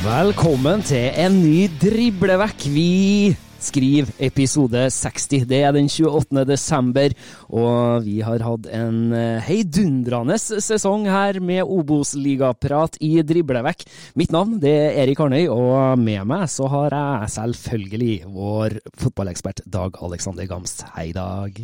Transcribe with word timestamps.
Velkommen 0.00 0.80
til 0.80 1.10
en 1.20 1.34
ny 1.42 1.66
driblevekk. 1.76 2.62
Vi 2.72 3.34
skriver 3.60 4.08
episode 4.24 4.86
60. 4.94 5.42
Det 5.44 5.58
er 5.60 5.74
den 5.76 5.90
28. 5.92 6.40
desember, 6.48 7.12
og 7.52 8.06
vi 8.06 8.14
har 8.24 8.40
hatt 8.40 8.70
en 8.72 9.12
eh, 9.12 9.44
heidundrende 9.44 10.38
sesong 10.40 11.04
her 11.04 11.42
med 11.44 11.68
Obos-ligaprat 11.68 12.96
i 13.04 13.12
driblevekk. 13.20 13.84
Mitt 14.16 14.32
navn 14.32 14.56
det 14.64 14.72
er 14.86 15.02
Erik 15.04 15.20
Arnøy, 15.20 15.44
og 15.52 16.00
med 16.00 16.24
meg 16.32 16.48
så 16.48 16.72
har 16.72 16.96
jeg 16.96 17.36
selvfølgelig 17.36 18.18
vår 18.40 18.80
fotballekspert 19.04 19.66
Dag 19.68 20.00
Alexander 20.00 20.48
Gamst. 20.48 20.86
Hei, 20.96 21.10
Dag. 21.12 21.60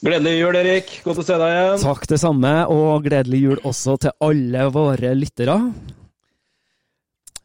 Gledelig 0.00 0.36
jul, 0.38 0.62
Erik. 0.64 0.98
Godt 1.04 1.20
å 1.20 1.28
se 1.28 1.36
deg 1.36 1.56
igjen. 1.60 1.80
Takk 1.84 2.08
det 2.08 2.24
samme, 2.24 2.58
og 2.72 3.04
gledelig 3.04 3.46
jul 3.50 3.64
også 3.68 4.00
til 4.00 4.16
alle 4.32 4.70
våre 4.72 5.12
lyttere. 5.12 5.60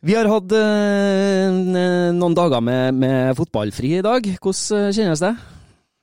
Vi 0.05 0.13
har 0.13 0.27
hatt 0.29 0.51
eh, 0.53 2.13
noen 2.13 2.35
dager 2.37 2.61
med, 2.61 2.93
med 3.01 3.31
fotballfri 3.39 3.95
i 3.97 4.03
dag. 4.05 4.27
Hvordan 4.37 4.93
kjennes 4.93 5.23
det? 5.23 5.31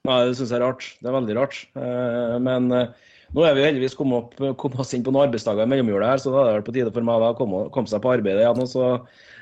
Nei, 0.08 0.16
Det 0.26 0.34
syns 0.34 0.50
jeg 0.50 0.58
er 0.58 0.64
rart. 0.64 0.86
Det 0.98 1.06
er 1.06 1.14
veldig 1.14 1.36
rart. 1.38 1.58
Eh, 1.78 2.32
Men 2.42 2.66
eh, 2.74 3.12
nå 3.30 3.44
er 3.46 3.54
vi 3.54 3.62
heldigvis 3.62 3.94
kommet, 3.94 4.34
opp, 4.34 4.56
kommet 4.58 4.82
oss 4.82 4.90
inn 4.96 5.04
på 5.06 5.14
noen 5.14 5.28
arbeidsdager 5.28 5.62
i 5.62 5.70
mellomjula 5.70 6.08
her, 6.10 6.22
så 6.22 6.34
da 6.34 6.48
er 6.48 6.58
det 6.58 6.66
på 6.66 6.74
tide 6.74 6.90
for 6.90 7.06
meg 7.06 7.28
å 7.28 7.30
komme, 7.38 7.62
komme 7.70 7.92
seg 7.92 8.02
på 8.02 8.10
arbeid 8.16 8.42
igjen. 8.42 8.64
og 8.64 8.72
så 8.72 8.88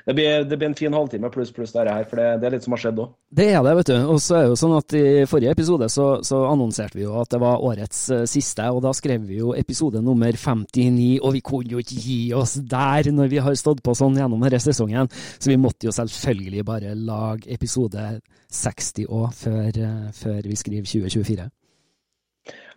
det 0.05 0.15
blir, 0.17 0.43
det 0.49 0.57
blir 0.57 0.69
en 0.69 0.77
fin 0.77 0.93
halvtime 0.93 1.29
pluss 1.33 1.51
pluss 1.53 1.73
dette 1.75 1.93
her, 1.93 2.05
for 2.09 2.19
det, 2.21 2.27
det 2.41 2.47
er 2.47 2.55
litt 2.55 2.65
som 2.65 2.75
har 2.75 2.81
skjedd 2.83 3.01
òg. 3.03 3.13
Det 3.41 3.47
er 3.51 3.61
det, 3.65 3.75
vet 3.79 3.91
du. 3.91 3.97
Og 4.13 4.19
så 4.23 4.37
er 4.37 4.43
det 4.43 4.51
jo 4.51 4.57
sånn 4.59 4.75
at 4.77 4.95
I 4.97 5.03
forrige 5.29 5.53
episode 5.55 5.89
så, 5.93 6.07
så 6.25 6.41
annonserte 6.49 6.97
vi 6.99 7.05
jo 7.05 7.15
at 7.21 7.31
det 7.33 7.41
var 7.43 7.63
årets 7.67 8.01
eh, 8.15 8.25
siste, 8.29 8.67
og 8.73 8.81
da 8.85 8.93
skrev 8.97 9.23
vi 9.29 9.39
jo 9.41 9.53
episode 9.57 10.01
nummer 10.05 10.33
59, 10.33 11.21
og 11.21 11.37
vi 11.37 11.43
kunne 11.45 11.75
jo 11.75 11.83
ikke 11.83 12.01
gi 12.01 12.19
oss 12.37 12.57
der 12.59 13.11
når 13.13 13.31
vi 13.31 13.41
har 13.45 13.57
stått 13.59 13.83
på 13.85 13.95
sånn 13.97 14.19
gjennom 14.19 14.41
denne 14.41 14.61
sesongen. 14.63 15.11
Så 15.37 15.53
vi 15.53 15.59
måtte 15.61 15.89
jo 15.89 15.95
selvfølgelig 15.95 16.67
bare 16.67 16.97
lage 16.97 17.49
episode 17.53 18.19
60 18.51 19.07
òg, 19.07 19.31
før, 19.37 19.69
eh, 19.71 20.05
før 20.17 20.45
vi 20.47 20.59
skriver 20.59 20.87
2024. 20.89 21.49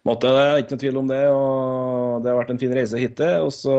Måtte 0.04 0.28
det, 0.28 0.40
er 0.44 0.58
ikke 0.60 0.74
noe 0.74 0.82
tvil 0.82 0.98
om 1.00 1.06
det. 1.08 1.22
og 1.32 2.03
Det 2.22 2.30
har 2.30 2.38
vært 2.40 2.52
en 2.54 2.60
fin 2.60 2.74
reise 2.74 3.00
hittil. 3.00 3.44
Og 3.46 3.52
så 3.54 3.74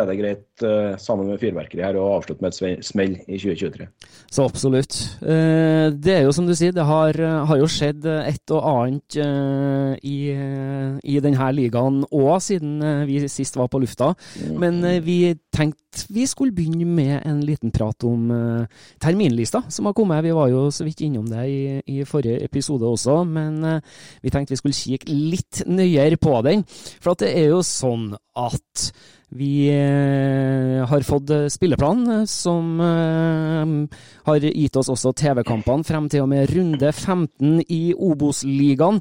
er 0.00 0.06
det 0.08 0.18
greit, 0.20 0.44
eh, 0.66 0.96
sammen 1.02 1.30
med 1.30 1.40
fyrverkeri 1.42 1.84
her, 1.84 1.98
å 2.00 2.16
avslutte 2.16 2.42
med 2.44 2.54
et 2.54 2.84
smell 2.84 3.16
i 3.26 3.38
2023. 3.38 3.88
Så 4.30 4.46
absolutt. 4.46 4.98
Eh, 5.22 5.90
Det 5.96 6.12
er 6.16 6.22
jo 6.24 6.32
som 6.32 6.46
du 6.46 6.54
sier, 6.54 6.72
det 6.72 6.84
har, 6.84 7.12
har 7.46 7.58
jo 7.60 7.68
skjedd 7.70 8.04
et 8.06 8.50
og 8.50 8.62
annet 8.66 9.16
eh, 9.22 9.96
i, 10.02 10.30
eh, 10.34 10.98
i 11.04 11.20
denne 11.22 11.50
ligaen 11.54 12.02
òg, 12.10 12.40
siden 12.42 12.82
eh, 12.82 13.04
vi 13.06 13.20
sist 13.28 13.56
var 13.56 13.68
på 13.68 13.80
lufta. 13.82 14.14
Men 14.56 14.82
eh, 14.84 15.00
vi 15.00 15.34
tenkte 15.54 15.86
vi 16.12 16.26
skulle 16.28 16.52
begynne 16.52 16.84
med 16.84 17.22
en 17.24 17.40
liten 17.40 17.70
prat 17.72 18.04
om 18.04 18.30
eh, 18.30 18.66
terminlista 19.00 19.62
som 19.72 19.86
har 19.88 19.94
kommet. 19.96 20.24
Vi 20.26 20.34
var 20.36 20.50
jo 20.52 20.66
så 20.74 20.84
vidt 20.84 21.00
innom 21.06 21.24
det 21.30 21.46
i, 21.48 21.60
i 21.86 22.04
forrige 22.04 22.42
episode 22.44 22.84
også, 22.84 23.22
men 23.24 23.64
eh, 23.64 23.80
vi 24.22 24.32
tenkte 24.34 24.52
vi 24.52 24.60
skulle 24.60 24.76
kikke 24.76 25.16
litt 25.16 25.62
nøyere 25.66 26.18
på 26.20 26.34
den. 26.44 26.66
For 27.00 27.14
at 27.14 27.24
det 27.24 27.32
er 27.38 27.48
jo 27.54 27.62
sånn 27.76 28.10
at 28.38 28.88
vi 29.34 29.66
eh, 29.74 30.86
har 30.86 31.02
fått 31.02 31.30
eh, 31.34 31.48
spilleplan 31.50 32.04
eh, 32.10 32.24
som 32.30 32.78
har 32.78 34.44
gitt 34.44 34.76
oss 34.78 34.90
også 34.92 35.10
TV-kampene 35.18 35.82
frem 35.86 36.06
til 36.10 36.22
og 36.22 36.28
med 36.30 36.52
runde 36.54 36.92
15 36.92 37.64
i 37.66 37.90
Obos-ligaen. 37.90 39.00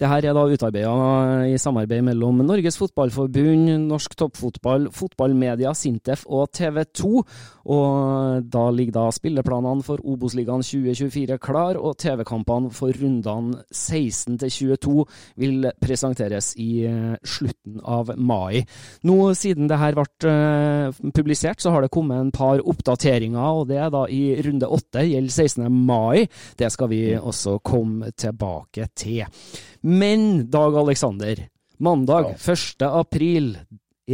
Dette 0.00 0.16
er 0.16 0.36
da 0.36 0.44
utarbeida 0.48 0.94
i 1.50 1.58
samarbeid 1.60 2.06
mellom 2.08 2.40
Norges 2.44 2.78
Fotballforbund, 2.80 3.68
Norsk 3.90 4.16
Toppfotball, 4.16 4.88
Fotballmedia, 4.96 5.74
Sintef 5.76 6.24
og 6.24 6.48
TV 6.56 6.82
2. 6.96 7.12
Og 7.76 8.48
da 8.52 8.64
ligger 8.72 8.96
da 8.96 9.06
spilleplanene 9.12 9.84
for 9.84 10.00
Obos-ligaen 10.04 10.64
2024 10.64 11.36
klar, 11.42 11.76
og 11.76 11.98
TV-kampene 12.00 12.72
for 12.72 12.96
rundene 12.96 13.60
16 13.72 14.40
til 14.40 14.54
22 14.56 15.06
vil 15.42 15.70
presenteres 15.82 16.54
i 16.62 16.86
slutten 17.26 17.80
av 17.84 18.14
mai. 18.16 18.64
Nå 19.04 19.18
siden 19.36 19.65
det 19.70 19.78
her 19.80 19.96
ble 19.96 20.30
eh, 20.30 20.98
publisert, 21.16 21.62
så 21.62 21.72
har 21.74 21.84
det 21.84 21.92
kommet 21.94 22.20
en 22.20 22.32
par 22.34 22.62
oppdateringer, 22.62 23.60
og 23.60 23.68
det 23.70 23.80
er 23.82 23.92
da 23.94 24.04
i 24.12 24.22
runde 24.46 24.68
8, 24.68 25.04
gjelder 25.06 25.34
16. 25.34 25.66
mai. 25.72 26.26
Det 26.58 26.70
skal 26.72 26.90
vi 26.92 27.02
også 27.16 27.58
komme 27.64 28.12
tilbake 28.16 28.88
til. 28.96 29.24
Men 29.86 30.46
Dag 30.50 30.76
Aleksander, 30.76 31.46
mandag 31.78 32.34
1. 32.36 32.86
april 32.86 33.54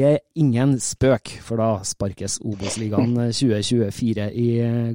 er 0.01 0.23
ingen 0.41 0.79
spøk, 0.81 1.29
for 1.45 1.61
da 1.61 1.83
sparkes 1.85 2.39
Obos-ligaen 2.41 3.13
2024 3.37 4.29
i 4.41 4.47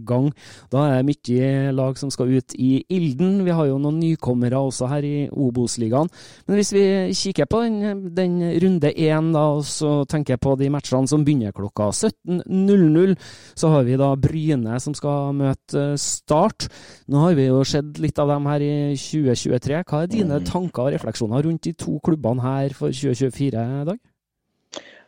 gang. 0.01 0.31
Da 0.73 0.87
er 0.87 1.03
det 1.03 1.11
mye 1.11 1.75
lag 1.77 1.99
som 2.01 2.09
skal 2.13 2.31
ut 2.33 2.55
i 2.57 2.79
ilden. 2.89 3.43
Vi 3.45 3.53
har 3.53 3.69
jo 3.69 3.77
noen 3.77 3.99
nykommere 4.01 4.57
også 4.57 4.89
her 4.89 5.05
i 5.05 5.27
Obos-ligaen. 5.29 6.09
Men 6.47 6.57
hvis 6.57 6.73
vi 6.73 6.85
kikker 7.13 7.45
på 7.45 7.61
den, 7.67 8.01
den 8.17 8.39
runde 8.63 8.91
én, 8.95 9.29
da, 9.35 9.45
og 9.59 9.63
så 9.69 10.01
tenker 10.09 10.33
jeg 10.33 10.43
på 10.47 10.55
de 10.57 10.71
matchene 10.73 11.07
som 11.07 11.25
begynner 11.27 11.53
klokka 11.53 11.91
17.00, 11.93 13.15
så 13.53 13.73
har 13.75 13.85
vi 13.85 14.01
da 14.01 14.11
Bryne 14.17 14.81
som 14.81 14.97
skal 14.97 15.37
møte 15.37 15.87
Start. 16.01 16.71
Nå 17.11 17.21
har 17.21 17.37
vi 17.37 17.51
jo 17.51 17.61
sett 17.67 18.01
litt 18.01 18.17
av 18.17 18.33
dem 18.33 18.49
her 18.49 18.65
i 18.65 18.73
2023. 18.97 19.83
Hva 19.85 20.03
er 20.03 20.11
dine 20.11 20.41
tanker 20.47 20.87
og 20.87 20.93
refleksjoner 20.97 21.45
rundt 21.45 21.69
de 21.69 21.77
to 21.77 21.99
klubbene 22.01 22.41
her 22.41 22.73
for 22.73 22.89
2024, 22.89 23.67
Dag? 23.93 23.99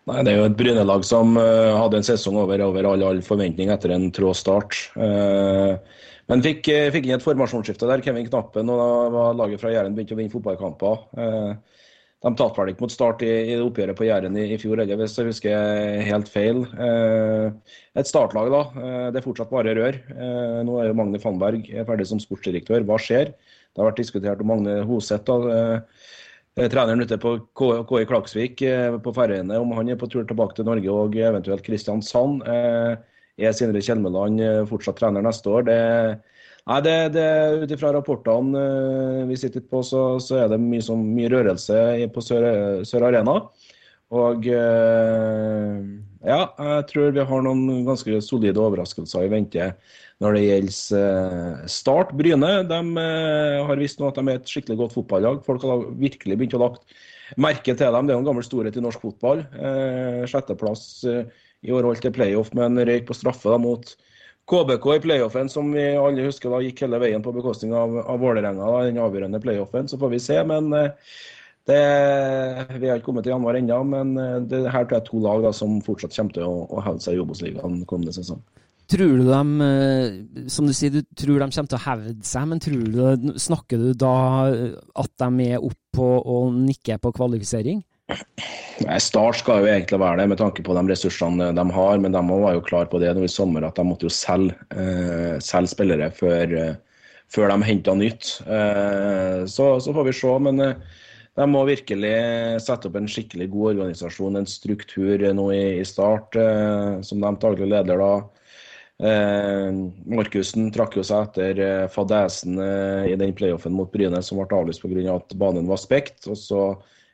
Nei, 0.09 0.23
Det 0.25 0.31
er 0.33 0.39
jo 0.39 0.49
et 0.49 0.57
Bryne-lag 0.57 1.05
som 1.05 1.37
uh, 1.37 1.77
hadde 1.77 1.99
en 1.99 2.05
sesong 2.07 2.37
over, 2.41 2.61
over 2.65 2.87
all, 2.89 3.05
all 3.05 3.23
forventning 3.25 3.71
etter 3.73 3.93
en 3.93 4.09
trå 4.15 4.33
start. 4.37 4.77
Uh, 4.97 5.77
men 6.29 6.43
fikk, 6.45 6.69
fikk, 6.93 7.07
inn 7.07 7.17
et 7.17 7.25
formasjonsskifte 7.25 7.89
der. 7.89 8.03
Kevin 8.05 8.27
Knappen 8.27 8.69
og 8.69 8.79
da 8.81 8.87
var 9.13 9.37
laget 9.37 9.61
fra 9.61 9.73
Jæren 9.73 9.95
begynte 9.97 10.15
å 10.17 10.19
vinne 10.19 10.33
fotballkamper. 10.33 11.03
Uh, 11.17 11.85
de 12.19 12.31
tapte 12.35 12.59
vel 12.59 12.73
ikke 12.73 12.83
mot 12.83 12.91
Start 12.91 13.21
i, 13.23 13.31
i 13.53 13.57
oppgjøret 13.63 13.95
på 13.95 14.05
Jæren 14.09 14.35
i, 14.35 14.43
i, 14.51 14.57
fjor 14.59 14.81
heller, 14.81 14.99
hvis 14.99 15.15
jeg 15.15 15.29
husker 15.29 16.01
helt 16.03 16.27
feil. 16.27 16.65
et 17.95 18.09
startlag, 18.09 18.49
da. 18.51 18.89
det 19.15 19.21
er 19.21 19.23
fortsatt 19.23 19.53
bare 19.53 19.71
rør. 19.77 20.01
nå 20.67 20.75
er 20.81 20.89
jo 20.89 20.97
Magne 20.99 21.21
Fannberg 21.23 21.63
ferdig 21.87 22.09
som 22.09 22.19
sportsdirektør. 22.19 22.83
Hva 22.89 22.97
skjer? 22.99 23.31
Det 23.31 23.79
har 23.79 23.87
vært 23.87 24.01
diskutert 24.03 24.43
om 24.43 24.51
Magne 24.51 24.81
Hoseth. 24.89 25.31
da, 25.31 25.79
treneren 26.67 27.01
ute 27.01 27.17
på 27.21 27.35
KI 27.55 28.07
Klaksvik 28.09 28.61
eh, 28.67 28.97
på 28.99 29.13
Færøyene, 29.15 29.59
om 29.61 29.71
han 29.77 29.91
er 29.91 29.99
på 29.99 30.09
tur 30.11 30.25
tilbake 30.27 30.57
til 30.57 30.67
Norge 30.67 30.91
og 30.91 31.15
eventuelt 31.15 31.63
Kristiansand. 31.63 32.43
Eh, 32.43 32.97
er 33.39 33.55
Sindre 33.55 33.79
Kjelmeland 33.79 34.41
fortsatt 34.67 34.97
trener 34.99 35.23
neste 35.23 35.47
år? 35.47 35.63
Det, 35.69 35.77
nei, 36.67 36.79
det, 36.83 36.95
det 37.15 37.27
Ut 37.61 37.71
ifra 37.71 37.93
rapportene 37.95 38.63
vi 39.29 39.37
sitter 39.39 39.63
på, 39.63 39.79
så, 39.87 40.19
så, 40.19 40.41
er 40.41 40.51
det 40.51 40.59
mye, 40.59 40.83
så, 40.83 40.97
mye 40.99 41.31
rørelse 41.31 41.77
på 42.11 42.23
Sør, 42.25 42.49
Sør 42.83 43.07
Arena. 43.07 43.37
Og 44.11 44.43
ja, 44.49 46.41
jeg 46.49 46.83
tror 46.91 47.15
vi 47.15 47.23
har 47.31 47.47
noen 47.47 47.85
ganske 47.87 48.19
solide 48.25 48.59
overraskelser 48.59 49.23
i 49.23 49.31
vente 49.31 49.71
når 50.23 50.35
det 50.35 50.41
gjelder 50.43 50.99
eh, 50.99 51.61
Start. 51.71 52.11
Bryne 52.17 52.51
de 52.67 52.79
eh, 53.03 53.59
har 53.69 53.79
visst 53.79 54.01
nå 54.01 54.09
at 54.09 54.19
de 54.19 54.25
er 54.27 54.41
et 54.41 54.51
skikkelig 54.51 54.79
godt 54.81 54.97
fotballag. 54.97 55.39
Folk 55.45 55.63
har 55.67 55.87
virkelig 55.99 56.37
begynt 56.39 56.57
å 56.57 56.63
lagt 56.65 56.99
merke 57.39 57.71
til 57.71 57.95
dem. 57.95 58.07
Det 58.07 58.13
er 58.13 58.19
jo 58.19 58.25
en 58.25 58.29
gammel 58.31 58.45
storhet 58.45 58.75
i 58.75 58.83
norsk 58.83 59.05
fotball. 59.05 59.45
Eh, 59.55 60.21
sjetteplass 60.29 60.83
i 61.07 61.73
år 61.75 61.89
til 62.03 62.15
playoff 62.15 62.51
med 62.55 62.67
en 62.67 62.85
røyk 62.89 63.07
på 63.07 63.15
straffe 63.15 63.51
da, 63.51 63.59
mot 63.61 63.95
KBK 64.49 64.85
i 64.95 65.01
playoffen, 65.03 65.51
som 65.51 65.67
vi 65.75 65.91
alle 65.99 66.25
husker 66.25 66.51
da 66.51 66.61
gikk 66.63 66.83
hele 66.83 66.99
veien 66.99 67.23
på 67.23 67.35
bekostning 67.35 67.75
av, 67.77 67.99
av 68.01 68.23
Vålerenga, 68.23 68.69
den 68.87 68.99
avgjørende 69.03 69.41
playoffen. 69.43 69.87
Så 69.91 69.99
får 70.01 70.15
vi 70.15 70.23
se. 70.23 70.39
men 70.47 70.71
det, 71.69 71.81
vi 72.81 72.89
har 72.89 72.97
ikke 72.97 73.11
kommet 73.11 73.27
til 73.27 73.35
januar 73.35 73.59
ennå, 73.59 73.83
men 73.85 74.15
det 74.49 74.63
her 74.73 74.87
tror 74.87 74.95
jeg 74.95 75.03
er 75.03 75.09
to 75.11 75.19
lag 75.21 75.43
da, 75.45 75.51
som 75.53 75.77
fortsatt 75.85 76.15
kommer 76.15 76.33
til 76.33 76.47
å, 76.47 76.63
å 76.65 76.81
hevde 76.81 77.05
seg 77.05 77.19
i 77.19 77.21
Obos-ligaen 77.21 77.83
kommende 77.85 78.15
sesong. 78.15 78.41
Tror 78.89 79.19
du 79.19 79.27
de, 79.27 79.41
eh, 79.65 80.47
som 80.49 80.65
du 80.65 80.73
sier, 80.73 80.89
du 80.89 81.03
tror 81.13 81.37
de 81.37 81.49
kommer 81.51 81.69
til 81.69 81.77
å 81.77 81.83
hevde 81.83 82.25
seg, 82.25 82.47
men 82.49 82.61
tror 82.63 82.87
du, 82.89 83.33
snakker 83.37 83.77
du 83.77 83.91
da 83.93 84.15
at 84.97 85.11
de 85.21 85.49
er 85.51 85.61
oppe 85.61 86.07
og 86.25 86.57
nikker 86.57 86.97
på 87.03 87.13
kvalifisering? 87.19 87.83
Nei, 88.09 88.97
Start 89.03 89.41
skal 89.41 89.63
jo 89.63 89.69
egentlig 89.69 89.99
være 90.01 90.21
det, 90.21 90.27
med 90.31 90.39
tanke 90.39 90.63
på 90.65 90.75
de 90.77 90.83
ressursene 90.89 91.51
de 91.55 91.65
har. 91.75 91.99
Men 92.01 92.15
de 92.15 92.23
var 92.29 92.55
jo 92.55 92.63
klar 92.65 92.89
på 92.89 93.01
det 93.01 93.11
nå 93.15 93.25
i 93.27 93.31
sommer, 93.31 93.67
at 93.67 93.77
de 93.77 93.85
måtte 93.85 94.07
jo 94.07 94.13
selge, 94.13 94.55
eh, 94.73 95.35
selge 95.43 95.73
spillere 95.75 96.09
før, 96.15 96.55
eh, 96.61 97.05
før 97.29 97.53
de 97.53 97.67
henta 97.67 97.95
nytt. 97.97 98.31
Eh, 98.47 99.45
så, 99.45 99.75
så, 99.83 99.93
får 99.93 100.09
vi 100.09 100.15
se. 100.17 100.33
Men 100.47 100.65
eh, 100.65 100.81
de 101.39 101.47
må 101.51 101.65
virkelig 101.67 102.15
sette 102.65 102.89
opp 102.89 102.97
en 102.99 103.11
skikkelig 103.11 103.49
god 103.53 103.75
organisasjon, 103.75 104.39
en 104.39 104.49
struktur 104.49 105.27
nå 105.35 105.49
i, 105.53 105.63
i 105.83 105.87
Start, 105.87 106.39
eh, 106.39 106.99
som 107.05 107.21
de 107.21 107.35
daglig 107.45 107.69
leder 107.75 108.01
da 108.01 108.13
Eh, 108.99 109.71
Markussen 110.11 110.67
trakk 110.75 110.97
jo 110.99 111.03
seg 111.07 111.29
etter 111.29 111.59
eh, 111.63 111.85
fadesen 111.91 112.59
eh, 112.59 113.13
i 113.13 113.19
den 113.19 113.31
playoffen 113.31 113.71
mot 113.71 113.91
Bryne 113.93 114.19
som 114.25 114.41
ble 114.41 114.57
avlyst 114.57 114.83
pga. 114.83 115.15
at 115.15 115.35
banen 115.39 115.69
var 115.71 115.79
spekt. 115.79 116.27
Og 116.27 116.35
så 116.39 116.63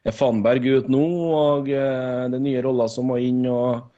er 0.05 0.15
Fannberg 0.15 0.65
ut 0.65 0.89
nå, 0.89 1.03
og 1.37 1.69
eh, 1.69 2.25
det 2.31 2.39
er 2.39 2.47
nye 2.47 2.65
roller 2.65 2.89
som 2.89 3.11
må 3.11 3.19
inn. 3.21 3.45
og 3.45 3.91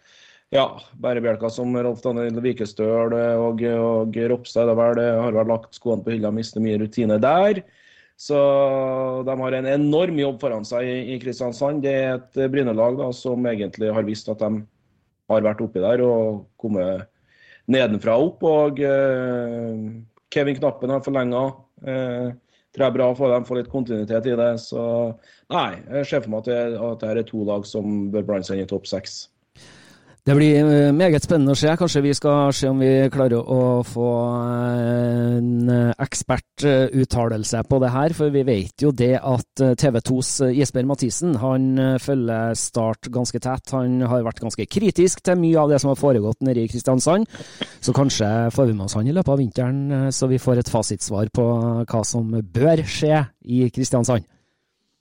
ja, 0.52 0.68
bærebjelker 1.04 1.52
som 1.52 1.76
Rolf 1.76 2.04
Daniel 2.04 2.40
Vikestøl 2.44 3.12
og, 3.12 3.64
og 3.64 4.20
Ropstad 4.32 4.70
vel, 4.80 5.02
har 5.04 5.36
vel 5.36 5.50
lagt 5.52 5.76
skoene 5.76 6.06
på 6.06 6.14
hylla, 6.14 6.32
mister 6.32 6.64
mye 6.64 6.80
rutine 6.80 7.20
der. 7.20 7.66
Så 8.18 8.38
de 9.28 9.36
har 9.40 9.54
en 9.54 9.68
enorm 9.68 10.18
jobb 10.18 10.40
foran 10.42 10.64
seg 10.66 10.88
i, 10.88 10.96
i 11.14 11.20
Kristiansand. 11.22 11.84
Det 11.84 11.92
er 11.94 12.16
et 12.16 12.40
Bryne-lag 12.52 13.04
som 13.16 13.44
egentlig 13.48 13.92
har 13.94 14.08
visst 14.08 14.32
at 14.32 14.40
de 14.44 14.64
har 15.28 15.44
vært 15.44 15.62
oppi 15.64 15.84
der 15.84 16.02
og 16.04 16.48
kommet 16.60 17.08
nedenfra 17.72 18.18
og 18.18 18.34
opp. 18.34 18.46
Og 18.48 18.84
eh, 18.84 19.88
Kevin 20.34 20.60
Knappen 20.60 20.94
har 20.94 21.06
forlenga. 21.06 21.46
Eh, 21.84 22.28
tror 22.76 22.86
jeg 22.86 22.92
er 22.92 22.98
bra 22.98 23.08
for 23.18 23.34
dem, 23.34 23.48
få 23.48 23.58
litt 23.58 23.72
kontinuitet 23.72 24.30
i 24.30 24.36
det. 24.38 24.52
Så 24.62 24.84
nei, 25.54 25.80
jeg 25.88 26.10
ser 26.10 26.24
for 26.24 26.34
meg 26.34 26.46
at 26.46 26.52
det, 26.52 26.84
at 26.90 27.04
det 27.04 27.14
er 27.14 27.30
to 27.32 27.48
lag 27.48 27.66
som 27.68 28.08
bør 28.14 28.28
blande 28.28 28.50
seg 28.50 28.60
inn 28.60 28.68
i 28.68 28.70
topp 28.70 28.90
seks. 28.90 29.26
Det 30.28 30.34
blir 30.36 30.58
eh, 30.60 30.90
meget 30.92 31.24
spennende 31.24 31.54
å 31.56 31.58
se. 31.58 31.70
Kanskje 31.80 32.02
vi 32.04 32.12
skal 32.18 32.50
se 32.52 32.68
om 32.68 32.82
vi 32.84 32.90
klarer 33.14 33.40
å 33.40 33.80
få 33.88 34.08
eh, 34.36 35.38
en 35.38 35.72
ekspertuttalelse 36.04 37.62
på 37.70 37.80
det 37.80 37.94
her. 37.94 38.16
For 38.18 38.36
vi 38.36 38.44
vet 38.44 38.84
jo 38.84 38.92
det 38.92 39.14
at 39.22 39.64
eh, 39.64 39.72
TV 39.80 40.02
2s 40.12 40.34
Jesper 40.52 40.84
Mathisen 40.90 41.40
han 41.40 41.80
følger 42.04 42.60
Start 42.60 43.08
ganske 43.08 43.40
tett. 43.40 43.72
Han 43.72 44.04
har 44.04 44.28
vært 44.28 44.44
ganske 44.44 44.68
kritisk 44.68 45.24
til 45.24 45.40
mye 45.40 45.64
av 45.64 45.72
det 45.72 45.80
som 45.80 45.94
har 45.94 46.02
foregått 46.04 46.44
nede 46.44 46.66
i 46.66 46.72
Kristiansand. 46.76 47.24
Så 47.80 47.96
kanskje 47.96 48.50
får 48.52 48.68
vi 48.68 48.76
med 48.76 48.90
oss 48.90 49.00
han 49.00 49.08
i 49.08 49.16
løpet 49.16 49.32
av 49.32 49.40
vinteren, 49.40 50.10
så 50.12 50.28
vi 50.28 50.44
får 50.44 50.60
et 50.60 50.76
fasitsvar 50.76 51.32
på 51.32 51.52
hva 51.88 52.04
som 52.04 52.36
bør 52.36 52.84
skje 52.84 53.30
i 53.48 53.70
Kristiansand. 53.72 54.28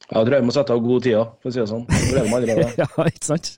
Jeg 0.06 0.22
tror 0.22 0.36
jeg 0.36 0.46
må 0.46 0.52
sette 0.54 0.70
av 0.70 0.82
god 0.84 1.02
tid, 1.02 1.30
for 1.42 1.50
å 1.50 1.52
si 1.52 1.58
det 1.58 1.66
sånn. 1.66 1.86
Det. 2.46 2.66
ja, 2.78 2.86
ikke 3.08 3.26
sant. 3.26 3.48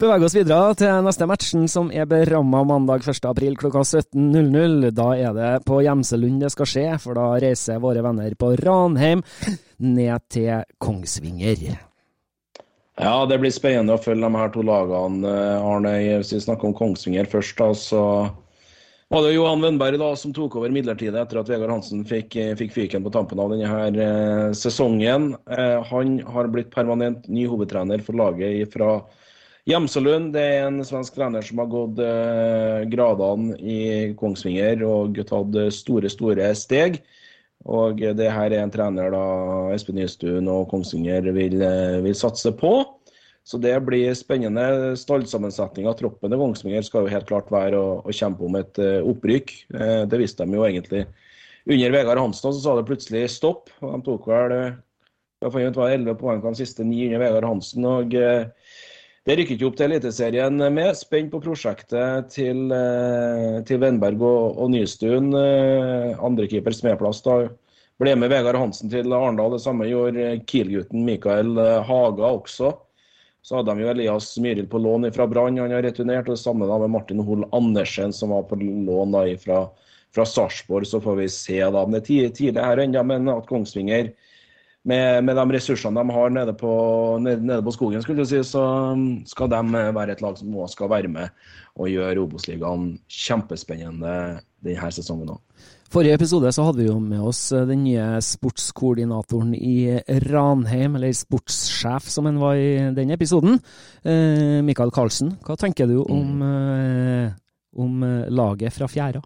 Beveger 0.00 0.26
oss 0.26 0.34
videre 0.34 0.74
til 0.80 1.06
neste 1.06 1.28
matchen, 1.30 1.68
som 1.70 1.92
er 1.94 2.08
beramma 2.10 2.64
mandag 2.66 3.06
1.4 3.06 3.54
klokka 3.60 3.84
17.00. 3.86 4.90
Da 4.96 5.08
er 5.14 5.36
det 5.38 5.52
på 5.68 5.78
Gjemselund 5.86 6.42
det 6.42 6.50
skal 6.50 6.70
skje, 6.72 6.86
for 7.02 7.20
da 7.20 7.28
reiser 7.44 7.78
våre 7.82 8.02
venner 8.02 8.34
på 8.34 8.50
Ranheim 8.58 9.22
ned 9.86 10.26
til 10.34 10.66
Kongsvinger. 10.82 11.62
Ja, 12.98 13.14
det 13.30 13.38
blir 13.42 13.54
spennende 13.54 13.94
å 13.94 14.02
følge 14.02 14.26
de 14.26 14.38
her 14.38 14.50
to 14.54 14.66
lagene. 14.66 15.38
Arne, 15.62 15.94
hvis 16.18 16.34
vi 16.34 16.42
snakker 16.42 16.70
om 16.72 16.74
Kongsvinger 16.78 17.30
først, 17.30 17.54
da, 17.58 17.70
så 17.78 18.02
var 19.14 19.22
det 19.22 19.32
Johan 19.32 19.60
Wennberg 19.62 19.98
da, 19.98 20.16
som 20.16 20.32
tok 20.34 20.56
over 20.58 20.72
midlertidig 20.74 21.14
etter 21.20 21.38
at 21.38 21.50
Vegard 21.50 21.70
Hansen 21.70 22.00
fikk, 22.08 22.34
fikk 22.58 22.72
fyken 22.74 23.04
på 23.04 23.12
tampen 23.14 23.38
av 23.38 23.52
denne 23.52 23.68
her, 23.70 23.98
eh, 24.02 24.48
sesongen. 24.58 25.36
Eh, 25.46 25.82
han 25.86 26.16
har 26.34 26.48
blitt 26.50 26.72
permanent 26.74 27.28
ny 27.30 27.44
hovedtrener 27.46 28.02
for 28.02 28.18
laget 28.18 28.72
fra 28.72 29.04
Jemselund. 29.70 30.32
Det 30.34 30.42
er 30.42 30.66
en 30.66 30.82
svensk 30.82 31.14
trener 31.14 31.46
som 31.46 31.62
har 31.62 31.70
gått 31.70 32.02
eh, 32.02 32.88
gradene 32.90 33.54
i 33.62 33.78
Kongsvinger 34.18 34.82
og 34.82 35.22
tatt 35.30 35.60
store, 35.78 36.10
store 36.10 36.50
steg. 36.58 36.98
Og 37.70 38.02
det 38.18 38.32
her 38.34 38.50
er 38.50 38.64
en 38.64 38.74
trener 38.74 39.14
da 39.14 39.24
Espen 39.76 40.00
Nystuen 40.00 40.50
og 40.50 40.66
Kongsvinger 40.74 41.30
vil, 41.38 41.62
eh, 41.62 42.00
vil 42.02 42.18
satse 42.18 42.50
på. 42.58 42.80
Så 43.44 43.58
det 43.60 43.74
blir 43.84 44.14
spennende. 44.16 44.96
Stallsammensetninga 44.96 45.92
av 45.92 45.98
troppen 45.98 46.32
til 46.32 46.40
Kongsvinger 46.40 46.86
skal 46.86 47.04
jo 47.04 47.12
helt 47.12 47.28
klart 47.28 47.50
være 47.52 47.76
å, 47.76 47.98
å 48.00 48.14
kjempe 48.16 48.46
om 48.46 48.56
et 48.56 48.80
uh, 48.80 49.04
opprykk. 49.04 49.52
Uh, 49.74 50.02
det 50.08 50.20
visste 50.22 50.46
de 50.46 50.56
jo 50.56 50.64
egentlig 50.64 51.04
under 51.64 51.92
Vegard 51.92 52.20
Hansen, 52.22 52.48
og 52.48 52.56
så 52.56 52.62
sa 52.62 52.76
det 52.78 52.86
plutselig 52.88 53.26
stopp. 53.34 53.68
og 53.82 53.92
De 53.92 54.06
tok 54.06 54.28
vel 54.30 54.54
uh, 54.56 54.70
ut, 55.44 55.76
var 55.76 55.92
11 55.92 56.16
poeng 56.20 56.40
på 56.40 56.54
de 56.54 56.60
siste 56.62 56.86
ni 56.88 57.02
under 57.04 57.20
Vegard 57.20 57.48
Hansen. 57.50 57.84
og 57.84 58.16
uh, 58.16 58.70
Det 59.28 59.36
rykket 59.36 59.60
jo 59.60 59.68
opp 59.68 59.76
til 59.76 59.92
Eliteserien 59.92 60.64
med. 60.64 60.96
Spent 60.96 61.28
på 61.34 61.42
prosjektet 61.44 62.32
til, 62.32 62.72
til 63.68 63.80
Vennberg 63.80 64.24
og, 64.24 64.56
og 64.60 64.72
Nystuen. 64.72 65.30
Andrekeeper 65.32 66.76
da 66.76 67.36
ble 68.00 68.16
med 68.20 68.32
Vegard 68.32 68.60
Hansen 68.60 68.92
til 68.92 69.12
Arendal. 69.16 69.52
Det 69.56 69.62
samme 69.64 69.88
gjorde 69.88 70.34
Kiel-gutten 70.48 71.04
Mikael 71.08 71.56
Haga 71.88 72.32
også. 72.32 72.72
Så 73.44 73.58
hadde 73.58 73.74
de 73.74 73.84
jo 73.84 73.90
Elias 73.92 74.30
Myril 74.40 74.66
på 74.72 74.80
lån 74.80 75.10
fra 75.12 75.26
Brann, 75.28 75.58
han 75.60 75.72
har 75.74 75.84
returnert. 75.84 76.28
Og 76.30 76.38
det 76.38 76.40
samme 76.40 76.68
da 76.68 76.78
med 76.80 76.94
Martin 76.94 77.20
Hoel 77.20 77.44
Andersen, 77.52 78.12
som 78.16 78.32
var 78.32 78.46
på 78.48 78.56
lån 78.56 79.12
da 79.12 79.24
fra, 79.42 79.58
fra 80.16 80.24
Sarpsborg. 80.24 80.88
Så 80.88 81.00
får 81.04 81.18
vi 81.20 81.28
se, 81.28 81.58
da. 81.60 81.82
Men 81.84 82.00
det 82.00 82.20
er 82.22 82.32
tidlig 82.32 82.64
her 82.64 82.80
ennå, 82.86 83.02
men 83.04 83.28
at 83.28 83.50
Kongsvinger 83.50 84.14
med, 84.84 85.24
med, 85.24 85.36
de 85.36 85.56
ressursene 85.56 86.00
de 86.00 86.16
har 86.16 86.32
nede 86.32 86.54
på, 86.60 86.72
nede, 87.24 87.40
nede 87.40 87.64
på 87.64 87.72
skogen, 87.72 88.02
skulle 88.04 88.24
du 88.24 88.28
si, 88.28 88.40
så 88.44 88.64
skal 89.28 89.48
de 89.52 89.60
være 89.96 90.12
et 90.12 90.24
lag 90.24 90.36
som 90.36 90.56
også 90.56 90.76
skal 90.78 90.92
være 90.92 91.12
med 91.12 91.46
og 91.80 91.88
gjøre 91.88 92.20
Obos-ligaen 92.20 92.90
kjempespennende 93.08 94.16
denne 94.64 94.90
sesongen 94.92 95.36
òg. 95.36 95.40
Forrige 95.94 96.16
episode 96.16 96.50
så 96.50 96.64
hadde 96.66 96.82
vi 96.82 96.88
jo 96.88 96.96
med 96.98 97.22
oss 97.22 97.52
eh, 97.54 97.68
den 97.68 97.84
nye 97.84 98.18
sportskoordinatoren 98.24 99.52
i 99.54 100.00
Ranheim, 100.24 100.96
eller 100.98 101.12
sportssjef 101.14 102.08
som 102.10 102.26
han 102.26 102.40
var 102.42 102.58
i 102.58 102.88
den 102.96 103.12
episoden, 103.14 103.60
eh, 104.02 104.58
Mikael 104.66 104.90
Karlsen. 104.90 105.36
Hva 105.46 105.54
tenker 105.60 105.86
du 105.86 106.00
om, 106.02 106.32
mm. 106.40 106.64
eh, 106.80 107.36
om 107.78 108.02
laget 108.26 108.74
fra 108.74 108.88
fjæra? 108.90 109.22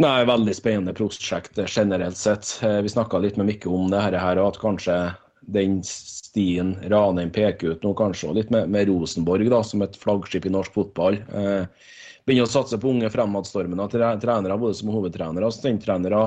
Nei, 0.00 0.16
Veldig 0.28 0.54
spennende 0.56 0.96
prosjekt 0.96 1.60
generelt 1.68 2.16
sett. 2.16 2.54
Vi 2.60 2.92
snakka 2.92 3.20
litt 3.20 3.36
med 3.36 3.50
Mikke 3.50 3.68
om 3.68 3.92
det 3.92 4.00
her, 4.00 4.16
og 4.40 4.54
at 4.54 4.60
kanskje 4.60 4.96
den 5.44 5.82
stien 5.84 6.72
Ranheim 6.88 7.34
peker 7.36 7.76
ut 7.76 7.84
nå, 7.84 7.92
kanskje, 8.00 8.32
og 8.32 8.40
litt 8.40 8.48
med, 8.54 8.72
med 8.72 8.88
Rosenborg 8.88 9.52
da, 9.52 9.60
som 9.60 9.84
et 9.84 10.00
flaggskip 10.00 10.48
i 10.48 10.56
norsk 10.56 10.72
fotball. 10.80 11.20
Eh, 11.36 11.92
begynner 12.26 12.48
å 12.48 12.50
satse 12.50 12.78
på 12.82 12.90
unge 12.90 13.10
fremadstormende 13.12 13.86
trenere, 13.92 14.58
både 14.58 14.74
som 14.74 14.90
hovedtrenere 14.94 15.46
og 15.46 15.52
assistenttrenere 15.52 16.24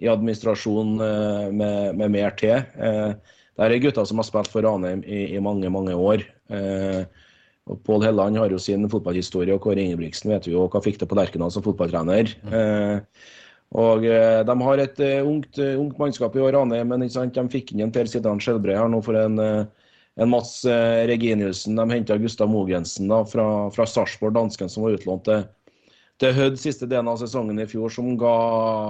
i 0.00 0.08
administrasjon 0.08 0.94
eh, 1.04 1.48
med, 1.52 1.96
med, 1.98 2.12
mer 2.14 2.36
til. 2.38 2.62
Eh, 2.78 3.10
det 3.58 3.66
er 3.66 3.82
gutter 3.82 4.06
som 4.08 4.22
har 4.22 4.28
spilt 4.28 4.52
for 4.52 4.64
Ranheim 4.64 5.02
i, 5.04 5.26
i 5.34 5.42
mange, 5.42 5.68
mange 5.72 5.96
år. 5.96 6.24
Eh, 6.54 7.02
og 7.70 7.82
Pål 7.86 8.06
Helland 8.08 8.38
har 8.40 8.54
jo 8.54 8.62
sin 8.62 8.88
fotballhistorie, 8.90 9.52
og 9.54 9.60
Kåre 9.66 9.82
Ingebrigtsen 9.82 10.32
vet 10.32 10.48
vi 10.48 10.54
jo 10.54 10.64
hva 10.70 10.80
fikk 10.82 11.02
det 11.02 11.10
på 11.10 11.18
Lerkendal 11.18 11.52
som 11.52 11.64
fotballtrener. 11.66 12.32
Mm. 12.48 13.02
Og 13.78 14.02
De 14.02 14.54
har 14.64 14.80
et 14.82 15.02
ungt, 15.20 15.60
ungt 15.60 16.00
mannskap 16.00 16.34
i 16.34 16.42
år, 16.42 16.56
Ranheim, 16.56 16.90
men 16.90 17.04
de 17.04 17.44
fikk 17.52 17.70
inn 17.70 17.84
en 17.84 17.92
Per 17.94 18.10
Sidan 18.10 18.40
Skjelbrei 18.42 18.74
her 18.80 18.90
nå 18.90 18.98
for 19.06 19.20
en, 19.20 19.38
en 20.20 20.28
Mats 20.28 20.58
Reginiussen. 21.08 21.78
De 21.78 21.86
henta 21.94 22.18
Gustav 22.20 22.50
Mogensen 22.52 23.08
da, 23.08 23.22
fra, 23.24 23.46
fra 23.72 23.86
Sarpsborg, 23.88 24.34
dansken 24.36 24.68
som 24.68 24.84
var 24.84 24.98
utlånt 24.98 25.24
til 25.28 25.46
til 26.20 26.36
Hødd 26.36 26.58
siste 26.60 26.88
delen 26.88 27.08
av 27.08 27.18
sesongen 27.20 27.60
i 27.62 27.66
fjor, 27.68 27.92
som 27.92 28.12
ga 28.20 28.34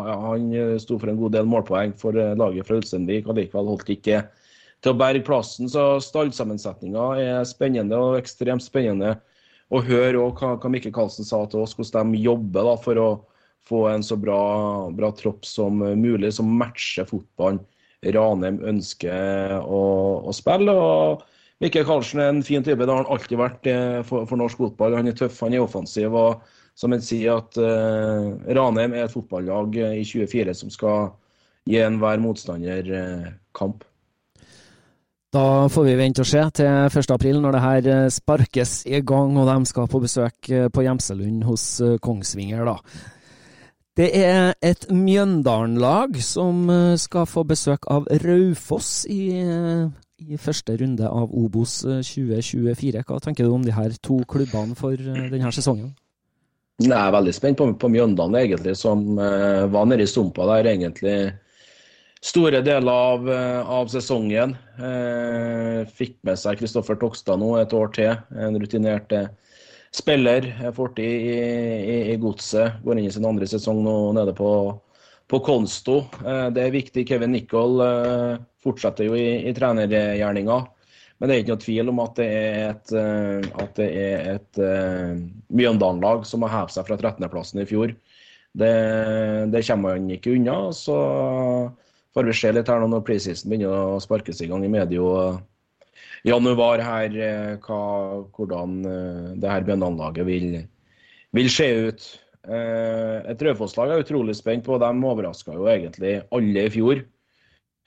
ja, 0.09 0.19
Han 0.25 0.51
eh, 0.51 0.77
sto 0.83 0.99
for 0.99 1.13
en 1.13 1.19
god 1.21 1.37
del 1.37 1.49
målpoeng 1.49 1.95
for 1.99 2.17
eh, 2.19 2.35
laget 2.39 2.67
fra 2.67 2.81
Ulsteinvik, 2.81 3.29
og 3.29 3.39
likevel 3.39 3.71
holdt 3.71 3.93
ikke 3.95 4.25
til 4.83 4.93
å 4.93 4.99
berge 4.99 5.23
plassen. 5.27 5.71
Så 5.71 6.01
stallsammensetninga 6.03 7.07
er 7.23 7.49
spennende 7.49 7.99
og 7.99 8.19
ekstremt 8.19 8.65
spennende 8.67 9.19
å 9.71 9.83
høre 9.87 10.19
hva, 10.19 10.57
hva 10.59 10.73
Mikkel 10.73 10.95
Karlsen 10.95 11.27
sa 11.27 11.45
til 11.47 11.63
oss, 11.63 11.77
hvordan 11.79 12.17
de 12.17 12.25
jobber 12.25 12.67
da, 12.67 12.77
for 12.83 12.99
å 12.99 13.11
få 13.71 13.85
en 13.93 14.03
så 14.03 14.17
bra, 14.19 14.41
bra 14.97 15.13
tropp 15.15 15.47
som 15.47 15.79
mulig, 15.79 16.33
som 16.35 16.51
matcher 16.59 17.07
fotballen 17.07 17.63
Ranheim 18.07 18.61
ønsker 18.65 19.59
å, 19.61 19.83
å 20.25 20.33
spille. 20.37 20.73
og 20.73 21.27
Mikkel 21.61 21.85
Karlsen 21.85 22.23
er 22.23 22.31
en 22.33 22.45
fin 22.45 22.65
type, 22.65 22.81
det 22.81 22.89
har 22.89 23.03
han 23.03 23.13
alltid 23.13 23.37
vært 23.37 23.69
eh, 23.69 24.01
for, 24.09 24.25
for 24.29 24.41
norsk 24.41 24.63
fotball. 24.63 24.97
Han 24.97 25.11
er 25.11 25.17
tøff, 25.19 25.43
han 25.45 25.57
er 25.57 25.67
offensiv. 25.67 26.17
og 26.17 26.41
som 26.81 26.95
en 26.97 27.03
sier 27.05 27.35
at 27.35 27.59
uh, 27.61 28.31
Ranheim 28.57 28.95
er 28.95 29.05
et 29.05 29.13
fotballag 29.13 29.75
eh, 29.77 29.99
i 30.01 30.05
24 30.07 30.55
som 30.57 30.71
skal 30.73 31.11
gi 31.69 31.77
enhver 31.83 32.23
motstander 32.23 32.87
uh, 32.89 33.27
kamp. 33.53 33.85
Da 35.35 35.69
får 35.69 35.85
vi 35.85 35.99
vente 35.99 36.25
og 36.25 36.31
se 36.31 36.41
til 36.57 36.71
1.4 36.71 37.35
når 37.43 37.53
det 37.53 37.65
her 37.67 38.09
sparkes 38.11 38.73
i 38.89 39.03
gang 39.05 39.37
og 39.37 39.51
de 39.51 39.59
skal 39.69 39.91
på 39.91 40.01
besøk 40.03 40.49
på 40.73 40.87
Gjemselund 40.87 41.45
hos 41.47 41.67
Kongsvinger. 42.03 42.65
da. 42.65 42.79
Det 43.99 44.07
er 44.15 44.53
et 44.63 44.85
Mjøndalen-lag 44.95 46.15
som 46.23 46.69
skal 47.01 47.27
få 47.27 47.43
besøk 47.49 47.89
av 47.91 48.07
Raufoss 48.23 49.03
i, 49.11 49.33
i, 50.23 50.39
første 50.39 50.77
runde 50.79 51.09
av 51.09 51.35
Obos 51.35 51.81
2024. 51.83 53.03
Hva 53.03 53.19
tenker 53.25 53.45
du 53.49 53.57
om 53.57 53.67
de 53.67 53.75
her 53.75 53.97
to 53.99 54.21
klubbene 54.31 54.79
for 54.79 54.95
denne 54.95 55.51
sesongen? 55.53 55.91
Jeg 56.81 56.97
er 56.97 57.13
veldig 57.13 57.33
spent 57.37 57.59
på, 57.61 57.67
på 57.77 57.89
Mjøndalen, 57.93 58.39
egentlig, 58.41 58.73
som 58.79 59.03
uh, 59.19 59.69
var 59.69 59.89
nede 59.89 60.07
i 60.07 60.09
sumpa 60.09 60.47
der 60.49 60.71
egentlig 60.71 61.17
store 62.25 62.63
deler 62.65 62.89
av, 63.13 63.29
uh, 63.29 63.73
av 63.81 63.91
sesongen. 63.93 64.55
Uh, 64.81 65.85
fikk 65.99 66.17
med 66.25 66.41
seg 66.41 66.61
Kristoffer 66.63 66.97
Tokstad 67.01 67.43
nå 67.43 67.53
et 67.61 67.75
år 67.77 67.93
til, 67.97 68.15
en 68.33 68.57
rutinert 68.63 69.13
spiller. 69.95 70.49
Fortid 70.77 71.05
i, 71.05 71.35
i, 71.37 71.97
i 72.13 72.19
godset. 72.23 72.81
Går 72.85 72.99
inn 72.99 73.09
i 73.09 73.15
sin 73.15 73.29
andre 73.29 73.49
sesong 73.51 73.83
nå 73.85 73.97
nede 74.17 74.35
på, 74.39 74.51
på 75.31 75.43
Konsto. 75.47 76.03
det 76.23 76.67
er 76.67 76.75
viktig. 76.75 77.07
Kevin 77.09 77.35
Nicol 77.35 77.83
fortsetter 78.65 79.09
jo 79.09 79.17
i, 79.19 79.49
i 79.49 79.55
trenergjerninga. 79.57 80.61
Men 81.21 81.29
det 81.29 81.35
er 81.35 81.43
ikke 81.43 81.53
noe 81.53 81.61
tvil 81.67 81.93
om 81.93 81.99
at 82.01 82.15
det 82.17 82.27
er 82.33 82.63
et, 82.71 82.93
eh, 82.97 83.49
at 83.61 83.75
det 83.77 83.89
er 83.93 84.29
et 84.39 84.61
Mjøndalen-lag 85.53 86.25
som 86.29 86.47
har 86.47 86.55
hevet 86.55 86.73
seg 86.73 86.87
fra 86.89 86.97
13.-plassen 86.97 87.61
i 87.61 87.69
fjor. 87.69 87.93
Det, 88.57 88.73
det, 89.53 89.63
kommer 89.69 89.99
man 89.99 90.09
ikke 90.15 90.33
unna. 90.39 90.57
Så 90.73 90.97
får 92.17 92.31
vi 92.31 92.37
se 92.41 92.55
litt 92.57 92.73
her 92.73 92.81
nå 92.81 92.89
når 92.95 93.05
preseason 93.05 93.53
begynner 93.53 93.93
å 93.93 94.01
sparkes 94.03 94.41
i 94.41 94.49
gang 94.51 94.65
i 94.65 94.73
medio 94.73 95.13
januar 96.27 96.83
her, 96.85 97.15
eh, 97.17 97.55
hva, 97.65 97.81
hvordan 98.37 98.83
det 99.41 99.53
her 99.53 99.69
Mjøndalen-laget 99.69 100.27
vil, 100.29 100.51
vil, 101.37 101.51
se 101.53 101.71
ut. 101.89 102.11
Et 102.51 103.43
Raufoss-lag 103.45 103.93
er 103.93 104.05
utrolig 104.05 104.35
spent 104.39 104.65
på. 104.65 104.79
De 104.81 104.91
overraska 105.13 105.55
jo 105.55 105.69
egentlig 105.69 106.21
alle 106.33 106.67
i 106.67 106.73
fjor 106.73 107.03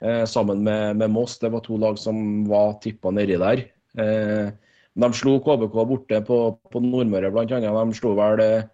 eh, 0.03 0.25
sammen 0.25 0.63
med, 0.63 0.97
med, 0.97 1.09
Moss. 1.09 1.39
Det 1.39 1.51
var 1.53 1.63
to 1.65 1.77
lag 1.77 1.97
som 1.99 2.45
var 2.49 2.77
tippa 2.83 3.11
nedi 3.11 3.37
der. 3.41 3.65
Eh, 3.97 4.49
de 4.93 5.09
slo 5.13 5.39
KBK 5.41 5.77
borte 5.89 6.21
på, 6.27 6.39
på 6.71 6.81
Nordmøre 6.83 7.31
bl.a. 7.33 7.45
De 7.47 7.97
slo 7.97 8.15
vel 8.19 8.43
eh, 8.43 8.65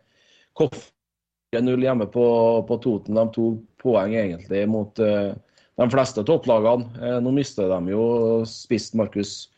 Koff 0.57 0.89
0 1.55 1.81
hjemme 1.81 2.05
på, 2.11 2.25
på, 2.67 2.77
Toten. 2.83 3.17
De 3.17 3.25
tok 3.35 3.61
poeng 3.81 4.15
egentlig 4.15 4.65
mot 4.69 4.99
eh, 4.99 5.31
de 5.79 5.87
fleste 5.91 6.23
topplagene. 6.27 6.89
Eh, 6.99 7.17
nå 7.23 7.33
mister 7.35 7.69
de 7.71 7.93
jo 7.93 8.03
spist 8.47 8.97
Markus 8.99 9.49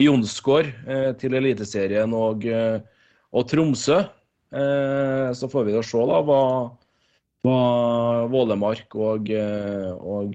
Jonsgaard 0.00 0.70
eh, 0.88 1.10
til 1.20 1.36
Eliteserien 1.38 2.14
og, 2.16 2.46
eh, 2.46 2.80
og 3.30 3.46
Tromsø. 3.50 4.02
så 4.50 5.46
får 5.46 5.64
vi 5.64 5.72
da 5.76 5.80
se 5.86 5.98
da 6.10 6.16
hva 6.26 6.42
hva 7.46 8.26
Vålemark 8.28 8.96
og, 8.98 9.30
og 9.30 10.34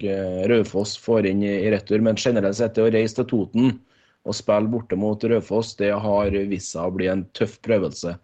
Raufoss 0.50 0.96
får 0.98 1.28
inn 1.28 1.42
i 1.44 1.68
retur. 1.70 2.00
Men 2.00 2.16
generelt 2.16 2.56
sett, 2.56 2.74
det 2.74 2.82
å 2.82 2.90
reise 2.90 3.20
til 3.20 3.28
Toten 3.30 3.68
og 4.24 4.34
spille 4.34 4.72
borte 4.72 4.96
mot 4.98 5.22
Raufoss, 5.22 5.76
det 5.76 5.92
har 5.92 6.32
vist 6.48 6.72
seg 6.72 6.88
å 6.88 6.96
bli 6.96 7.06
en 7.12 7.26
tøff 7.36 7.60
prøvelse 7.62 8.16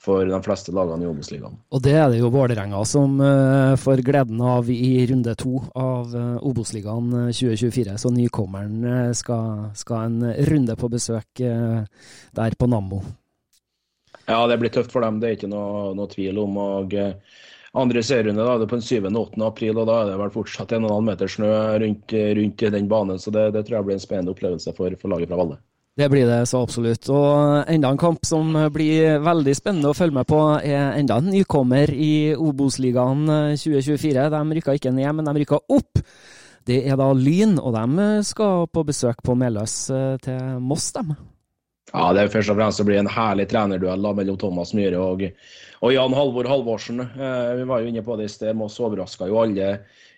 for 0.00 0.24
de 0.24 0.40
fleste 0.44 0.72
lagene 0.72 1.04
i 1.04 1.08
Obos-ligaen. 1.10 1.58
Og 1.70 1.82
det 1.84 1.92
er 1.92 2.08
det 2.12 2.22
jo 2.22 2.30
Vålerenga 2.32 2.80
som 2.88 3.18
uh, 3.20 3.76
får 3.80 4.00
gleden 4.06 4.40
av 4.40 4.70
i 4.72 5.04
runde 5.10 5.34
to 5.38 5.60
av 5.76 6.14
uh, 6.16 6.38
Obos-ligaen 6.48 7.12
2024. 7.28 7.98
Så 8.00 8.12
nykommeren 8.14 8.80
uh, 8.86 9.12
skal, 9.16 9.68
skal, 9.76 10.08
en 10.08 10.48
runde 10.48 10.76
på 10.80 10.88
besøk 10.92 11.28
der 11.40 12.56
på 12.56 12.68
Nammo. 12.70 13.02
Ja, 14.24 14.40
det 14.46 14.60
blir 14.60 14.72
tøft 14.72 14.92
for 14.94 15.04
dem, 15.04 15.18
det 15.20 15.28
er 15.28 15.38
ikke 15.38 15.50
noe, 15.50 15.90
noe 15.98 16.08
tvil 16.10 16.38
om. 16.40 16.58
og 16.60 16.94
andre 17.80 18.02
serierunde 18.02 18.42
da, 18.42 18.56
det 18.58 18.66
er 18.66 18.70
på 18.70 18.78
den 18.80 18.86
7. 18.86 18.96
og 19.06 19.18
8. 19.20 19.42
april, 19.46 19.78
og 19.78 19.86
da 19.86 20.00
er 20.00 20.08
det 20.10 20.18
vel 20.18 20.32
fortsatt 20.34 20.72
1,5 20.74 21.04
meter 21.06 21.30
snø 21.30 21.50
rundt, 21.82 22.14
rundt, 22.38 22.64
den 22.74 22.88
banen. 22.90 23.20
Så 23.22 23.30
det, 23.34 23.50
det, 23.54 23.66
tror 23.66 23.78
jeg 23.78 23.86
blir 23.86 23.98
en 23.98 24.02
spennende 24.02 24.34
opplevelse 24.34 24.74
for, 24.74 24.96
for 24.98 25.12
laget 25.12 25.30
fra 25.30 25.38
Valle. 25.38 25.60
Det 26.00 26.06
blir 26.08 26.24
det 26.24 26.46
så 26.48 26.62
absolutt. 26.64 27.10
Og 27.12 27.68
enda 27.68 27.90
en 27.92 28.00
kamp 28.00 28.24
som 28.24 28.54
blir 28.72 29.18
veldig 29.20 29.52
spennende 29.58 29.90
å 29.90 29.96
følge 29.96 30.16
med 30.16 30.28
på, 30.30 30.38
er 30.64 30.94
enda 30.96 31.18
en 31.20 31.28
nykommer 31.28 31.92
i 31.92 32.32
Obos-ligaen 32.40 33.26
2024. 33.60 34.28
De 34.32 34.40
rykka 34.56 34.78
ikke 34.78 34.94
ned, 34.96 35.10
men 35.18 35.28
de 35.28 35.42
rykka 35.42 35.60
opp. 35.68 36.00
Det 36.64 36.78
er 36.88 36.96
da 36.96 37.10
Lyn, 37.16 37.58
og 37.60 37.76
de 37.76 38.08
skal 38.24 38.64
på 38.72 38.84
besøk 38.88 39.20
på 39.26 39.36
Meløs 39.36 39.74
eh, 39.92 40.16
til 40.24 40.64
Moss, 40.64 40.90
dem. 40.96 41.12
Ja, 41.90 42.10
det 42.14 42.22
er 42.22 42.32
først 42.32 42.52
og 42.52 42.60
fremst 42.60 42.82
å 42.82 42.86
bli 42.86 42.98
en 43.00 43.10
herlig 43.10 43.48
trenerduell 43.50 44.04
mellom 44.14 44.36
Thomas 44.38 44.72
Myhre 44.76 45.00
og, 45.02 45.24
og, 45.80 45.88
Jan 45.90 46.14
Halvor 46.14 46.48
Halvorsen. 46.48 47.02
Eh, 47.02 47.54
vi 47.58 47.66
var 47.68 47.82
jo 47.82 47.90
inne 47.90 48.04
på 48.06 48.16
det 48.20 48.28
i 48.28 48.32
sted. 48.32 48.54
Moss 48.56 48.78
overraska 48.80 49.28
jo 49.28 49.40
alle 49.42 49.72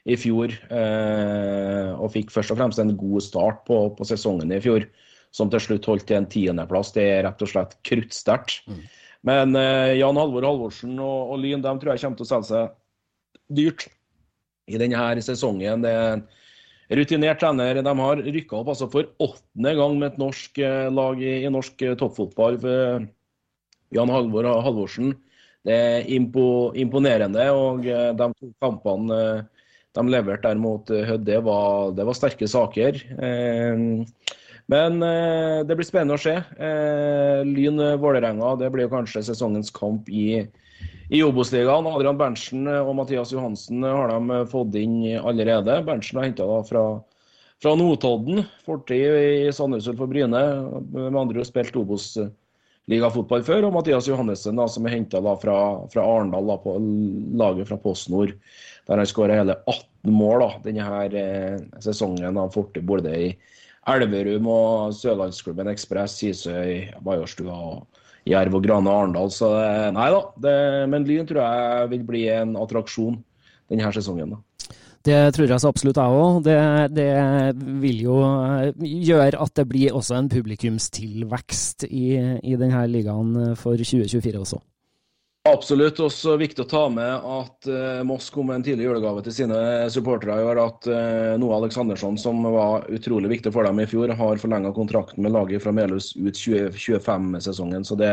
i 0.04 0.18
fjor. 0.20 0.52
Eh, 0.52 1.92
og 1.96 2.12
fikk 2.12 2.34
først 2.34 2.52
og 2.52 2.60
fremst 2.60 2.82
en 2.82 2.92
god 2.98 3.24
start 3.24 3.64
på, 3.68 3.80
på, 3.96 4.08
sesongen 4.08 4.52
i 4.52 4.60
fjor, 4.62 4.84
som 5.32 5.50
til 5.52 5.62
slutt 5.64 5.88
holdt 5.88 6.06
til 6.10 6.20
en 6.20 6.28
tiendeplass. 6.28 6.92
Det 6.94 7.06
er 7.08 7.24
rett 7.26 7.42
og 7.42 7.50
slett 7.50 7.78
kruttsterkt. 7.88 8.60
Mm. 8.68 8.84
Men 9.28 9.56
eh, 9.58 9.96
Jan 10.00 10.18
Halvor 10.18 10.44
Halvorsen 10.46 10.94
og, 10.98 11.32
og 11.32 11.42
Lyn 11.42 11.62
de 11.62 11.74
tror 11.78 11.94
jeg 11.94 12.04
kommer 12.04 12.20
til 12.20 12.26
å 12.26 12.30
selge 12.32 12.50
seg 12.50 12.78
dyrt 13.52 13.88
i 14.70 14.78
denne 14.80 15.24
sesongen. 15.24 15.84
Det 15.84 15.92
er 15.92 16.22
rutinert 16.98 17.40
trener. 17.42 17.80
De 17.82 17.94
har 18.02 18.22
rykka 18.26 18.60
opp 18.60 18.72
altså 18.74 18.88
for 18.92 19.10
åttende 19.22 19.74
gang 19.78 19.98
med 19.98 20.12
et 20.12 20.22
norsk 20.22 20.62
eh, 20.62 20.88
lag 20.92 21.22
i, 21.22 21.34
i 21.46 21.52
norsk 21.52 21.86
eh, 21.86 21.98
toppfotball. 21.98 22.60
Jan 23.92 24.12
Halvor 24.12 24.48
Halvorsen. 24.66 25.14
Det 25.62 25.74
er 25.78 26.08
impo, 26.10 26.72
imponerende. 26.74 27.46
og 27.54 27.86
eh, 27.86 28.10
De 28.18 28.30
to 28.38 28.52
kampene 28.62 29.22
de 29.92 30.02
leverte 30.08 30.48
der 30.48 30.56
mot 30.56 30.88
Hødd, 30.88 31.26
det, 31.26 31.36
det, 31.36 32.04
var 32.08 32.16
sterke 32.16 32.46
saker. 32.48 32.96
Men 34.72 35.02
det 35.68 35.76
blir 35.76 35.84
spennende 35.84 36.16
å 36.16 36.22
se. 36.22 36.32
Lyn 37.44 37.82
Vålerenga 38.00 38.54
det 38.56 38.70
blir 38.72 38.88
kanskje 38.88 39.20
sesongens 39.26 39.68
kamp 39.76 40.08
i 40.08 40.46
i 41.12 41.20
Obos-ligaen, 41.20 41.84
Adrian 41.90 42.16
Berntsen 42.16 42.68
og 42.72 42.94
Mathias 42.96 43.34
Johansen 43.34 43.82
har 43.84 44.08
de 44.08 44.36
fått 44.48 44.76
inn 44.80 45.02
allerede. 45.20 45.82
Berntsen 45.84 46.16
har 46.16 46.24
henta 46.24 46.46
fra, 46.64 46.84
fra 47.60 47.74
Notodden, 47.76 48.46
fortid 48.64 49.18
i 49.18 49.52
Sandnes 49.52 49.90
Ulf 49.92 50.00
og 50.00 50.08
Bryne. 50.14 50.40
Med 50.94 51.18
andre 51.20 51.42
har 51.42 51.48
spilt 51.50 51.76
Obos-ligafotball 51.76 53.44
før. 53.44 53.68
Og 53.68 53.76
Mathias 53.76 54.08
Johannessen, 54.08 54.56
som 54.72 54.88
er 54.88 54.96
henta 54.96 55.20
fra, 55.20 55.58
fra, 55.92 56.06
Arendal, 56.06 56.48
da, 56.48 56.56
på 56.64 56.78
laget 57.42 57.68
fra 57.68 57.80
PostNord. 57.82 58.32
Der 58.88 59.04
han 59.04 59.12
skåra 59.12 59.36
hele 59.42 59.58
18 59.66 60.16
mål 60.16 60.46
da, 60.46 60.50
denne 60.64 60.86
her, 60.86 61.18
eh, 61.18 61.58
sesongen. 61.84 62.40
Han 62.40 62.56
fortid 62.56 62.88
både 62.88 63.12
i 63.18 63.28
Elverum 63.90 64.46
og 64.46 64.94
Sørlandsklubben 64.94 65.70
Ekspress, 65.72 66.20
Hisøy, 66.22 66.92
Majorstua 67.02 67.56
og 67.56 68.02
Jerv 68.28 68.54
og 68.58 68.64
Grane 68.66 68.90
Arendal. 68.90 69.32
Så 69.34 69.50
nei 69.96 70.08
da. 70.14 70.22
Det, 70.44 70.56
men 70.92 71.06
Lyn 71.08 71.28
tror 71.28 71.42
jeg 71.42 71.92
vil 71.96 72.06
bli 72.06 72.24
en 72.30 72.56
attraksjon 72.60 73.18
denne 73.72 73.92
sesongen. 73.94 74.36
da. 74.36 74.42
Det 75.02 75.18
tror 75.34 75.50
jeg 75.50 75.58
så 75.58 75.70
absolutt 75.72 75.98
jeg 75.98 76.18
òg. 76.18 76.42
Det, 76.46 76.58
det, 76.94 77.08
vil 77.82 78.04
jo 78.04 78.18
gjøre 78.78 79.40
at 79.42 79.56
det 79.58 79.66
blir 79.70 79.96
også 79.98 80.20
en 80.20 80.30
publikumstilvekst 80.30 81.88
i, 81.90 82.06
i 82.38 82.54
denne 82.60 82.84
ligaen 82.86 83.56
for 83.58 83.74
2024 83.74 84.44
også. 84.44 84.62
Absolutt. 85.42 85.98
Også 85.98 86.36
viktig 86.38 86.62
å 86.62 86.68
ta 86.70 86.82
med 86.92 87.24
at 87.26 87.66
uh, 87.66 88.02
Moss 88.06 88.28
kom 88.30 88.46
med 88.46 88.60
en 88.60 88.66
tidlig 88.66 88.86
julegave 88.86 89.24
til 89.26 89.34
sine 89.34 89.56
supportere 89.90 90.36
i 90.38 90.44
år. 90.46 90.60
At 90.62 90.86
uh, 90.86 91.32
Noah 91.42 91.58
Aleksandersson, 91.58 92.18
som 92.20 92.44
var 92.46 92.86
utrolig 92.94 93.32
viktig 93.32 93.50
for 93.54 93.66
dem 93.66 93.82
i 93.82 93.88
fjor, 93.90 94.12
har 94.14 94.42
forlenga 94.42 94.70
kontrakten 94.76 95.26
med 95.26 95.34
laget 95.34 95.64
fra 95.64 95.74
Melhus 95.74 96.12
ut 96.14 96.38
2025-sesongen. 96.38 97.82
Så 97.82 97.98
det, 97.98 98.12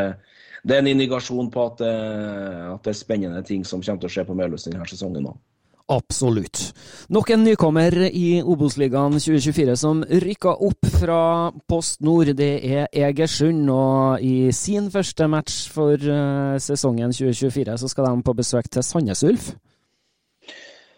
det, 0.63 0.73
er 0.73 0.81
en 0.81 0.89
indikasjon 0.95 1.53
på 1.53 1.67
at, 1.69 1.85
uh, 1.85 2.73
at, 2.73 2.81
det 2.87 2.95
er 2.95 3.01
spennende 3.03 3.45
ting 3.45 3.61
som 3.61 3.85
kommer 3.85 4.01
til 4.01 4.09
å 4.09 4.15
skje 4.17 4.25
på 4.31 4.39
Melhus 4.41 4.65
denne 4.65 4.89
sesongen. 4.89 5.29
Også. 5.29 5.58
Absolutt. 5.89 6.73
Nok 7.09 7.31
en 7.33 7.41
nykommer 7.43 7.95
i 8.13 8.43
Obos-ligaen 8.45 9.15
2024 9.17 9.73
som 9.81 10.03
rykka 10.05 10.51
opp 10.61 10.85
fra 10.99 11.21
Post 11.65 12.03
Nord. 12.05 12.29
Det 12.37 12.51
er 12.61 12.85
Egersund. 12.93 13.63
Og 13.73 14.21
i 14.21 14.51
sin 14.53 14.91
første 14.93 15.25
match 15.25 15.63
for 15.73 15.97
uh, 15.97 16.59
sesongen 16.61 17.09
2024 17.15 17.79
så 17.81 17.89
skal 17.89 18.05
de 18.05 18.27
på 18.27 18.37
besøk 18.37 18.69
til 18.69 18.85
Sandnes 18.85 19.25
Ulf. 19.25 19.49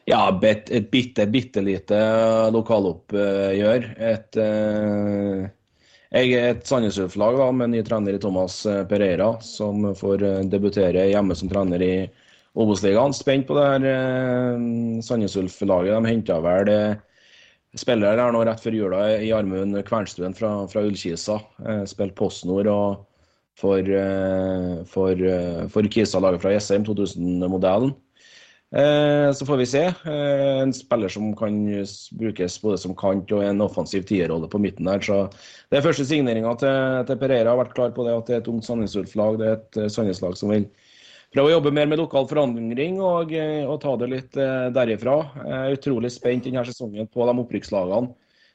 Ja, 0.09 0.25
et, 0.43 0.67
et 0.67 0.91
bitte, 0.91 1.23
bitte 1.31 1.63
lite 1.63 2.01
lokaloppgjør. 2.51 3.87
Et, 4.11 4.41
uh, 4.43 5.47
jeg 6.11 6.33
er 6.35 6.49
et 6.49 6.67
Sandnes 6.67 6.99
Ulf-lag 6.99 7.39
med 7.55 7.77
ny 7.77 7.85
trener 7.87 8.19
i 8.19 8.19
Thomas 8.19 8.65
Pereira, 8.91 9.37
som 9.39 9.93
får 9.95 10.27
debutere 10.51 11.07
hjemme 11.13 11.39
som 11.39 11.47
trener 11.47 11.87
i 11.87 11.95
Obos-ligaen. 12.57 13.15
Spent 13.15 13.47
på 13.47 13.55
det 13.55 13.67
her 13.69 13.87
eh, 13.91 14.65
Sandnes 15.05 15.37
Ulf-laget. 15.39 15.95
De 15.95 16.11
henta 16.11 16.41
vel 16.43 16.71
eh, 16.71 16.99
spillere 17.79 18.19
der 18.19 18.35
nå 18.35 18.43
rett 18.47 18.63
før 18.63 18.75
jula 18.75 19.05
i 19.23 19.31
Armund 19.35 19.79
Kvernstuen 19.87 20.35
fra, 20.35 20.57
fra 20.71 20.83
Ullkisa. 20.87 21.39
Eh, 21.63 21.85
spilt 21.89 22.17
PostNord 22.19 22.71
og 22.71 23.07
for, 23.61 23.79
eh, 23.79 24.83
for, 24.85 25.11
eh, 25.11 25.67
for 25.67 25.83
Kisa-laget 25.83 26.41
fra 26.41 26.55
Jessheim, 26.55 26.85
2000-modellen. 26.85 27.93
Eh, 28.73 29.31
så 29.35 29.45
får 29.45 29.57
vi 29.57 29.65
se. 29.65 29.93
en 30.61 30.73
spiller 30.73 31.09
som 31.09 31.35
kan 31.35 31.85
brukes 32.17 32.61
både 32.61 32.77
som 32.77 32.95
kant 32.95 33.31
og 33.31 33.43
en 33.43 33.61
offensiv 33.61 34.05
tierrolle 34.07 34.47
på 34.47 34.59
midten 34.59 34.85
der. 34.85 34.99
Så 34.99 35.29
det 35.69 35.77
er 35.77 35.81
første 35.81 36.05
signeringa 36.05 36.55
til, 36.57 37.05
til 37.07 37.17
Pereira 37.17 37.51
har 37.51 37.59
vært 37.65 37.75
klar 37.75 37.91
på 37.91 38.05
det 38.07 38.15
at 38.15 38.27
det 38.27 38.35
er 38.35 38.39
et 38.39 38.47
ungt 38.47 38.65
Sandnes 38.65 38.95
Ulf-lag. 38.95 39.37
Det 39.39 39.47
er 39.47 39.57
et 39.59 39.91
Sandnes-lag 39.91 40.37
som 40.37 40.49
vil 40.49 40.69
prøve 41.31 41.49
å 41.49 41.53
jobbe 41.55 41.71
mer 41.75 41.87
med 41.89 42.01
lokal 42.01 42.27
forandring 42.29 42.99
og, 42.99 43.31
eh, 43.33 43.63
og 43.63 43.79
ta 43.83 43.95
det 43.99 44.09
litt 44.11 44.37
eh, 44.39 44.67
derifra. 44.75 45.15
Jeg 45.39 45.57
er 45.57 45.77
utrolig 45.77 46.11
spent 46.13 46.47
denne 46.47 46.65
sesongen 46.67 47.09
på 47.11 47.27
de 47.27 47.35
opprykkslagene. 47.45 48.11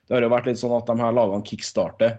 Det 0.07 0.15
har 0.15 0.23
jo 0.23 0.31
vært 0.31 0.51
litt 0.51 0.61
sånn 0.61 0.77
at 0.77 0.87
de 0.87 0.97
her 1.01 1.17
lagene 1.17 1.47
kickstarter 1.47 2.19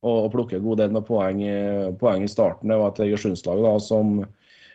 og, 0.00 0.16
og 0.24 0.30
plukker 0.32 0.58
en 0.58 0.66
god 0.66 0.80
del 0.82 0.96
med 0.96 1.06
poeng, 1.06 1.44
eh, 1.46 1.90
poeng, 2.00 2.24
i 2.24 2.32
starten. 2.32 2.72
Det 2.72 2.80
var 2.80 2.94
et 2.94 3.04
Egersundslag 3.06 3.62
som 3.84 4.18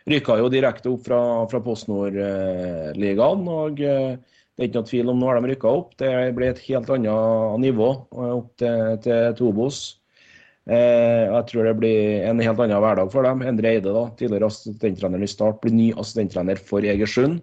rykka 0.06 0.38
jo 0.38 0.48
direkte 0.52 0.92
opp 0.92 1.04
fra, 1.08 1.20
fra 1.50 1.60
Post 1.64 1.90
Nord-ligaen. 1.90 3.46
og 3.50 3.82
det 4.56 4.64
er 4.64 4.68
ikke 4.70 4.80
noe 4.80 4.88
tvil 4.88 5.10
om 5.12 5.18
nå 5.20 5.26
har 5.28 5.40
de 5.42 5.50
rykka 5.50 5.68
opp. 5.68 5.90
Det 6.00 6.10
ble 6.38 6.46
et 6.48 6.60
helt 6.70 6.92
annet 6.94 7.60
nivå 7.66 7.88
opp 8.14 8.54
til, 8.62 8.94
til 9.04 9.34
Tobos. 9.36 9.80
Eh, 10.66 11.24
jeg 11.30 11.46
tror 11.50 11.68
det 11.68 11.76
blir 11.78 12.24
en 12.26 12.40
helt 12.42 12.62
annen 12.62 12.80
hverdag 12.82 13.10
for 13.12 13.26
dem. 13.26 13.44
Endre 13.46 13.76
Eide, 13.76 13.92
da, 13.94 14.08
tidligere 14.18 14.48
assistenttrener 14.50 15.22
i 15.22 15.28
Start, 15.30 15.60
blir 15.62 15.76
ny 15.76 15.92
assistenttrener 15.94 16.58
for 16.58 16.86
Egersund. 16.86 17.38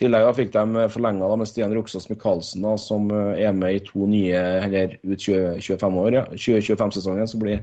Tidligere 0.00 0.32
fikk 0.34 0.50
de 0.54 0.86
forlenga 0.90 1.28
med 1.36 1.46
Stian 1.46 1.74
Roksås 1.76 2.08
Michaelsen, 2.10 2.64
da, 2.66 2.74
som 2.80 3.06
eh, 3.14 3.44
er 3.46 3.54
med 3.54 3.76
i 3.76 3.84
to 3.86 4.08
nye, 4.10 4.40
eller 4.66 4.96
ut 5.04 5.22
2025 5.22 6.00
år, 6.02 6.18
ja. 6.18 6.24
2025-sesongen. 6.34 7.30
Så 7.30 7.38
blir 7.42 7.62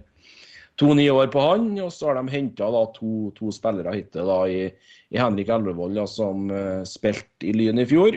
to 0.80 0.94
nye 0.96 1.12
år 1.12 1.28
på 1.34 1.44
han. 1.44 1.74
Og 1.84 1.92
så 1.92 2.12
har 2.12 2.22
de 2.22 2.32
henta 2.32 2.72
to, 2.96 3.34
to, 3.36 3.52
spillere 3.56 3.98
hittil 3.98 4.32
da, 4.32 4.40
i, 4.48 4.70
i 5.12 5.20
Henrik 5.20 5.52
Elvevold, 5.52 6.00
som 6.08 6.48
uh, 6.54 6.88
spilte 6.88 7.50
i 7.50 7.56
Lyn 7.58 7.84
i 7.84 7.88
fjor. 7.90 8.16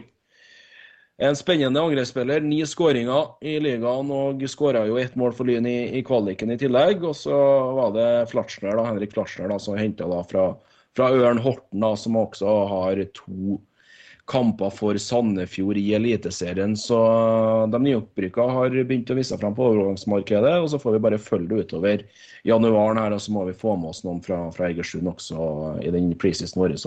En 1.18 1.36
spennende 1.36 1.80
angrepsspiller. 1.80 2.40
Ni 2.40 2.62
skåringer 2.66 3.34
i 3.44 3.58
ligaen 3.60 4.10
og 4.10 4.42
skåra 4.48 4.86
jo 4.88 4.96
ett 4.98 5.16
mål 5.18 5.34
for 5.36 5.48
Lyn 5.48 5.66
i, 5.68 5.98
i, 5.98 6.02
kvaliken 6.06 6.54
i 6.54 6.58
tillegg. 6.58 7.04
Og 7.04 7.16
så 7.16 7.36
var 7.76 7.92
det 7.96 8.08
Flatsner, 8.32 8.76
da, 8.78 8.86
Henrik 8.88 9.12
Flatsner 9.12 9.52
da, 9.52 9.58
som 9.60 9.76
henta 9.78 10.08
fra, 10.30 10.48
fra 10.96 11.10
Ørn 11.12 11.42
Horten, 11.44 11.84
da, 11.84 11.92
som 12.00 12.16
også 12.18 12.56
har 12.72 13.04
to 13.18 13.60
kamper 14.32 14.70
for 14.72 14.96
Sandefjord 14.96 15.76
i 15.76 15.92
Eliteserien. 15.94 16.76
Så 16.78 16.98
de 17.70 17.80
nyopprykka 17.82 18.46
har 18.56 18.72
begynt 18.72 19.10
å 19.12 19.18
vise 19.18 19.36
frem 19.38 19.54
på 19.56 19.66
overgangsmarkedet. 19.68 20.54
Og 20.62 20.70
så 20.72 20.80
får 20.80 20.96
vi 20.96 21.02
bare 21.06 21.20
følge 21.20 21.52
det 21.52 21.66
utover 21.66 22.06
januaren 22.48 23.00
her, 23.02 23.12
og 23.12 23.20
så 23.22 23.34
må 23.34 23.44
vi 23.50 23.58
få 23.58 23.76
med 23.76 23.92
oss 23.92 24.02
noen 24.06 24.22
fra, 24.24 24.46
fra 24.54 24.70
Egersund 24.70 25.10
også 25.12 25.76
i 25.84 25.92
den 25.92 26.14
preseason 26.16 26.64
vår. 26.64 26.78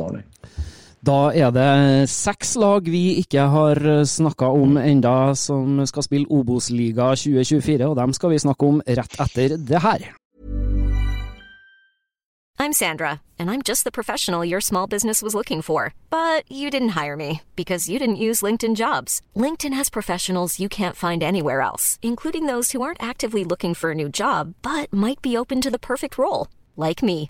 Da 1.06 1.30
er 1.38 1.52
det 1.54 2.10
seks 2.10 2.56
lag 2.58 2.88
vi 2.89 3.20
ikke 3.22 3.44
har 3.54 3.78
snakka 4.10 4.48
om 4.58 4.78
enda 4.82 5.36
som 5.38 5.84
skal 5.86 6.06
spille 6.08 6.30
Obos-liga 6.34 7.12
2024, 7.13 7.86
og 7.86 7.98
dem 8.00 8.13
skal 8.15 8.32
vi 8.34 8.41
snakke 8.41 8.70
om 8.70 8.80
rett 8.88 9.20
etter 9.22 9.58
det 9.58 9.82
her. 9.86 10.08
I'm 12.58 12.74
Sandra, 12.74 13.22
and 13.38 13.52
I'm 13.52 13.62
just 13.62 13.84
the 13.84 13.91
professional 13.91 14.50
your 14.50 14.62
small 14.62 14.88
business 14.88 15.22
was 15.22 15.36
looking 15.36 15.62
for. 15.62 15.94
But 16.10 16.50
you 16.50 16.72
didn't 16.72 16.96
hire 16.96 17.15
me 17.15 17.41
because 17.56 17.89
you 17.89 18.00
didn't 18.00 18.15
use 18.15 18.41
LinkedIn 18.41 18.76
jobs. 18.76 19.22
LinkedIn 19.36 19.74
has 19.74 19.89
professionals 19.89 20.60
you 20.60 20.70
can't 20.70 20.96
find 20.96 21.22
anywhere 21.22 21.62
else, 21.62 22.00
including 22.02 22.48
those 22.48 22.72
who 22.72 22.82
aren't 22.82 23.04
actively 23.04 23.44
looking 23.44 23.76
for 23.76 23.91
a 23.91 23.96
new 23.96 24.10
job, 24.10 24.56
but 24.62 24.91
might 24.91 25.22
be 25.22 25.38
open 25.38 25.62
to 25.62 25.70
the 25.70 25.86
perfect 25.91 26.18
role, 26.18 26.48
like 26.76 27.04
me. 27.04 27.30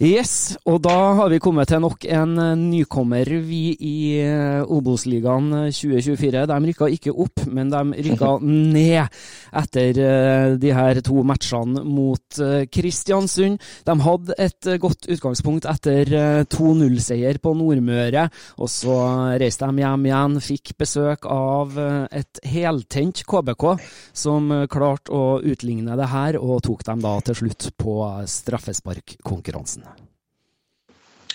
Yes, 0.00 0.54
og 0.64 0.78
da 0.80 0.94
har 1.18 1.28
vi 1.28 1.36
kommet 1.44 1.68
til 1.68 1.82
nok 1.84 2.06
en 2.08 2.30
eh, 2.40 2.54
nykommer, 2.56 3.28
vi 3.44 3.74
i 3.84 3.96
eh, 4.24 4.62
Obos-ligaen 4.64 5.50
2024. 5.68 6.46
De 6.48 6.56
rykka 6.70 6.86
ikke 6.88 7.12
opp, 7.12 7.42
men 7.44 7.68
de 7.68 7.82
rykka 8.06 8.30
ned 8.48 9.18
etter 9.60 10.00
eh, 10.00 10.54
de 10.56 10.70
her 10.72 11.02
to 11.04 11.20
matchene 11.20 11.82
mot 11.84 12.40
Kristiansund. 12.72 13.60
De 13.84 13.98
hadde 14.06 14.38
et 14.40 14.70
godt 14.80 15.04
utgangspunkt 15.12 15.68
etter 15.68 16.14
2-0-seier 16.48 17.36
på 17.44 17.52
Nordmøre, 17.60 18.24
og 18.56 18.72
så 18.72 18.96
reiste 19.36 19.68
de 19.68 19.84
hjem 19.84 20.08
igjen. 20.08 20.40
Fikk 20.48 20.74
besøk 20.80 21.28
av 21.28 21.76
et 22.08 22.40
heltent 22.48 23.20
KBK, 23.28 23.68
som 24.16 24.48
klarte 24.72 25.12
å 25.12 25.36
utligne 25.44 26.00
det 26.00 26.08
her, 26.16 26.40
og 26.40 26.64
tok 26.64 26.88
dem 26.88 27.04
da 27.04 27.18
til 27.28 27.42
slutt 27.42 27.68
på 27.76 28.00
straffesparkkonkurransen. 28.40 29.89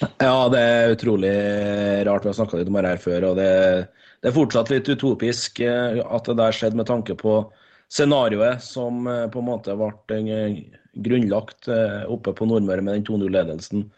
Ja, 0.01 0.47
det 0.51 0.59
er 0.59 0.93
utrolig 0.95 1.33
rart. 2.07 2.25
Vi 2.25 2.31
har 2.31 2.35
snakka 2.35 2.59
litt 2.59 2.71
om 2.71 2.77
det 2.79 2.89
her 2.89 3.01
før. 3.01 3.29
og 3.29 3.37
det, 3.39 3.51
det, 4.19 4.29
er 4.29 4.35
fortsatt 4.35 4.71
litt 4.73 4.89
utopisk 4.91 5.61
eh, 5.63 6.01
at 6.03 6.27
det 6.27 6.37
der 6.39 6.55
skjedde 6.55 6.79
med 6.79 6.89
tanke 6.89 7.15
på 7.19 7.37
scenarioet 7.93 8.63
som 8.63 9.07
eh, 9.07 9.25
på 9.31 9.39
en 9.39 9.49
måte 9.51 9.77
ble 9.79 10.19
eh, 10.35 10.59
grunnlagt 11.05 11.67
oppe 12.11 12.31
på 12.35 12.47
Nordmøre 12.47 12.83
med 12.83 12.99
den 12.99 13.07
2-0-ledelsen. 13.07 13.89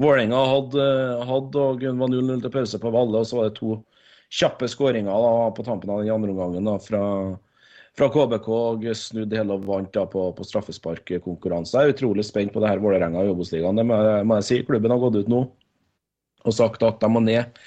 Vålerenga 0.00 0.40
hadde, 0.50 0.86
hadde, 1.28 1.62
og 1.62 1.84
var 1.84 2.10
0-0 2.10 2.40
til 2.42 2.52
pause 2.54 2.80
på 2.82 2.90
Valle, 2.90 3.20
og 3.20 3.28
så 3.28 3.38
var 3.38 3.50
det 3.50 3.60
to 3.60 3.76
kjappe 4.34 4.66
skåringer 4.70 5.54
på 5.54 5.66
tampen 5.66 5.92
av 5.94 6.02
den 6.02 6.10
andre 6.14 6.34
omgangen 6.34 6.72
fra, 6.82 7.02
fra 8.00 8.08
KBK 8.08 8.46
og 8.48 8.86
snudde 8.96 9.36
hele 9.36 9.56
og 9.58 9.66
vant 9.68 9.90
da 9.92 10.06
på, 10.08 10.30
på 10.32 10.46
straffesparkkonkurranse. 10.48 11.76
Jeg 11.76 11.90
er 11.90 11.96
utrolig 11.96 12.24
spent 12.24 12.54
på 12.54 12.62
det 12.62 12.70
her 12.70 12.80
Vålerenga 12.80 13.26
i 13.26 13.32
Obos-ligaen. 13.32 13.76
Det 13.76 13.84
må, 13.84 14.38
jeg 14.38 14.46
si. 14.46 14.60
Klubben 14.64 14.94
har 14.94 15.02
gått 15.02 15.18
ut 15.20 15.28
nå 15.30 15.44
og 16.40 16.54
sagt 16.56 16.80
at 16.86 17.02
de 17.02 17.10
må 17.12 17.20
ned 17.20 17.58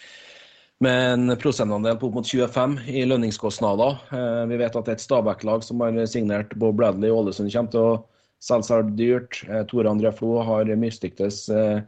med 0.81 1.03
en 1.13 1.35
prosentandel 1.39 1.99
på 1.99 2.09
opp 2.09 2.15
mot 2.17 2.27
25 2.27 2.79
i 2.89 3.03
lønningskostnader. 3.05 3.99
Eh, 4.17 4.39
vi 4.49 4.57
vet 4.59 4.73
at 4.73 4.87
det 4.87 4.95
er 4.95 4.97
et 4.97 5.03
Stabæk-lag 5.03 5.61
som 5.63 5.83
har 5.85 5.99
signert 6.09 6.55
Bob 6.59 6.79
Bradley 6.79 7.11
i 7.11 7.13
Ålesund 7.13 7.53
kommer 7.53 7.75
til 7.75 7.83
å 7.83 7.93
selge 8.43 8.67
seg 8.71 8.89
dyrt. 8.97 9.43
Eh, 9.45 9.61
Tore 9.69 9.93
André 9.93 10.11
Flo 10.17 10.39
har 10.43 10.73
mislyktes 10.81 11.45
eh, 11.53 11.85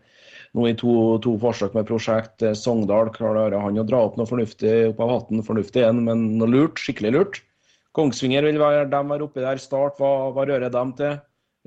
nå 0.55 0.69
i 0.69 0.77
to, 0.77 0.93
to, 1.25 1.33
forsøk 1.41 1.73
med 1.75 1.89
prosjekt. 1.89 2.45
Sogndal 2.55 3.09
klarer 3.17 3.57
han 3.57 3.81
å 3.81 3.89
dra 3.89 4.05
opp 4.05 4.21
noe 4.21 4.29
fornuftig 4.29 4.93
opp 4.93 5.01
av 5.03 5.17
hatten. 5.17 5.43
Fornuftig 5.49 5.81
igjen, 5.81 6.05
men 6.05 6.29
noe 6.37 6.53
lurt. 6.53 6.79
Skikkelig 6.79 7.15
lurt. 7.17 7.44
Kongsvinger 7.95 8.43
vil 8.47 8.59
være 8.59 8.89
de 8.91 9.01
være 9.09 9.25
oppi 9.25 9.43
der. 9.43 9.61
Start, 9.61 9.99
hva, 9.99 10.31
hva 10.35 10.47
rører 10.47 10.71
dem 10.73 10.91
til? 10.97 11.15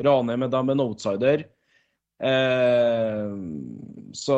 Ranheim 0.04 0.44
med 0.44 0.52
dem 0.52 0.70
en 0.70 0.84
outsider. 0.84 1.46
Eh, 2.22 3.32
så 4.12 4.36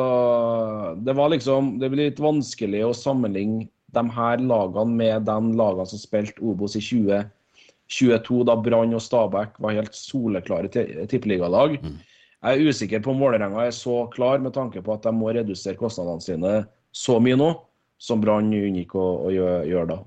det 1.01 1.15
var 1.17 1.31
liksom 1.33 1.79
Det 1.81 1.87
blir 1.89 2.11
litt 2.11 2.19
vanskelig 2.21 2.83
å 2.85 2.91
sammenligne 2.93 3.65
de 3.91 4.03
her 4.13 4.43
lagene 4.45 4.93
med 4.95 5.25
de 5.27 5.37
lagene 5.57 5.89
som 5.89 5.99
spilte 5.99 6.43
Obos 6.45 6.77
i 6.77 6.83
2022, 6.83 8.43
da 8.47 8.55
Brann 8.55 8.95
og 8.95 9.03
Stabæk 9.03 9.57
var 9.59 9.75
helt 9.75 9.97
soleklare 9.97 10.69
tippeligalag. 11.11 11.75
Mm. 11.81 11.97
Jeg 12.41 12.61
er 12.61 12.69
usikker 12.71 13.03
på 13.03 13.11
om 13.11 13.19
Vålerenga 13.21 13.65
er 13.65 13.75
så 13.75 14.05
klar 14.13 14.39
med 14.39 14.55
tanke 14.55 14.81
på 14.81 14.95
at 14.95 15.03
de 15.03 15.11
må 15.13 15.33
redusere 15.35 15.77
kostnadene 15.77 16.23
sine 16.23 16.53
så 16.95 17.19
mye 17.23 17.37
nå 17.39 17.51
som 18.01 18.21
Brann 18.21 18.49
unngikk 18.49 18.95
å, 18.97 19.07
å 19.27 19.33
gjøre, 19.33 19.59
gjøre 19.69 19.89
da. 19.91 19.99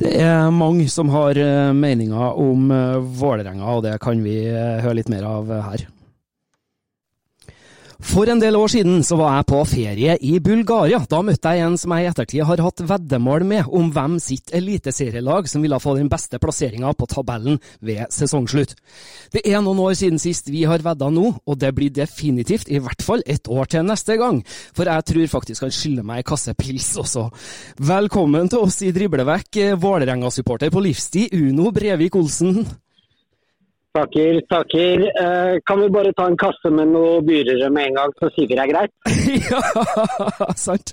Det 0.00 0.10
er 0.20 0.50
mange 0.52 0.86
som 0.92 1.08
har 1.12 1.38
eh, 1.40 1.72
meninger 1.76 2.40
om 2.40 2.68
uh, 2.72 3.00
Vålerenga, 3.00 3.64
og 3.72 3.84
det 3.86 3.94
kan 4.04 4.20
vi 4.24 4.36
uh, 4.52 4.80
høre 4.84 4.98
litt 5.00 5.12
mer 5.12 5.24
av 5.28 5.52
her. 5.70 5.86
For 8.04 8.28
en 8.28 8.38
del 8.38 8.54
år 8.54 8.68
siden 8.68 9.00
så 9.02 9.16
var 9.16 9.38
jeg 9.38 9.46
på 9.48 9.60
ferie 9.66 10.14
i 10.22 10.34
Bulgaria. 10.44 11.00
Da 11.08 11.22
møtte 11.24 11.54
jeg 11.56 11.64
en 11.64 11.78
som 11.80 11.94
jeg 11.96 12.04
i 12.04 12.08
ettertid 12.10 12.44
har 12.46 12.60
hatt 12.62 12.82
veddemål 12.86 13.46
med 13.48 13.70
om 13.74 13.88
hvem 13.94 14.18
sitt 14.22 14.52
eliteserielag 14.54 15.48
som 15.50 15.64
ville 15.64 15.80
få 15.80 15.96
den 15.96 16.10
beste 16.12 16.38
plasseringa 16.42 16.92
på 16.94 17.08
tabellen 17.10 17.56
ved 17.80 18.04
sesongslutt. 18.14 18.76
Det 19.32 19.42
er 19.48 19.64
noen 19.64 19.80
år 19.86 19.96
siden 19.98 20.20
sist 20.22 20.52
vi 20.52 20.66
har 20.68 20.84
vedda 20.84 21.08
nå, 21.10 21.32
og 21.42 21.58
det 21.58 21.72
blir 21.74 21.96
definitivt 21.96 22.68
i 22.68 22.82
hvert 22.84 23.02
fall 23.02 23.24
et 23.26 23.48
år 23.48 23.72
til 23.72 23.88
neste 23.88 24.20
gang. 24.20 24.44
For 24.76 24.84
jeg 24.84 25.08
tror 25.10 25.34
faktisk 25.38 25.66
han 25.66 25.74
skylder 25.74 26.06
meg 26.06 26.22
en 26.22 26.30
kasse 26.34 26.54
pils 26.60 26.92
også. 27.00 27.30
Velkommen 27.88 28.52
til 28.52 28.68
oss 28.68 28.82
i 28.84 28.92
Driblevekk, 28.94 29.64
Vålerenga-supporter 29.80 30.70
på 30.70 30.84
livstid, 30.84 31.34
Uno 31.40 31.72
Brevik 31.74 32.20
Olsen. 32.20 32.66
Takker, 33.94 34.40
takker. 34.50 35.02
Eh, 35.22 35.60
kan 35.66 35.80
vi 35.80 35.88
bare 35.88 36.10
ta 36.18 36.24
en 36.26 36.34
kasse 36.34 36.70
med 36.74 36.88
noe 36.90 37.20
dyrere 37.22 37.68
med 37.70 37.92
en 37.92 37.98
gang, 38.00 38.14
så 38.18 38.26
sier 38.34 38.48
vi 38.50 38.56
det 38.58 38.62
er 38.64 38.70
greit? 38.72 38.92
ja, 39.52 40.48
sant. 40.58 40.90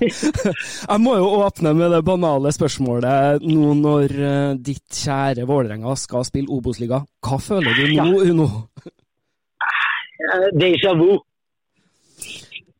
Jeg 0.00 0.96
må 1.04 1.12
jo 1.20 1.26
åpne 1.44 1.74
med 1.76 1.92
det 1.92 2.00
banale 2.06 2.54
spørsmålet 2.56 3.44
nå 3.44 3.74
når 3.82 4.14
uh, 4.16 4.54
ditt 4.56 4.96
kjære 5.02 5.44
Vålerenga 5.50 5.92
skal 6.00 6.24
spille 6.24 6.48
Obos-liga. 6.56 7.02
Hva 7.20 7.36
føler 7.50 7.76
du 7.76 7.84
nå, 7.84 7.98
ja. 7.98 8.32
Uno? 8.32 8.46
Uh, 8.80 10.48
Déjà 10.56 10.94
vu. 10.96 11.18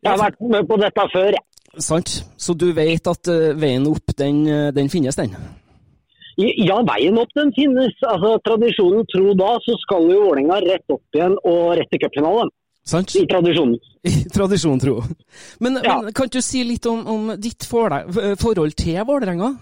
Jeg 0.00 0.08
har 0.14 0.22
vært 0.22 0.40
med 0.48 0.64
på 0.70 0.80
dette 0.80 1.06
før. 1.12 1.36
Sant. 1.76 2.14
Så 2.40 2.56
du 2.56 2.70
vet 2.72 3.12
at 3.12 3.28
uh, 3.28 3.52
veien 3.52 3.84
opp, 3.92 4.16
den, 4.16 4.46
den 4.72 4.88
finnes, 4.88 5.20
den? 5.20 5.36
Ja, 6.40 6.80
veien 6.82 7.18
opp 7.20 7.30
den 7.36 7.52
finnes. 7.54 7.94
Altså, 8.02 8.34
Tradisjonen 8.46 9.06
tro 9.12 9.34
da, 9.38 9.54
så 9.62 9.76
skal 9.84 10.08
jo 10.10 10.22
Vålerenga 10.24 10.60
rett 10.64 10.94
opp 10.94 11.18
igjen 11.18 11.36
og 11.46 11.74
rett 11.78 11.90
til 11.92 12.02
cupfinalen. 12.02 12.50
Sant? 12.84 13.14
I 13.16 13.24
tradisjonen. 13.28 13.78
I 14.10 14.24
tradisjonen 14.32 14.80
tro. 14.82 14.98
Men, 15.62 15.78
ja. 15.82 16.00
men, 16.02 16.12
kan 16.16 16.28
du 16.32 16.40
si 16.44 16.64
litt 16.68 16.86
om, 16.90 17.06
om 17.08 17.30
ditt 17.40 17.64
forhold 17.64 18.76
til 18.80 18.98
Vålerenga? 19.08 19.54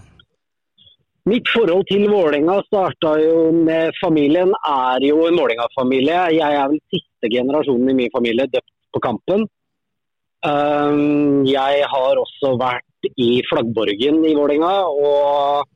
Mitt 1.30 1.46
forhold 1.54 1.86
til 1.86 2.08
Vålerenga 2.10 2.56
starta 2.66 3.14
jo 3.22 3.52
med 3.54 3.94
familien, 4.00 4.50
er 4.66 5.04
jo 5.06 5.20
en 5.28 5.38
Vålerenga-familie. 5.38 6.22
Jeg 6.34 6.56
er 6.58 6.72
vel 6.72 6.80
siste 6.90 7.30
generasjonen 7.30 7.92
i 7.92 7.98
min 8.00 8.14
familie 8.14 8.48
døpt 8.50 8.72
på 8.92 9.02
kampen. 9.04 9.46
Um, 10.42 11.44
jeg 11.46 11.86
har 11.92 12.18
også 12.18 12.56
vært 12.58 13.12
i 13.14 13.36
flaggborgen 13.46 14.18
i 14.26 14.34
Vålerenga. 14.34 14.74
og 14.90 15.70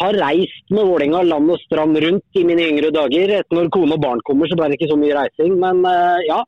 har 0.00 0.18
reist 0.20 0.74
med 0.74 0.84
Vålerenga 0.84 1.22
land 1.26 1.52
og 1.54 1.62
strand 1.64 1.98
rundt 2.04 2.38
i 2.38 2.44
mine 2.48 2.68
yngre 2.70 2.92
dager. 2.94 3.32
Når 3.54 3.70
kone 3.74 3.96
og 3.96 4.02
barn 4.02 4.22
kommer, 4.26 4.48
så 4.50 4.58
ble 4.58 4.70
det 4.70 4.78
ikke 4.80 4.92
så 4.92 4.98
mye 5.00 5.16
reising. 5.16 5.56
Men 5.62 5.80
uh, 5.86 6.18
ja, 6.26 6.42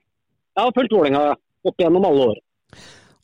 jeg 0.56 0.64
har 0.66 0.76
fulgt 0.76 0.94
Vålerenga 0.96 1.24
opp 1.68 1.82
gjennom 1.82 2.06
alle 2.08 2.28
år. 2.32 2.44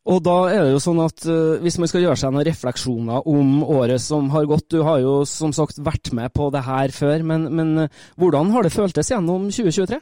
Og 0.04 0.20
da 0.20 0.36
er 0.52 0.66
det 0.66 0.72
jo 0.74 0.80
sånn 0.84 1.00
at 1.00 1.22
uh, 1.24 1.56
Hvis 1.64 1.78
man 1.80 1.88
skal 1.88 2.02
gjøre 2.04 2.20
seg 2.20 2.32
noen 2.34 2.44
refleksjoner 2.44 3.28
om 3.30 3.62
året 3.64 4.02
som 4.04 4.26
har 4.34 4.44
gått 4.50 4.66
Du 4.74 4.82
har 4.84 4.98
jo 5.00 5.14
som 5.28 5.54
sagt 5.56 5.80
vært 5.80 6.12
med 6.16 6.32
på 6.36 6.50
det 6.52 6.60
her 6.66 6.92
før, 6.92 7.24
men, 7.24 7.46
men 7.56 7.86
uh, 7.86 8.02
hvordan 8.20 8.52
har 8.52 8.66
det 8.66 8.74
føltes 8.74 9.08
gjennom 9.14 9.48
2023? 9.48 10.00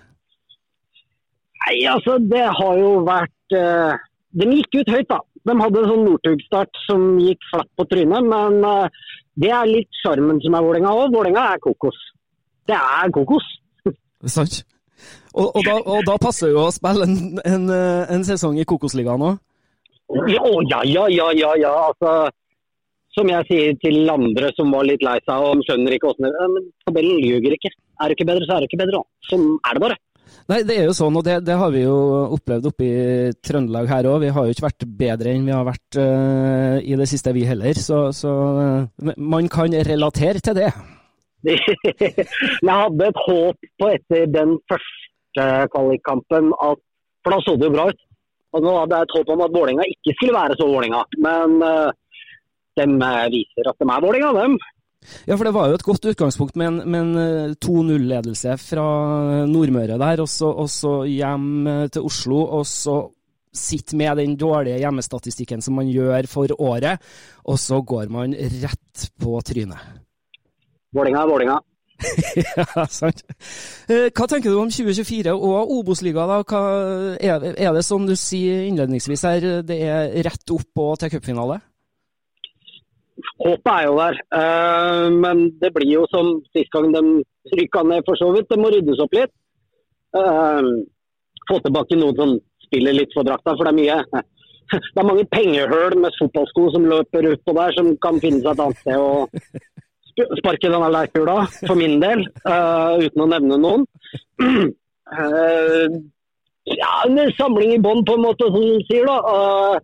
Nei, 1.62 1.76
altså 1.86 2.18
Det 2.18 2.42
har 2.58 2.80
jo 2.80 2.96
vært 3.06 3.54
uh, 3.54 3.94
De 4.38 4.48
gikk 4.48 4.80
ut 4.80 4.92
høyt, 4.94 5.08
da. 5.10 5.20
De 5.48 5.56
hadde 5.58 5.80
en 5.82 5.90
sånn 5.90 6.04
Northug-start 6.06 6.82
som 6.86 7.06
gikk 7.20 7.42
flatt 7.50 7.70
på 7.76 7.86
trynet. 7.90 8.28
Men 8.28 8.60
det 9.42 9.50
er 9.52 9.68
litt 9.68 10.02
sjarmen 10.02 10.40
som 10.44 10.56
er 10.56 10.64
Vålerenga 10.64 10.92
òg. 10.96 11.12
Vålerenga 11.12 11.46
er 11.54 11.62
kokos. 11.64 11.98
Det 12.70 12.78
er 12.78 13.12
kokos. 13.14 13.48
Sant. 14.36 14.62
Og, 15.32 15.48
og, 15.48 15.62
da, 15.64 15.78
og, 15.80 16.02
da, 16.06 16.18
passer 16.20 16.52
jo 16.52 16.66
å 16.66 16.74
spille 16.74 17.08
en, 17.08 17.40
en, 17.48 17.70
en 17.72 18.24
sesong 18.26 18.58
i 18.60 18.66
Kokosligaen 18.68 19.24
òg? 19.24 19.40
Ja, 20.28 20.44
ja, 20.84 21.06
ja, 21.08 21.28
ja, 21.32 21.52
ja. 21.56 21.72
Altså, 21.88 22.12
som 23.16 23.28
jeg 23.32 23.48
sier 23.48 23.78
til 23.80 24.10
andre 24.12 24.52
som 24.56 24.72
var 24.72 24.86
litt 24.88 25.04
lei 25.04 25.18
seg 25.24 25.46
og 25.46 25.64
skjønner 25.66 25.96
ikke 25.96 26.12
åssen 26.12 26.28
det 26.28 26.64
Tabellen 26.84 27.20
ljuger 27.24 27.56
ikke. 27.56 27.72
Er 28.00 28.10
det 28.10 28.18
ikke 28.18 28.28
bedre, 28.28 28.48
så 28.48 28.56
er 28.56 28.62
det 28.62 28.70
ikke 28.70 28.82
bedre. 28.84 29.02
Sånn 29.28 29.46
er 29.68 29.78
det 29.78 29.84
bare. 29.86 29.98
Nei, 30.50 30.58
det 30.66 30.74
er 30.74 30.88
jo 30.88 30.94
sånn, 30.96 31.14
og 31.18 31.24
det, 31.26 31.36
det 31.46 31.54
har 31.58 31.70
vi 31.72 31.84
jo 31.84 31.96
opplevd 32.34 32.66
oppe 32.72 32.86
i 32.86 33.34
Trøndelag 33.46 33.88
her 33.90 34.08
òg. 34.10 34.18
Vi 34.24 34.32
har 34.34 34.46
jo 34.46 34.54
ikke 34.54 34.66
vært 34.66 34.86
bedre 34.98 35.32
enn 35.32 35.46
vi 35.46 35.54
har 35.54 35.66
vært 35.66 35.98
uh, 36.00 36.76
i 36.82 36.98
det 36.98 37.06
siste, 37.10 37.34
vi 37.36 37.44
heller. 37.46 37.78
Så, 37.78 38.00
så 38.16 38.32
uh, 38.58 39.12
man 39.16 39.48
kan 39.52 39.74
relatere 39.86 40.42
til 40.42 40.58
det. 40.58 40.72
jeg 41.46 42.66
hadde 42.66 43.08
et 43.08 43.22
håp 43.26 43.70
på 43.80 43.90
etter 43.90 44.28
den 44.30 44.56
første 44.70 45.48
kvalikkampen, 45.72 46.52
for 46.58 47.34
da 47.34 47.40
så 47.46 47.56
det 47.56 47.70
jo 47.70 47.76
bra 47.78 47.88
ut. 47.90 48.04
Og 48.52 48.66
nå 48.66 48.76
hadde 48.76 48.98
jeg 48.98 49.08
et 49.08 49.16
håp 49.16 49.32
om 49.32 49.46
at 49.46 49.54
Vålerenga 49.54 49.88
ikke 49.88 50.16
skulle 50.18 50.36
være 50.36 50.58
så 50.58 50.68
Vålerenga. 50.68 51.06
Men 51.24 51.58
uh, 51.62 51.90
de 52.78 52.88
viser 53.32 53.70
at 53.70 53.78
de 53.78 53.88
er 53.88 54.04
Vålerenga, 54.04 54.34
dem. 54.42 54.58
Ja, 55.26 55.36
for 55.36 55.46
det 55.46 55.54
var 55.54 55.70
jo 55.70 55.78
et 55.78 55.86
godt 55.86 56.06
utgangspunkt 56.12 56.58
med 56.58 56.68
en, 56.68 56.94
en 56.94 57.56
2-0-ledelse 57.62 58.54
eh, 58.54 58.60
fra 58.60 58.84
Nordmøre 59.50 59.98
der, 60.00 60.22
og 60.22 60.28
så, 60.70 60.92
hjem 61.08 61.66
eh, 61.66 61.88
til 61.92 62.06
Oslo. 62.08 62.44
Og 62.58 62.66
så 62.68 63.00
sitte 63.52 63.98
med 64.00 64.16
den 64.16 64.38
dårlige 64.40 64.80
hjemmestatistikken 64.80 65.60
som 65.64 65.76
man 65.76 65.90
gjør 65.92 66.28
for 66.30 66.54
året, 66.56 67.02
og 67.44 67.58
så 67.60 67.82
går 67.84 68.08
man 68.12 68.32
rett 68.62 69.10
på 69.20 69.36
trynet. 69.44 70.00
Vålinga 70.92 71.26
Vålinga. 71.28 71.58
ja, 72.42 72.86
sant. 72.90 73.20
Eh, 73.86 74.08
Hva 74.10 74.26
tenker 74.26 74.50
du 74.50 74.58
om 74.58 74.70
2024 74.72 75.34
og 75.36 75.74
Obos-liga? 75.76 76.24
da? 76.30 76.62
Er, 77.20 77.44
er 77.52 77.76
det 77.76 77.84
som 77.86 78.06
du 78.08 78.16
sier 78.18 78.64
innledningsvis 78.66 79.26
her, 79.28 79.46
det 79.66 79.78
er 79.86 80.16
rett 80.26 80.54
opp 80.56 80.82
og 80.82 80.96
til 81.02 81.12
cupfinale? 81.14 81.60
Håpet 83.42 83.72
er 83.72 83.86
jo 83.86 83.94
der. 83.98 84.18
Eh, 84.38 85.06
men 85.24 85.44
det 85.60 85.72
blir 85.74 85.90
jo 85.96 86.06
som 86.12 86.34
sist 86.54 86.72
gang 86.74 86.90
de 86.94 87.02
rykka 87.58 87.84
ned, 87.86 88.02
for 88.06 88.18
så 88.20 88.30
vidt. 88.34 88.48
Det 88.50 88.58
må 88.60 88.70
ryddes 88.72 89.02
opp 89.04 89.14
litt. 89.16 89.32
Eh, 90.16 90.60
få 91.48 91.58
tilbake 91.64 91.98
noen 91.98 92.18
som 92.18 92.36
spiller 92.66 92.96
litt 92.96 93.14
for 93.14 93.26
drakta, 93.26 93.56
for 93.56 93.68
det 93.68 93.72
er 93.72 93.80
mye 93.80 94.22
det 94.72 95.00
er 95.02 95.04
mange 95.08 95.24
pengehull 95.28 95.96
med 96.00 96.14
fotballsko 96.16 96.68
som 96.72 96.86
løper 96.88 97.32
utpå 97.32 97.54
der, 97.58 97.74
som 97.76 97.90
kan 98.04 98.20
finne 98.22 98.40
seg 98.40 98.52
et 98.54 98.62
annet 98.64 98.78
sted 98.80 98.96
å 99.00 100.28
sparke 100.38 100.68
denne 100.68 100.88
leirkula, 100.92 101.36
for 101.66 101.76
min 101.76 101.98
del, 102.00 102.24
eh, 102.44 103.04
uten 103.06 103.24
å 103.26 103.30
nevne 103.34 103.60
noen. 103.66 103.86
Ja, 106.62 106.90
en 107.08 107.18
samling 107.34 107.72
i 107.74 107.80
bånn, 107.82 108.04
på 108.06 108.14
en 108.14 108.22
måte, 108.22 108.46
som 108.54 108.62
du 108.62 108.84
sier. 108.86 109.08
da. 109.08 109.80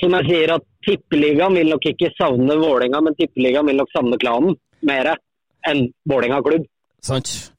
Som 0.00 0.16
jeg 0.18 0.26
sier, 0.26 0.54
at 0.56 0.64
Tippeligaen 0.86 1.56
vil 1.58 1.70
nok 1.74 1.86
ikke 1.92 2.10
savne 2.16 2.56
Vålerenga, 2.60 3.00
men 3.04 3.16
Tippeligaen 3.18 3.68
vil 3.68 3.80
nok 3.80 3.90
savne 3.94 4.18
klanen 4.20 4.56
mer 4.86 5.14
enn 5.68 5.86
Vålerenga 6.08 6.40
klubb. 6.46 6.68
Sant. 7.04 7.50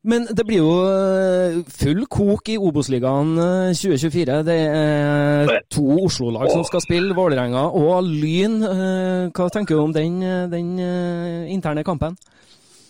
Men 0.00 0.24
det 0.32 0.46
blir 0.48 0.62
jo 0.62 0.70
eh, 0.88 1.58
full 1.76 2.06
kok 2.08 2.48
i 2.48 2.56
Obos-ligaen 2.56 3.34
eh, 3.36 3.72
2024. 3.76 4.38
Det 4.48 4.56
er 4.56 5.50
to 5.68 5.84
Oslo-lag 6.06 6.48
som 6.48 6.64
skal 6.64 6.80
spille, 6.80 7.12
Vålerenga 7.16 7.66
og 7.76 8.08
Lyn. 8.08 8.56
Eh, 8.64 9.26
Hva 9.36 9.50
tenker 9.52 9.76
du 9.76 9.82
om 9.82 9.92
den, 9.92 10.22
eh, 10.24 10.46
den 10.48 10.70
eh, 10.80 11.50
interne 11.52 11.84
kampen? 11.84 12.16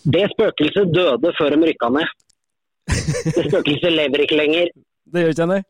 Det 0.07 0.23
spøkelset 0.31 0.95
døde 0.95 1.33
før 1.37 1.51
de 1.57 1.59
rykka 1.67 1.91
ned. 1.97 2.15
Det 2.87 3.43
spøkelset 3.49 3.91
lever 3.91 4.23
ikke 4.23 4.39
lenger. 4.39 4.71
Det 5.11 5.25
gjør 5.25 5.33
ikke 5.35 5.45
det? 5.51 5.61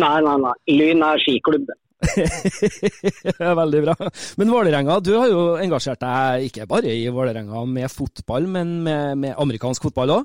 Nei, 0.00 0.16
nei, 0.24 0.36
nei. 0.40 0.52
Lyn 0.72 1.02
er 1.04 1.20
skiklubb. 1.20 1.68
Veldig 3.60 3.82
bra. 3.84 3.94
Men 4.40 4.52
Vålerenga, 4.54 4.98
du 5.04 5.12
har 5.16 5.28
jo 5.30 5.42
engasjert 5.60 6.00
deg 6.02 6.46
ikke 6.48 6.68
bare 6.70 6.92
i 6.94 7.08
Vålerenga 7.12 7.64
med 7.68 7.92
fotball, 7.92 8.48
men 8.48 8.80
med, 8.86 9.18
med 9.20 9.36
amerikansk 9.38 9.88
fotball 9.88 10.16
òg? 10.20 10.24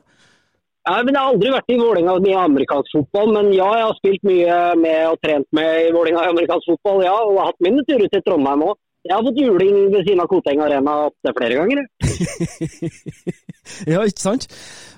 Ja, 0.86 1.00
men 1.02 1.16
Jeg 1.16 1.22
har 1.22 1.34
aldri 1.34 1.52
vært 1.52 1.72
i 1.74 1.80
Vålerenga 1.82 2.16
med 2.22 2.40
amerikansk 2.40 2.98
fotball, 3.00 3.32
men 3.34 3.52
ja, 3.56 3.70
jeg 3.80 3.88
har 3.88 3.96
spilt 3.98 4.28
mye 4.30 4.58
med 4.78 5.00
og 5.10 5.22
trent 5.26 5.48
med 5.58 5.88
i 5.88 5.94
Vålerenga 5.96 6.28
i 6.28 6.34
amerikansk 6.36 6.74
fotball, 6.76 7.02
ja, 7.08 7.16
og 7.26 7.40
har 7.42 7.50
hatt 7.52 7.66
mine 7.66 7.86
turer 7.90 8.12
til 8.12 8.22
Trondheim 8.28 8.68
òg. 8.70 8.78
Jeg 9.06 9.14
har 9.14 9.26
fått 9.26 9.38
juling 9.38 9.76
ved 9.94 10.02
siden 10.02 10.22
av 10.24 10.30
Koteng 10.32 10.62
Arena 10.66 10.94
opptil 11.10 11.36
flere 11.38 11.58
ganger. 11.60 11.84
ja, 13.94 14.02
ikke 14.06 14.22
sant? 14.22 14.48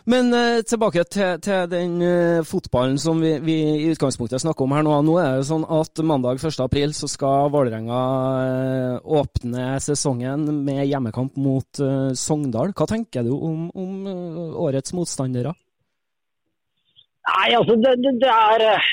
Men 0.08 0.30
eh, 0.32 0.62
tilbake 0.64 1.04
til, 1.12 1.40
til 1.44 1.66
den 1.72 1.98
eh, 2.04 2.46
fotballen 2.48 2.96
som 3.02 3.20
vi, 3.20 3.34
vi 3.44 3.56
i 3.74 3.90
utgangspunktet 3.92 4.40
snakker 4.40 4.64
om 4.64 4.76
her 4.78 4.86
nå. 4.88 4.94
Nå 5.04 5.18
er 5.20 5.40
det 5.40 5.48
sånn 5.50 5.66
at 5.68 6.00
mandag 6.08 6.40
1. 6.40 6.62
april 6.64 6.94
så 6.96 7.10
skal 7.12 7.52
Vålerenga 7.52 8.02
eh, 8.46 8.94
åpne 9.04 9.66
sesongen 9.84 10.48
med 10.64 10.86
hjemmekamp 10.88 11.36
mot 11.44 11.84
eh, 11.84 12.14
Sogndal. 12.16 12.72
Hva 12.72 12.88
tenker 12.88 13.28
du 13.28 13.34
om, 13.36 13.68
om 13.76 14.08
eh, 14.08 14.60
årets 14.68 14.96
motstandere? 14.96 15.52
Nei, 17.28 17.50
altså 17.58 17.76
det, 17.76 17.98
det, 18.06 18.16
det 18.24 18.32
er 18.32 18.64
eh, 18.70 18.92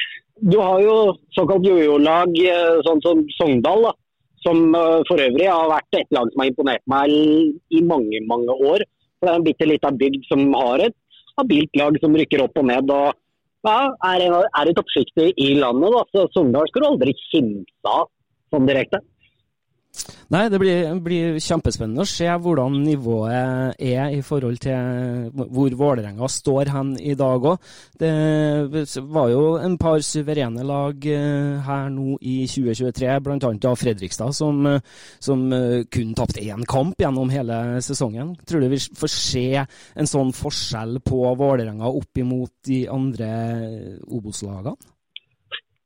Du 0.50 0.58
har 0.58 0.80
jo 0.82 0.96
såkalt 1.36 1.62
jojo-lag, 1.62 2.34
sånn 2.82 3.04
som 3.06 3.22
Sogndal, 3.36 3.86
da, 3.86 3.94
som 4.44 4.60
eh, 4.76 5.00
for 5.08 5.22
øvrig 5.24 5.48
har 5.50 5.72
vært 5.72 5.98
et 6.00 6.14
lag 6.14 6.30
som 6.30 6.42
har 6.42 6.50
imponert 6.52 6.84
meg 6.90 7.14
i 7.14 7.82
mange, 7.82 8.20
mange 8.28 8.56
år. 8.70 8.84
Det 9.20 9.30
er 9.30 9.38
en 9.38 9.46
bitte 9.46 9.68
lita 9.68 9.92
bygd 10.02 10.28
som 10.28 10.46
har 10.56 10.84
et 10.84 10.96
habilt 11.38 11.80
lag 11.80 11.96
som 12.02 12.16
rykker 12.16 12.44
opp 12.44 12.60
og 12.60 12.68
ned. 12.70 12.90
og 12.92 13.12
ja, 13.64 13.78
er, 14.12 14.26
et 14.28 14.36
oppsiktig 14.36 14.60
er 14.60 14.70
i 14.70 14.76
toppsjiktet 14.76 15.40
i 15.40 15.48
landet. 15.56 15.94
da, 15.96 16.04
så 16.12 16.26
Sogndal 16.34 16.68
skal 16.68 16.84
du 16.84 16.88
aldri 16.90 17.16
kimse 17.30 17.88
av 17.88 18.10
sånn 18.52 18.68
direkte. 18.68 19.00
Nei, 20.32 20.48
det 20.50 20.58
blir, 20.58 20.88
blir 21.04 21.36
kjempespennende 21.42 22.02
å 22.02 22.08
se 22.08 22.26
hvordan 22.26 22.78
nivået 22.82 23.78
er 23.78 24.14
i 24.16 24.22
forhold 24.24 24.58
til 24.64 25.28
hvor 25.54 25.76
Vålerenga 25.78 26.28
står 26.30 26.70
hen 26.74 26.94
i 26.98 27.14
dag 27.18 27.46
òg. 27.52 27.68
Det 28.00 28.10
var 29.14 29.30
jo 29.30 29.44
en 29.60 29.76
par 29.80 30.02
suverene 30.04 30.64
lag 30.66 31.06
eh, 31.06 31.60
her 31.68 31.92
nå 31.94 32.18
i 32.20 32.36
2023, 32.50 33.12
bl.a. 33.24 33.52
av 33.70 33.78
Fredrikstad, 33.78 34.34
som, 34.36 34.64
eh, 34.72 34.80
som 35.22 35.46
eh, 35.54 35.84
kun 35.92 36.14
tapte 36.18 36.42
én 36.42 36.66
kamp 36.68 36.98
gjennom 37.00 37.30
hele 37.32 37.60
sesongen. 37.84 38.34
Tror 38.48 38.64
du 38.64 38.72
vi 38.72 38.80
får 38.80 39.14
se 39.14 39.46
en 39.60 40.10
sånn 40.10 40.34
forskjell 40.34 40.98
på 41.06 41.22
Vålerenga 41.38 41.90
opp 41.90 42.24
imot 42.24 42.52
de 42.66 42.84
andre 42.90 43.30
Obos-lagene? 44.08 44.74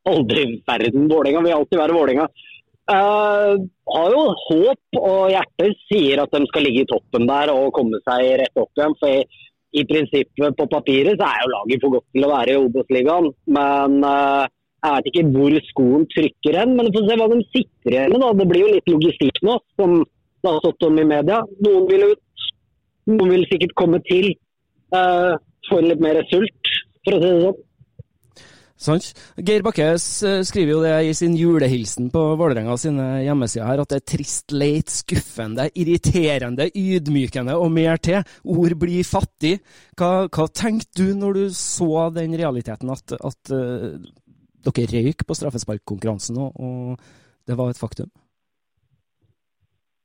Aldri 0.09 0.45
i 0.47 0.61
verden. 0.65 1.09
Vålerenga 1.11 1.43
vil 1.45 1.59
alltid 1.59 1.83
være 1.83 1.97
Vålerenga. 1.99 2.29
Eh, 2.89 3.55
har 3.95 4.15
jo 4.15 4.21
håp 4.47 4.99
og 4.99 5.29
hjertet 5.29 5.81
sier 5.91 6.23
at 6.23 6.33
de 6.33 6.47
skal 6.49 6.65
ligge 6.65 6.87
i 6.87 6.89
toppen 6.89 7.27
der 7.29 7.51
og 7.53 7.75
komme 7.77 8.01
seg 8.07 8.39
rett 8.41 8.61
opp 8.61 8.81
igjen. 8.81 8.95
For 9.01 9.13
i, 9.13 9.43
i 9.77 9.85
prinsippet 9.89 10.57
på 10.57 10.69
papiret 10.73 11.21
så 11.21 11.29
er 11.29 11.43
jo 11.43 11.51
laget 11.53 11.85
for 11.85 11.99
godt 11.99 12.07
til 12.17 12.25
å 12.25 12.31
være 12.33 12.55
i 12.55 12.63
Obos-ligaen. 12.63 13.29
Men 13.59 13.99
uh, 14.01 14.47
jeg 14.79 14.95
vet 14.95 15.11
ikke 15.11 15.27
hvor 15.35 15.59
skoen 15.69 16.09
trykker 16.15 16.61
hen. 16.63 16.73
Men 16.79 16.89
vi 16.89 16.97
får 16.97 17.11
se 17.11 17.19
hva 17.21 17.29
de 17.35 17.41
sitter 17.51 17.99
igjen 17.99 18.17
med. 18.17 18.41
Det 18.41 18.49
blir 18.55 18.65
jo 18.65 18.73
litt 18.79 18.93
logistikk 18.95 19.43
nå, 19.45 19.59
som 19.81 20.01
det 20.01 20.55
har 20.55 20.61
stått 20.65 20.89
om 20.89 21.03
i 21.03 21.09
media. 21.13 21.43
Noen 21.67 21.89
vil 21.93 22.09
ut, 22.15 22.51
noen 23.13 23.37
vil 23.37 23.49
sikkert 23.53 23.77
komme 23.77 24.01
til. 24.09 24.33
Uh, 24.97 25.37
få 25.69 25.83
litt 25.85 26.01
mer 26.01 26.17
result, 26.23 26.77
for 27.05 27.19
å 27.19 27.21
si 27.21 27.29
det 27.29 27.41
sånn. 27.45 27.65
Sant? 28.79 29.09
Geir 29.43 29.65
Bakke 29.67 29.89
skriver 29.99 30.71
jo 30.71 30.83
det 30.85 30.93
i 31.09 31.15
sin 31.17 31.35
julehilsen 31.35 32.13
på 32.15 32.21
Vålerenga 32.39 32.77
sine 32.79 33.07
hjemmesider 33.25 33.67
her, 33.67 33.83
at 33.83 33.91
det 33.91 33.99
er 33.99 34.05
trist, 34.13 34.55
leit, 34.55 34.93
skuffende, 34.93 35.67
irriterende, 35.75 36.69
ydmykende 36.79 37.57
og 37.59 37.73
mer 37.75 37.99
til. 37.99 38.23
Ord 38.47 38.77
blir 38.79 39.03
fattig. 39.07 39.57
Hva, 39.99 40.29
hva 40.31 40.47
tenkte 40.55 41.03
du 41.03 41.19
når 41.19 41.41
du 41.41 41.59
så 41.59 42.07
den 42.15 42.39
realiteten 42.39 42.95
at, 42.95 43.19
at 43.19 43.53
uh, 43.55 43.99
dere 44.69 44.89
røyk 44.95 45.27
på 45.27 45.39
straffesparkkonkurransen, 45.41 46.39
og, 46.39 46.55
og 46.63 47.51
det 47.51 47.59
var 47.59 47.75
et 47.75 47.83
faktum? 47.83 48.11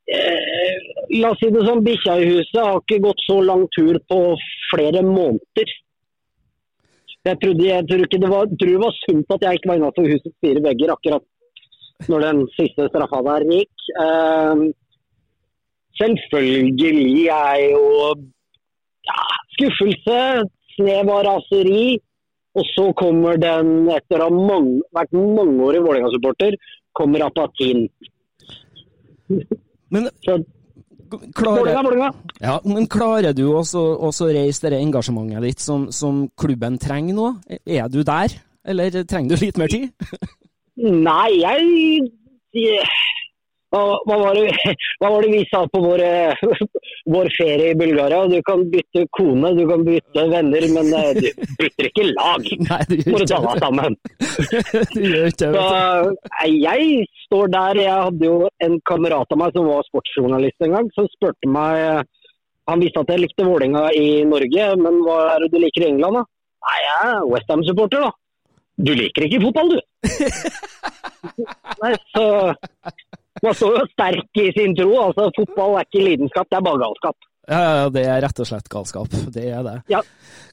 eh, 0.09 0.91
La 1.21 1.29
oss 1.33 1.41
si 1.43 1.49
det 1.53 1.61
sånn, 1.67 1.83
bikkja 1.85 2.17
i 2.19 2.29
huset 2.31 2.57
har 2.57 2.79
ikke 2.81 3.03
gått 3.03 3.21
så 3.27 3.37
lang 3.45 3.67
tur 3.75 3.99
på 4.09 4.19
flere 4.71 5.03
måneder. 5.05 5.73
Jeg 7.23 7.39
trodde, 7.39 7.67
jeg 7.67 7.85
tror 7.87 8.01
ikke 8.03 8.19
det 8.19 8.29
var, 8.31 8.49
tror 8.51 8.71
det 8.73 8.81
var 8.83 8.95
sunt 8.99 9.29
at 9.35 9.43
jeg 9.45 9.59
ikke 9.59 9.69
var 9.69 9.77
innafor 9.79 10.07
husets 10.11 10.39
fire 10.43 10.63
vegger 10.65 10.91
akkurat 10.91 12.09
når 12.11 12.25
den 12.25 12.41
siste 12.57 12.87
straffa 12.89 13.21
der 13.27 13.45
gikk. 13.47 13.85
Uh, 14.05 14.63
selvfølgelig 16.01 17.27
er 17.35 17.61
jo 17.71 17.85
ja, 19.07 19.21
skuffelse, 19.55 20.17
snev 20.75 21.13
av 21.15 21.23
raseri. 21.29 21.85
Og 22.53 22.67
så 22.69 22.83
kommer 22.99 23.39
den, 23.41 23.87
etter 23.89 24.21
å 24.21 24.27
ha 24.27 24.33
mange, 24.33 24.83
vært 24.93 25.15
mangeårig 25.15 25.79
Vålerenga-supporter, 25.81 26.57
kommer 26.93 27.23
apatien. 27.25 27.87
Men 29.89 30.11
klarer, 31.35 31.75
Vålerenga. 31.77 32.09
ja, 32.41 32.59
men 32.65 32.87
klarer 32.91 33.35
du 33.35 33.45
også 33.51 33.81
å 34.03 34.11
reise 34.33 34.69
det 34.71 34.79
engasjementet 34.81 35.43
ditt 35.47 35.63
som, 35.63 35.87
som 35.91 36.25
klubben 36.39 36.79
trenger 36.81 37.17
nå? 37.17 37.29
Er 37.65 37.87
du 37.91 38.01
der, 38.07 38.33
eller 38.65 39.03
trenger 39.03 39.35
du 39.35 39.45
litt 39.45 39.59
mer 39.61 39.71
tid? 39.71 39.91
Nei, 41.07 41.29
jeg 41.39 42.09
hva, 43.73 43.81
hva, 44.05 44.17
var 44.21 44.37
det, 44.37 44.73
hva 45.01 45.09
var 45.09 45.25
det 45.25 45.31
vi 45.33 45.41
sa 45.49 45.63
på 45.71 45.81
vår, 45.81 46.03
eh, 46.05 46.43
vår 47.13 47.29
ferie 47.33 47.71
i 47.71 47.77
Bulgaria? 47.77 48.21
Du 48.29 48.37
kan 48.45 48.65
bytte 48.69 49.05
kone, 49.17 49.53
du 49.57 49.63
kan 49.69 49.85
bytte 49.87 50.25
venner, 50.29 50.67
men 50.75 50.91
eh, 50.99 51.09
du 51.17 51.47
bytter 51.57 51.89
ikke 51.89 52.05
lag. 52.11 52.49
Nei, 52.69 52.81
du 52.91 52.95
Må 53.09 53.23
gjør 53.23 53.31
ta 53.31 53.39
deg 53.47 53.63
sammen. 53.65 53.97
Du 54.93 54.99
gjør 55.01 55.31
ikke 55.31 55.49
det, 55.49 55.53
Så, 55.57 55.65
eh, 56.45 56.57
jeg 56.59 57.07
står 57.25 57.53
der. 57.55 57.81
Jeg 57.81 58.07
hadde 58.09 58.29
jo 58.29 58.51
en 58.67 58.77
kamerat 58.89 59.33
av 59.33 59.41
meg 59.41 59.57
som 59.57 59.69
var 59.71 59.87
sportsjournalist 59.89 60.67
en 60.67 60.77
gang, 60.77 60.91
som 60.93 61.09
spurte 61.15 61.49
meg 61.49 62.05
Han 62.69 62.79
visste 62.79 63.01
at 63.01 63.09
jeg 63.11 63.19
likte 63.25 63.43
Vålerenga 63.43 63.89
i 63.97 64.21
Norge, 64.23 64.67
men 64.79 65.01
hva 65.03 65.17
er 65.33 65.43
det 65.43 65.49
du 65.51 65.57
liker 65.59 65.83
i 65.83 65.89
England, 65.89 66.21
da? 66.21 66.27
Nei, 66.63 66.77
jeg 66.85 67.09
er 67.09 67.25
Westham-supporter, 67.27 68.05
da. 68.05 68.13
Du 68.87 68.93
liker 68.95 69.25
ikke 69.25 69.41
fotball, 69.43 69.73
du. 69.73 69.81
Nei, 71.83 71.91
så 72.13 72.23
Man 73.43 73.59
står 73.59 73.77
jo 73.81 73.83
sterk 73.91 74.39
i 74.39 74.49
sin 74.55 74.75
tro. 74.77 74.89
altså 75.03 75.29
Fotball 75.35 75.77
er 75.79 75.87
ikke 75.87 76.07
lidenskap, 76.07 76.49
det 76.49 76.59
er 76.59 76.67
bare 76.69 76.83
galskap. 76.85 77.29
Ja, 77.43 77.59
ja, 77.59 77.87
det 77.91 78.05
er 78.07 78.21
rett 78.23 78.37
og 78.39 78.47
slett 78.47 78.69
galskap. 78.71 79.15
Det 79.35 79.43
er 79.51 79.63
det. 79.65 79.73
Ja. 79.91 79.99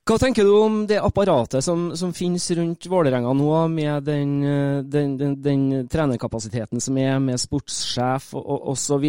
Hva 0.08 0.16
tenker 0.18 0.42
du 0.42 0.50
om 0.58 0.80
det 0.90 0.96
apparatet 0.98 1.62
som, 1.62 1.92
som 1.94 2.10
finnes 2.16 2.48
rundt 2.58 2.88
Vålerenga 2.90 3.30
nå, 3.36 3.50
med 3.70 4.08
den, 4.08 4.32
eh, 4.42 4.80
den, 4.82 5.12
den, 5.20 5.36
den 5.44 5.62
trenerkapasiteten 5.92 6.82
som 6.82 6.98
er, 6.98 7.20
med 7.22 7.38
sportssjef 7.38 8.32
osv.? 8.34 9.06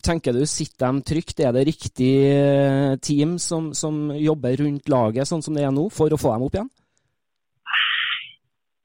Tenker 0.00 0.38
du, 0.38 0.46
sitter 0.48 0.96
de 0.96 1.04
trygt? 1.12 1.44
Er 1.44 1.52
det 1.58 1.66
riktig 1.68 2.12
eh, 2.30 2.94
team 3.04 3.36
som, 3.42 3.74
som 3.76 4.06
jobber 4.16 4.56
rundt 4.62 4.88
laget, 4.88 5.28
sånn 5.28 5.44
som 5.44 5.58
det 5.58 5.68
er 5.68 5.74
nå, 5.76 5.90
for 5.92 6.08
å 6.08 6.20
få 6.20 6.32
dem 6.32 6.48
opp 6.48 6.56
igjen? 6.56 6.72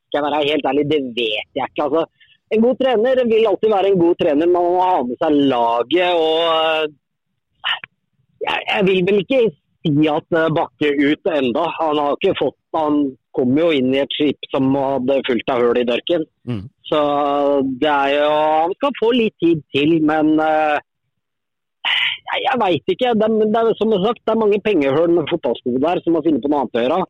Skal 0.10 0.20
jeg 0.20 0.28
være 0.28 0.44
helt 0.52 0.70
ærlig, 0.74 0.90
det 0.92 1.02
vet 1.16 1.56
jeg 1.56 1.72
ikke. 1.72 1.88
Altså, 1.88 2.04
en 2.54 2.64
god 2.64 2.80
trener 2.80 3.24
vil 3.30 3.50
alltid 3.50 3.74
være 3.74 3.92
en 3.92 4.00
god 4.02 4.20
trener. 4.22 4.50
Man 4.50 4.70
må 4.76 4.86
ha 4.86 5.02
med 5.08 5.20
seg 5.22 5.40
laget 5.52 6.14
og 6.20 6.94
jeg, 8.44 8.64
jeg 8.68 8.88
vil 8.90 9.04
vel 9.08 9.22
ikke 9.24 9.42
si 9.84 10.08
at 10.12 10.38
eh, 10.38 10.54
Bakke 10.58 10.94
ut 11.00 11.34
enda. 11.34 11.68
Han 11.80 12.02
har 12.02 12.18
ikke 12.18 12.38
fått 12.40 12.60
Han 12.74 13.04
kom 13.38 13.58
jo 13.58 13.68
inn 13.74 13.92
i 13.94 14.02
et 14.02 14.16
skip 14.16 14.48
som 14.54 14.72
hadde 14.78 15.20
fullt 15.28 15.52
av 15.54 15.62
hull 15.62 15.80
i 15.82 15.86
dørken. 15.90 16.26
Mm. 16.50 16.64
Så 16.90 17.02
det 17.82 17.92
er 17.92 18.16
jo 18.18 18.32
Han 18.32 18.74
skal 18.78 18.98
få 19.00 19.12
litt 19.18 19.36
tid 19.42 19.62
til, 19.74 19.96
men 20.06 20.36
uh, 20.42 20.78
jeg, 21.88 22.46
jeg 22.46 22.62
veit 22.62 22.96
ikke. 22.96 23.14
Det, 23.20 23.30
det, 23.44 23.60
er, 23.60 23.74
som 23.80 23.94
sagt, 24.06 24.24
det 24.24 24.34
er 24.34 24.42
mange 24.42 24.62
pengehull 24.66 25.14
med 25.18 25.30
fotballsko 25.32 25.76
der 25.84 26.02
som 26.04 26.18
må 26.18 26.24
finne 26.26 26.42
på 26.44 26.52
noe 26.52 26.64
annet 26.64 26.80
å 26.80 26.86
gjøre. 26.86 27.02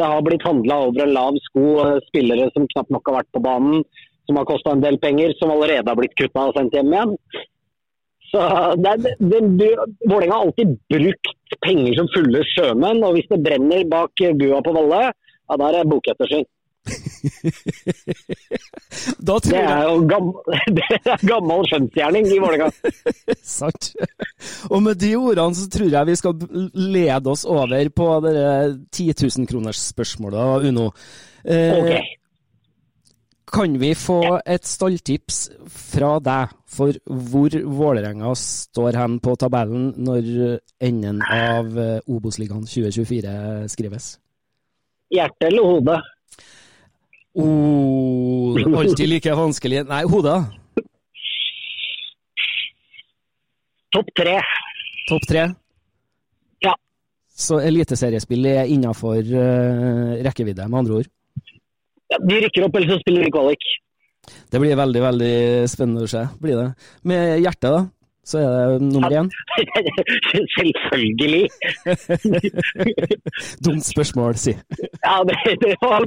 Det 0.00 0.08
har 0.08 0.24
blitt 0.24 0.46
handla 0.46 0.78
over 0.86 1.04
en 1.04 1.16
lav 1.16 1.40
sko, 1.48 1.64
eh, 1.84 1.98
spillere 2.08 2.48
som 2.54 2.68
knapt 2.70 2.92
nok 2.94 3.10
har 3.10 3.20
vært 3.20 3.32
på 3.36 3.42
banen, 3.44 3.82
som 4.30 4.38
har 4.38 4.46
kosta 4.48 4.76
en 4.76 4.84
del 4.84 5.00
penger, 5.02 5.34
som 5.38 5.50
allerede 5.50 5.90
har 5.90 5.98
blitt 5.98 6.14
kutta 6.18 6.46
og 6.46 6.54
sendt 6.54 6.76
hjem 6.76 6.94
igjen. 6.94 7.16
Så 8.30 8.38
Vålerenga 10.06 10.36
har 10.36 10.44
alltid 10.44 10.78
brukt 10.94 11.58
penger 11.66 11.98
som 11.98 12.10
fulle 12.14 12.44
sjømenn, 12.52 13.02
og 13.02 13.16
hvis 13.16 13.26
det 13.32 13.42
brenner 13.42 13.82
bak 13.90 14.22
bua 14.38 14.62
på 14.62 14.74
Valle, 14.76 15.02
ja, 15.10 15.56
da 15.58 15.66
er 15.66 15.80
det 15.80 15.90
bokettersyn. 15.90 16.46
det 19.26 19.58
er 19.58 19.82
jo 19.84 19.96
gammel, 20.08 20.34
er 21.10 21.26
gammel 21.26 21.66
skjønnsgjerning 21.68 22.30
i 22.30 22.38
Vålerenga. 22.38 22.70
Sant. 23.58 23.90
Og 24.70 24.78
med 24.86 25.02
de 25.02 25.10
ordene 25.18 25.58
så 25.58 25.66
tror 25.74 25.90
jeg 25.90 26.10
vi 26.12 26.20
skal 26.22 26.34
lede 26.94 27.34
oss 27.34 27.44
over 27.50 27.90
på 27.90 28.06
det 28.28 28.38
10 28.94 29.10
000-kronersspørsmålet, 29.26 30.70
Uno. 30.70 30.86
Eh, 31.42 31.74
okay. 31.82 32.19
Kan 33.50 33.74
vi 33.82 33.94
få 33.98 34.38
et 34.46 34.66
stalltips 34.66 35.38
fra 35.74 36.12
deg 36.22 36.52
for 36.70 36.94
hvor 37.10 37.54
Vålerenga 37.80 38.30
står 38.38 38.98
hen 39.00 39.18
på 39.22 39.34
tabellen 39.40 39.88
når 39.98 40.28
enden 40.78 41.18
av 41.24 41.74
eh, 41.74 41.98
Obos-ligaen 42.06 42.62
2024 42.62 43.34
skrives? 43.72 44.12
Hjerte 45.10 45.50
eller 45.50 45.66
hode? 45.66 45.98
Oh, 47.34 48.54
alltid 48.78 49.08
like 49.08 49.34
vanskelig. 49.34 49.82
Nei, 49.90 50.02
hodet. 50.10 50.38
Topp 53.90 54.10
tre. 54.18 54.36
Topp 55.08 55.26
tre? 55.26 55.46
Ja. 56.62 56.74
Så 57.34 57.58
eliteseriespill 57.66 58.46
er 58.46 58.70
innafor 58.70 59.18
uh, 59.18 60.18
rekkevidde, 60.22 60.68
med 60.70 60.84
andre 60.84 61.00
ord? 61.02 61.10
Ja, 62.10 62.18
de 62.18 62.40
rykker 62.44 62.66
opp, 62.66 62.76
eller 62.76 62.94
så 62.94 63.00
spiller 63.02 63.26
de 63.26 63.32
kvalik. 63.34 63.66
Det 64.50 64.60
blir 64.62 64.78
veldig 64.78 65.02
veldig 65.04 65.34
spennende 65.70 66.04
å 66.04 66.10
se. 66.10 66.26
blir 66.42 66.58
det. 66.58 66.68
Med 67.06 67.40
hjertet, 67.40 67.70
da? 67.70 67.82
Så 68.30 68.38
er 68.38 68.50
det 68.78 68.82
nummer 68.86 69.10
én? 69.10 69.28
Selvfølgelig! 70.54 71.48
Dumt 73.66 73.86
spørsmål, 73.86 74.36
si. 74.38 74.52
Ja, 75.04 75.16
det, 75.26 75.36
det 75.64 75.74
var, 75.82 76.06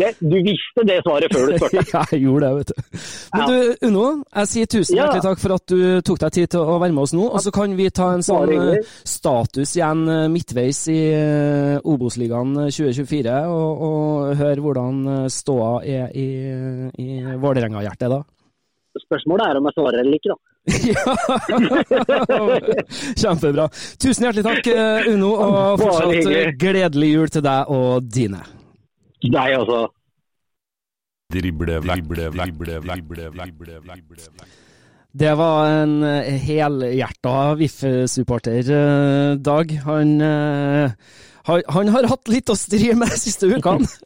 det, 0.00 0.10
du 0.20 0.36
visste 0.44 0.84
det 0.88 0.98
svaret 1.06 1.32
før 1.32 1.46
du 1.48 1.56
spurte. 1.56 1.84
ja, 1.94 2.02
jeg 2.12 2.20
gjorde 2.26 2.46
det, 2.46 2.52
vet 2.58 2.72
du. 2.72 3.00
Men 3.36 3.46
du, 3.48 3.86
Uno, 3.88 4.04
jeg 4.36 4.50
sier 4.52 4.70
tusen 4.74 4.98
ja. 4.98 5.06
hjertelig 5.06 5.24
takk 5.28 5.42
for 5.44 5.56
at 5.56 5.66
du 5.72 5.80
tok 6.10 6.20
deg 6.26 6.36
tid 6.36 6.52
til 6.52 6.74
å 6.74 6.76
være 6.76 6.92
med 6.92 7.06
oss 7.06 7.16
nå. 7.16 7.24
Og 7.30 7.46
så 7.46 7.54
kan 7.54 7.78
vi 7.80 7.88
ta 7.94 8.10
en 8.18 8.26
sånn 8.26 8.54
eh, 8.58 8.92
status 9.14 9.74
igjen 9.78 10.04
eh, 10.12 10.28
midtveis 10.36 10.84
i 10.92 11.00
eh, 11.16 11.88
Obos-ligaen 11.88 12.54
2024, 12.68 13.40
og, 13.48 13.84
og 13.88 14.36
høre 14.42 14.60
hvordan 14.68 15.02
ståa 15.32 15.74
er 15.88 16.12
i, 16.12 16.28
i 17.00 17.10
Vålerenga-hjertet 17.40 18.12
da. 18.12 18.22
Spørsmålet 19.06 19.48
er 19.48 19.58
om 19.58 19.68
jeg 19.70 19.78
svarer 19.78 20.02
eller 20.02 20.20
ikke, 20.20 20.34
da. 20.34 20.51
Ja! 20.64 21.16
Kjempebra. 23.18 23.66
Tusen 23.98 24.28
hjertelig 24.28 24.44
takk, 24.46 24.68
eh, 24.70 25.08
Uno, 25.10 25.32
og 25.34 25.82
fortsatt 25.82 26.54
gledelig 26.60 27.10
jul 27.10 27.32
til 27.34 27.44
deg 27.46 27.72
og 27.74 28.06
dine. 28.06 28.42
Deg 29.22 29.56
også. 29.58 29.82
Drible, 31.32 31.80
drible, 31.82 32.30
drible. 32.84 34.30
Det 35.12 35.34
var 35.36 35.74
en 35.82 35.98
eh, 36.06 36.32
helhjerta 36.46 37.36
VIF-supporter, 37.58 38.62
eh, 38.62 39.34
Dag. 39.42 39.76
Han, 39.88 40.16
han, 40.22 41.62
han, 41.74 41.94
har 41.96 42.10
hatt 42.12 42.30
litt 42.30 42.52
å 42.52 42.58
stri 42.58 42.94
med 42.94 43.10
de 43.10 43.18
siste 43.20 43.50
ukene. 43.50 43.88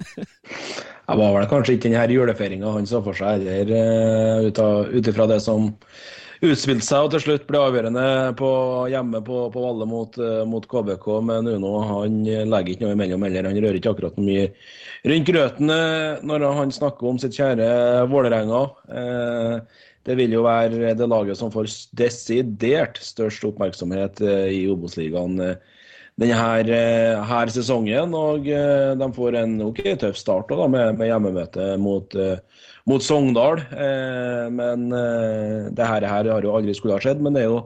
Det 1.06 1.14
var 1.14 1.36
vel 1.36 1.44
kanskje 1.46 1.76
ikke 1.76 1.86
denne 1.92 2.10
julefeiringa 2.10 2.70
han 2.74 2.88
så 2.90 2.98
for 2.98 3.14
seg 3.14 3.44
heller, 3.46 4.48
ut 4.50 5.06
ifra 5.06 5.28
det 5.30 5.36
som 5.44 5.68
utspilte 6.44 6.84
seg 6.84 7.06
og 7.06 7.12
til 7.14 7.22
slutt 7.22 7.46
ble 7.48 7.60
avgjørende 7.62 8.06
på, 8.38 8.50
hjemme 8.92 9.22
på, 9.24 9.40
på 9.52 9.62
Valle 9.62 9.88
mot, 9.88 10.18
uh, 10.20 10.42
mot, 10.48 10.66
KBK. 10.68 11.06
Men 11.28 11.48
Uno 11.56 11.72
han 11.86 12.22
legger 12.26 12.74
ikke 12.74 12.86
noe 12.86 12.96
imellom 12.96 13.26
heller. 13.26 13.48
Han 13.48 13.60
rører 13.62 13.80
ikke 13.80 13.94
akkurat 13.94 14.18
mye 14.20 14.48
rundt 15.06 15.30
grøten 15.30 15.70
når 16.26 16.46
han 16.58 16.74
snakker 16.74 17.10
om 17.10 17.20
sitt 17.22 17.36
kjære 17.38 17.68
Vålerenga. 18.12 18.62
Uh, 18.90 19.86
det 20.06 20.18
vil 20.20 20.36
jo 20.36 20.44
være 20.46 20.92
det 20.94 21.08
laget 21.10 21.38
som 21.38 21.50
får 21.50 21.66
desidert 21.98 23.00
størst 23.02 23.42
oppmerksomhet 23.48 24.20
i 24.22 24.60
Obos-ligaen 24.70 25.40
denne 26.16 26.36
her, 26.38 26.70
her, 27.26 27.50
sesongen. 27.50 28.14
Og 28.14 28.46
de 28.46 29.08
får 29.16 29.40
en 29.40 29.56
ok 29.66 29.82
tøff 30.04 30.20
start 30.20 30.54
da, 30.54 30.68
med, 30.70 30.94
med 31.00 31.10
hjemmemøte 31.10 31.72
mot 31.82 32.14
mot 32.86 33.02
Sogndal. 33.02 33.62
Eh, 33.72 34.46
men 34.54 34.86
eh, 34.94 35.66
det 35.74 35.88
her, 35.88 36.06
her, 36.06 36.30
har 36.30 36.46
jo 36.46 36.54
aldri 36.54 36.74
skulle 36.76 36.96
ha 36.96 37.02
skjedd. 37.02 37.22
Men 37.22 37.36
det 37.36 37.44
er 37.44 37.50
jo 37.50 37.64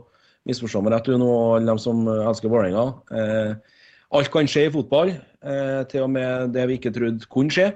misforstå 0.48 0.82
meg 0.84 0.96
rett, 0.96 1.12
nå, 1.20 1.30
alle 1.56 1.68
de 1.68 1.82
som 1.82 2.02
elsker 2.08 2.52
Vålerenga. 2.52 2.86
Eh, 3.12 3.78
alt 4.16 4.32
kan 4.32 4.48
skje 4.50 4.66
i 4.66 4.74
fotball, 4.74 5.12
eh, 5.44 5.80
til 5.90 6.06
og 6.06 6.12
med 6.16 6.54
det 6.56 6.66
vi 6.66 6.80
ikke 6.80 6.94
trodde 6.96 7.28
kunne 7.30 7.54
skje. 7.54 7.70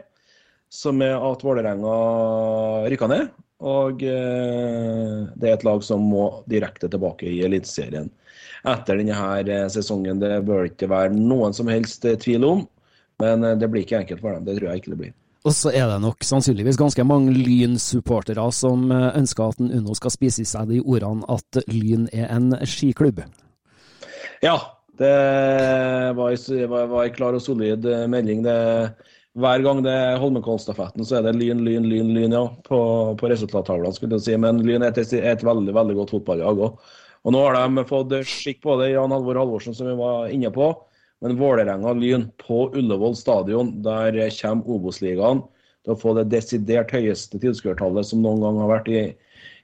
Som 0.73 1.03
er 1.05 1.15
at 1.21 1.45
Vålerenga 1.45 1.97
rykka 2.91 3.09
ned. 3.13 3.33
Og 3.65 4.03
eh, 4.03 5.19
det 5.39 5.51
er 5.51 5.57
et 5.57 5.67
lag 5.67 5.85
som 5.87 6.03
må 6.11 6.27
direkte 6.51 6.91
tilbake 6.91 7.29
i 7.31 7.41
Eliteserien 7.47 8.11
etter 8.65 8.97
denne 8.99 9.15
her 9.15 9.49
eh, 9.53 9.67
sesongen. 9.73 10.19
Det 10.21 10.41
bør 10.49 10.71
ikke 10.71 10.89
være 10.91 11.13
noen 11.15 11.55
som 11.57 11.69
helst 11.71 12.09
tvil 12.25 12.49
om. 12.49 12.65
Men 13.23 13.45
det 13.61 13.69
blir 13.71 13.85
ikke 13.85 14.01
enkelt 14.01 14.25
for 14.25 14.35
dem. 14.35 14.49
Det 14.49 14.57
tror 14.57 14.73
jeg 14.73 14.81
ikke 14.81 14.91
det 14.91 14.99
blir. 15.05 15.13
Og 15.45 15.53
så 15.53 15.75
er 15.77 15.91
det 15.91 15.99
nok 16.01 16.25
sannsynligvis 16.25 16.79
ganske 16.81 17.05
mange 17.05 17.35
Lyn-supportere 17.37 18.47
som 18.57 18.87
eh, 18.89 19.11
ønsker 19.21 19.51
at 19.53 19.59
Unno 19.61 19.97
skal 19.97 20.15
spise 20.15 20.41
i 20.41 20.49
seg 20.49 20.71
de 20.71 20.79
ordene 20.81 21.27
at 21.29 21.59
Lyn 21.69 22.07
er 22.17 22.31
en 22.33 22.55
skiklubb. 22.65 23.21
Ja, 24.41 24.57
det 24.97 25.11
var 26.17 26.33
en 26.33 27.13
klar 27.13 27.37
og 27.37 27.45
solid 27.45 27.85
eh, 27.85 28.07
melding. 28.09 28.41
Det, 28.47 28.57
hver 29.37 29.67
gang 29.67 29.85
det 29.85 29.93
er 29.93 30.21
Holmenkollstafetten, 30.23 31.05
så 31.05 31.19
er 31.19 31.29
det 31.29 31.37
Lyn, 31.37 31.61
Lyn, 31.67 31.91
Lyn, 31.93 32.15
Lyn 32.17 32.39
ja, 32.39 32.45
på, 32.65 32.81
på 33.21 33.33
resultattavlene. 33.35 33.93
skulle 33.93 34.17
jeg 34.17 34.29
si. 34.31 34.41
Men 34.41 34.65
Lyn 34.65 34.87
er 34.87 34.97
et, 34.97 35.13
et 35.13 35.45
veldig 35.45 35.77
veldig 35.77 35.99
godt 36.01 36.17
fotballag 36.17 36.65
òg. 36.71 36.81
Og 37.25 37.33
nå 37.37 37.45
har 37.45 37.61
de 37.61 37.85
fått 37.89 38.17
skikk 38.29 38.65
på 38.65 38.81
det, 38.81 38.95
Jan 38.95 39.13
Halvor 39.13 39.41
Halvorsen, 39.41 39.77
som 39.77 39.93
vi 39.93 40.01
var 40.01 40.33
inne 40.33 40.53
på. 40.55 40.73
Men 41.25 41.39
Vålerenga-Lyn 41.41 42.27
på 42.37 42.67
Ullevål 42.77 43.15
stadion, 43.17 43.71
der 43.83 44.19
kommer 44.37 44.75
Obos-ligaen 44.77 45.41
til 45.85 45.95
å 45.95 45.97
få 45.97 46.13
det 46.19 46.27
desidert 46.35 46.93
høyeste 46.93 47.41
tilskuertallet 47.41 48.11
som 48.11 48.21
noen 48.21 48.45
gang 48.45 48.59
har 48.61 48.69
vært 48.75 48.91
i, 48.93 49.01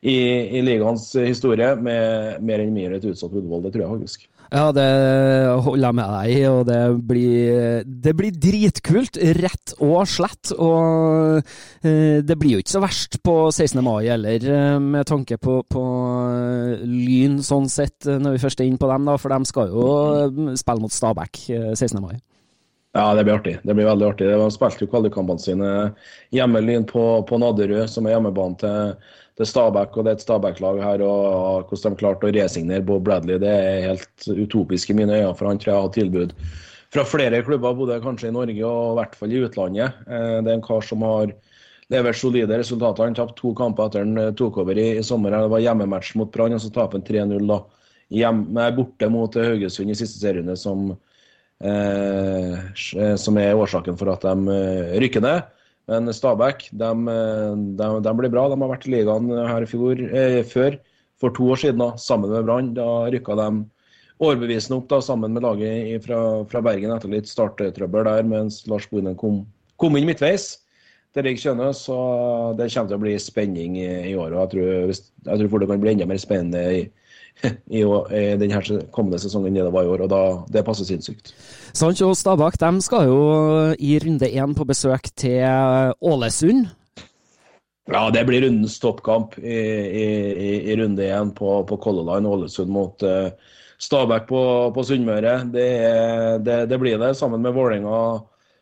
i, 0.00 0.16
i 0.56 0.62
ligaens 0.64 1.10
historie, 1.20 1.74
med 1.76 2.40
mer 2.40 2.64
enn 2.64 2.72
mindre 2.72 2.96
et 2.96 3.04
utsatt 3.12 3.36
Ullevål. 3.36 3.66
Det 3.66 3.74
tror 3.74 3.84
jeg 3.84 3.92
faktisk. 3.92 4.24
Ja, 4.50 4.72
det 4.74 4.84
holder 5.62 5.84
jeg 5.84 5.94
med 5.94 6.08
deg 6.10 6.30
i, 6.34 6.38
og 6.50 6.64
det 6.66 6.78
blir, 7.06 7.84
det 7.86 8.14
blir 8.18 8.34
dritkult, 8.34 9.18
rett 9.38 9.74
og 9.78 10.00
slett. 10.10 10.50
Og 10.58 11.38
eh, 11.86 12.18
det 12.26 12.36
blir 12.40 12.56
jo 12.56 12.62
ikke 12.64 12.74
så 12.74 12.82
verst 12.82 13.20
på 13.22 13.36
16. 13.52 13.78
mai 13.86 14.08
heller, 14.08 14.42
eh, 14.42 14.80
med 14.82 15.06
tanke 15.06 15.38
på, 15.38 15.60
på, 15.70 15.84
Lyn 16.82 17.38
sånn 17.46 17.70
sett, 17.70 18.08
når 18.10 18.34
vi 18.34 18.42
først 18.42 18.64
er 18.64 18.66
inne 18.66 18.82
på 18.82 18.90
dem, 18.90 19.06
da, 19.06 19.14
for 19.22 19.36
de 19.36 19.52
skal 19.52 19.70
jo 19.70 19.86
spille 20.58 20.82
mot 20.82 20.98
Stabæk 20.98 21.44
16. 21.46 21.86
Eh, 21.86 22.02
mai. 22.02 22.18
Ja, 22.90 23.14
det 23.14 23.22
blir 23.22 23.36
artig. 23.38 23.54
Det 23.62 23.74
blir 23.78 23.86
veldig 23.86 24.08
artig. 24.08 24.32
De 24.34 24.50
spilte 24.50 24.82
jo 24.82 24.90
kvalikkampene 24.90 25.38
sine 25.38 25.70
hjemme 26.34 26.80
på, 26.90 27.04
på 27.22 27.38
Nadderud, 27.38 27.86
som 27.86 28.08
er 28.08 28.16
hjemmebanen 28.16 28.58
til, 28.58 28.96
til 29.40 29.48
Stabæk. 29.48 29.96
og 29.96 30.04
Det 30.06 30.12
er 30.12 30.18
et 30.18 30.24
Stabæk-lag 30.24 30.80
her. 30.84 31.04
og 31.04 31.68
Hvordan 31.68 31.96
de 31.96 32.00
klarte 32.02 32.28
å 32.28 32.32
resignere 32.34 32.86
Bob 32.86 33.04
Bradley, 33.04 33.40
det 33.42 33.50
er 33.50 33.86
helt 33.88 34.28
utopisk 34.28 34.90
i 34.90 34.98
mine 34.98 35.16
øyne. 35.16 35.34
For 35.36 35.48
han 35.48 35.58
tror 35.58 35.72
jeg 35.72 35.82
har 35.82 35.94
tilbud 35.96 36.34
fra 36.90 37.04
flere 37.06 37.42
klubber, 37.46 37.74
både 37.74 38.00
kanskje 38.02 38.28
i 38.28 38.34
Norge 38.34 38.66
og 38.66 38.92
i 38.92 38.96
hvert 38.98 39.14
fall 39.16 39.32
i 39.32 39.42
utlandet. 39.46 40.00
Eh, 40.06 40.38
det 40.44 40.50
er 40.50 40.58
en 40.58 40.68
kar 40.68 40.80
som 40.84 41.02
har 41.06 41.34
levert 41.90 42.18
solide 42.18 42.58
resultater. 42.58 43.04
Han 43.06 43.14
tapte 43.14 43.38
to 43.38 43.54
kamper 43.54 43.88
etter 43.88 44.04
han 44.04 44.18
eh, 44.18 44.32
tok 44.36 44.58
over 44.64 44.78
i, 44.78 44.98
i 44.98 45.04
sommer. 45.06 45.30
Det 45.30 45.52
var 45.54 45.66
hjemmematch 45.66 46.16
mot 46.18 46.32
Brann, 46.32 46.54
og 46.58 46.60
så 46.60 46.72
taper 46.74 46.98
han 46.98 47.06
3-0 47.06 47.46
da. 47.48 47.62
Hjemme, 48.10 48.72
borte 48.74 49.06
mot 49.06 49.34
Haugesund 49.38 49.90
i 49.90 49.94
siste 49.94 50.18
serierunde, 50.18 50.56
som 50.58 50.90
Eh, 51.64 52.52
eh, 52.96 53.16
som 53.16 53.36
er 53.36 53.52
årsaken 53.52 53.98
for 54.00 54.08
at 54.14 54.24
de 54.24 54.54
eh, 54.54 54.94
rykker 55.02 55.20
ned. 55.24 55.48
Men 55.88 56.12
Stabæk 56.14 56.68
de, 56.70 56.90
de, 57.78 57.88
de, 58.04 58.14
blir 58.18 58.32
bra. 58.32 58.46
De 58.50 58.58
har 58.60 58.72
vært 58.72 58.86
i 58.86 58.94
ligaen 58.94 59.30
her 59.32 59.64
i 59.64 59.68
fjor, 59.70 60.00
eh, 60.10 60.40
før, 60.46 60.78
for 61.20 61.34
to 61.36 61.50
år 61.54 61.62
siden, 61.64 61.82
da, 61.82 61.92
sammen 62.00 62.32
med 62.32 62.46
Brann. 62.46 62.72
Da 62.76 62.88
rykka 63.10 63.36
de 63.38 63.48
overbevisende 64.20 64.78
opp 64.78 64.88
da, 64.90 65.00
sammen 65.04 65.34
med 65.34 65.44
laget 65.44 66.04
fra, 66.04 66.20
fra 66.50 66.62
Bergen 66.64 66.92
etter 66.94 67.12
litt 67.12 67.30
starttrøbbel 67.30 68.06
der, 68.06 68.26
mens 68.28 68.62
Lars 68.70 68.88
Bohinen 68.90 69.16
kom, 69.18 69.42
kom, 69.80 69.96
inn 69.96 70.08
midtveis. 70.08 70.52
Det 71.16 71.24
Kjønø, 71.26 71.72
så 71.74 71.96
det 72.54 72.68
kommer 72.70 72.90
til 72.92 72.98
å 73.00 73.02
bli 73.02 73.16
spenning 73.18 73.80
i, 73.80 73.88
i 74.12 74.14
år. 74.14 74.36
og 74.36 74.44
Jeg 74.44 74.50
tror, 74.52 74.92
jeg 75.26 75.48
tror 75.50 75.62
det 75.62 75.68
kan 75.72 75.80
bli 75.82 75.94
enda 75.96 76.06
mer 76.06 76.20
spennende 76.22 76.60
i, 76.70 76.84
i, 77.78 77.82
i 77.82 78.24
denne 78.40 78.80
kommende 78.94 79.20
sesongen 79.22 79.54
enn 79.54 79.68
det 79.68 79.74
var 79.74 79.86
i 79.86 79.92
år, 79.92 80.04
og 80.06 80.12
da, 80.12 80.22
det 80.52 80.64
passer 80.66 80.88
sinnssykt. 80.88 81.32
Sancho 81.76 82.10
og 82.10 82.18
Stabæk 82.18 82.58
de 82.60 82.72
skal 82.84 83.08
jo 83.08 83.20
i 83.78 83.96
runde 84.02 84.28
én 84.28 84.56
på 84.56 84.66
besøk 84.68 85.10
til 85.18 85.46
Ålesund. 86.00 86.68
Ja, 87.90 88.04
det 88.14 88.22
blir 88.28 88.44
rundens 88.44 88.78
toppkamp 88.78 89.38
i, 89.38 89.60
i, 90.02 90.50
i 90.70 90.76
runde 90.78 91.06
én 91.10 91.32
på, 91.34 91.62
på 91.66 91.78
Color 91.82 92.06
Line. 92.12 92.28
Ålesund 92.30 92.70
mot 92.70 93.02
uh, 93.02 93.30
Stabæk 93.80 94.28
på, 94.28 94.42
på 94.74 94.84
Sunnmøre. 94.86 95.40
Det, 95.50 95.70
det, 96.46 96.58
det, 96.70 96.78
blir 96.78 97.00
det, 97.00 97.16
sammen 97.18 97.42
med 97.42 97.56
Vålerenga 97.56 98.20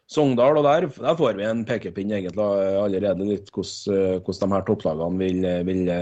Sogndal. 0.09 0.61
Og 0.61 0.65
der, 0.65 0.89
der, 0.95 1.19
får 1.19 1.37
vi 1.37 1.49
en 1.49 1.65
pekepinn 1.69 2.15
egentlig 2.15 2.39
allerede 2.39 3.27
litt 3.29 3.51
hvordan, 3.53 4.23
hvordan 4.25 4.47
de 4.47 4.57
her 4.57 4.65
topplagene 4.71 5.21
vil, 5.21 5.49
vil 5.69 5.93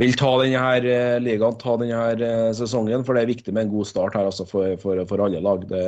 vil 0.00 0.12
ta 0.20 0.30
denne 0.42 0.60
her, 0.60 0.84
eh, 0.84 1.18
ligaen, 1.24 1.56
ta 1.58 1.76
denne 1.80 1.96
her, 1.96 2.22
eh, 2.22 2.52
sesongen. 2.52 3.04
For 3.04 3.16
det 3.16 3.22
er 3.22 3.32
viktig 3.32 3.54
med 3.54 3.66
en 3.66 3.72
god 3.72 3.86
start 3.88 4.14
her 4.14 4.28
altså 4.28 4.46
for, 4.48 4.76
for, 4.82 5.00
for, 5.08 5.24
alle 5.24 5.40
lag. 5.40 5.64
Det, 5.68 5.82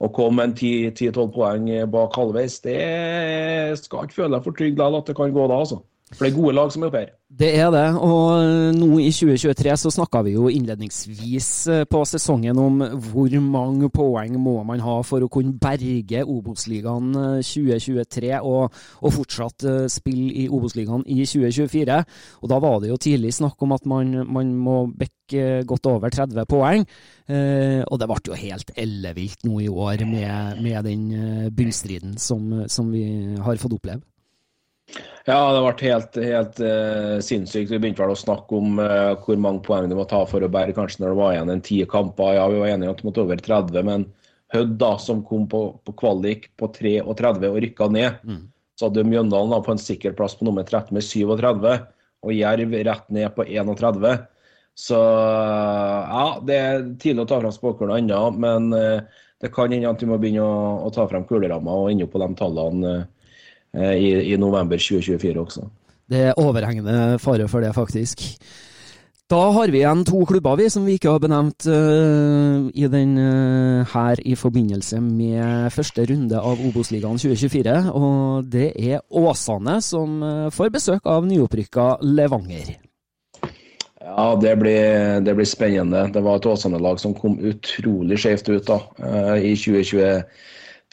å 0.00 0.10
komme 0.14 0.48
en 0.48 0.54
10-12 0.54 1.30
poeng 1.34 1.70
bak 1.90 2.18
halvveis, 2.18 2.60
det 2.66 3.78
skal 3.78 4.08
ikke 4.08 4.22
føle 4.22 4.34
deg 4.36 4.46
for 4.46 4.58
trygg 4.58 4.80
at 4.82 5.06
det 5.06 5.16
kan 5.16 5.34
gå 5.34 5.46
da. 5.48 5.60
altså. 5.62 5.82
For 6.14 6.26
det 6.26 6.32
er 6.32 6.38
gode 6.38 6.54
lag 6.54 6.72
som 6.72 6.84
er 6.84 6.90
oppe 6.90 7.02
her. 7.02 7.12
Det 7.34 7.48
er 7.58 7.70
det, 7.74 7.86
og 7.98 8.76
nå 8.76 8.88
i 9.02 9.08
2023 9.10 9.72
så 9.80 9.90
snakka 9.90 10.20
vi 10.22 10.36
jo 10.36 10.46
innledningsvis 10.52 11.48
eh, 11.72 11.80
på 11.90 12.04
sesongen 12.06 12.60
om 12.62 12.78
hvor 13.08 13.32
mange 13.42 13.88
poeng 13.90 14.36
må 14.38 14.60
man 14.68 14.82
ha 14.84 15.00
for 15.02 15.24
å 15.24 15.30
kunne 15.32 15.56
berge 15.58 16.22
Obos-ligaen 16.22 17.10
2023 17.42 18.30
eh, 18.36 18.46
og, 18.46 18.78
og, 19.00 19.10
fortsatt 19.16 19.66
eh, 19.66 19.80
spille 19.90 20.44
i 20.44 20.46
Obos-ligaen 20.46 21.02
i 21.10 21.24
2024. 21.26 21.98
Og 22.44 22.54
da 22.54 22.60
var 22.62 22.78
det 22.78 22.92
jo 22.92 23.02
tidlig 23.02 23.34
snakk 23.34 23.66
om 23.66 23.74
at 23.74 23.90
man, 23.90 24.14
man 24.30 24.54
må 24.54 24.78
bekke 24.94 25.64
godt 25.66 25.90
over 25.90 26.14
30 26.14 26.46
poeng. 26.46 26.86
Eh, 27.26 27.82
og 27.82 27.98
det 27.98 28.12
ble 28.12 28.22
jo 28.30 28.42
helt 28.46 28.74
ellevilt 28.78 29.42
nå 29.48 29.58
i 29.64 29.70
år 29.72 30.06
med, 30.06 30.62
med 30.62 30.86
den 30.86 31.06
bunnstriden 31.50 32.14
som, 32.20 32.68
som 32.70 32.94
vi 32.94 33.08
har 33.42 33.58
fått 33.58 33.80
oppleve. 33.80 34.04
Ja, 35.24 35.38
det 35.54 35.60
ble 35.64 35.88
helt, 35.88 36.18
helt 36.20 36.58
uh, 36.60 37.16
sinnssykt. 37.24 37.70
Vi 37.72 37.78
begynte 37.80 38.02
vel 38.04 38.12
å 38.12 38.18
snakke 38.18 38.58
om 38.58 38.76
uh, 38.82 39.14
hvor 39.24 39.38
mange 39.40 39.62
poeng 39.64 39.88
du 39.88 39.96
må 39.96 40.04
ta 40.08 40.20
for 40.28 40.44
å 40.44 40.50
bære, 40.52 40.74
kanskje 40.76 41.00
når 41.00 41.14
det 41.14 41.20
var 41.20 41.32
igjen 41.32 41.52
en 41.54 41.64
ti 41.64 41.78
kamper. 41.88 42.36
Ja, 42.36 42.44
vi 42.52 42.60
var 42.60 42.72
enige 42.74 42.90
om 42.90 42.96
at 42.96 43.00
det 43.00 43.08
måtte 43.08 43.24
over 43.24 43.40
30, 43.48 43.88
men 43.88 44.06
Hødd, 44.54 44.76
da, 44.78 44.92
som 45.02 45.24
kom 45.26 45.48
på, 45.50 45.60
på 45.82 45.94
kvalik 45.98 46.44
på 46.60 46.68
33 46.70 47.48
og 47.48 47.56
rykka 47.64 47.88
ned, 47.90 48.20
mm. 48.22 48.42
så 48.78 48.86
hadde 48.86 49.06
Mjøndalen 49.08 49.50
da, 49.50 49.58
på 49.64 49.72
en 49.74 49.80
sikker 49.82 50.14
plass 50.14 50.36
på 50.38 50.46
nummer 50.46 50.62
13 50.62 50.94
med 50.94 51.02
37, 51.02 51.72
og 52.24 52.36
Jerv 52.36 52.76
rett 52.86 53.08
ned 53.16 53.34
på 53.34 53.48
31. 53.48 54.28
Så 54.78 55.00
ja, 55.00 56.26
det 56.46 56.60
er 56.60 56.86
tidlig 57.02 57.24
å 57.24 57.30
ta 57.32 57.40
fram 57.40 57.54
spåkula 57.56 57.98
ennå, 57.98 58.20
men 58.36 58.70
uh, 58.76 59.24
det 59.42 59.50
kan 59.54 59.74
hende 59.74 59.90
at 59.90 60.02
vi 60.04 60.10
må 60.12 60.20
begynne 60.22 60.46
å, 60.46 60.86
å 60.86 60.92
ta 60.94 61.08
fram 61.10 61.26
kuleramma 61.26 61.74
og 61.80 61.90
ende 61.90 62.06
opp 62.06 62.14
på 62.14 62.22
de 62.22 62.30
tallene 62.38 62.94
i, 63.74 64.10
i 64.32 64.36
november 64.38 64.78
2024 64.78 65.40
også. 65.40 65.66
Det 66.10 66.20
er 66.28 66.38
overhengende 66.38 67.18
fare 67.18 67.48
for 67.48 67.64
det, 67.64 67.74
faktisk. 67.74 68.22
Da 69.32 69.38
har 69.56 69.70
vi 69.72 69.80
igjen 69.80 70.02
to 70.04 70.18
klubber 70.28 70.58
vi 70.60 70.66
som 70.68 70.84
vi 70.84 70.98
ikke 70.98 71.14
har 71.14 71.20
benevnt 71.22 71.64
uh, 71.64 72.68
i 72.76 72.88
den 72.92 73.14
uh, 73.16 73.94
her 73.94 74.20
i 74.20 74.34
forbindelse 74.36 74.98
med 75.00 75.72
første 75.72 76.04
runde 76.10 76.36
av 76.36 76.60
Obos-ligaen 76.60 77.16
2024. 77.16 77.76
Og 77.96 78.50
det 78.52 78.74
er 78.76 79.00
Åsane 79.08 79.78
som 79.80 80.20
uh, 80.20 80.50
får 80.52 80.74
besøk 80.74 81.08
av 81.08 81.24
nyopprykka 81.24 81.86
Levanger. 82.04 82.74
Ja, 84.04 84.28
det 84.36 84.52
blir, 84.60 85.24
det 85.24 85.32
blir 85.38 85.48
spennende. 85.48 86.04
Det 86.12 86.20
var 86.20 86.36
et 86.36 86.50
Åsane-lag 86.52 87.00
som 87.00 87.16
kom 87.16 87.38
utrolig 87.40 88.20
skjevt 88.20 88.52
ut 88.52 88.68
da, 88.68 88.76
i 89.40 89.54
2023 89.56 90.10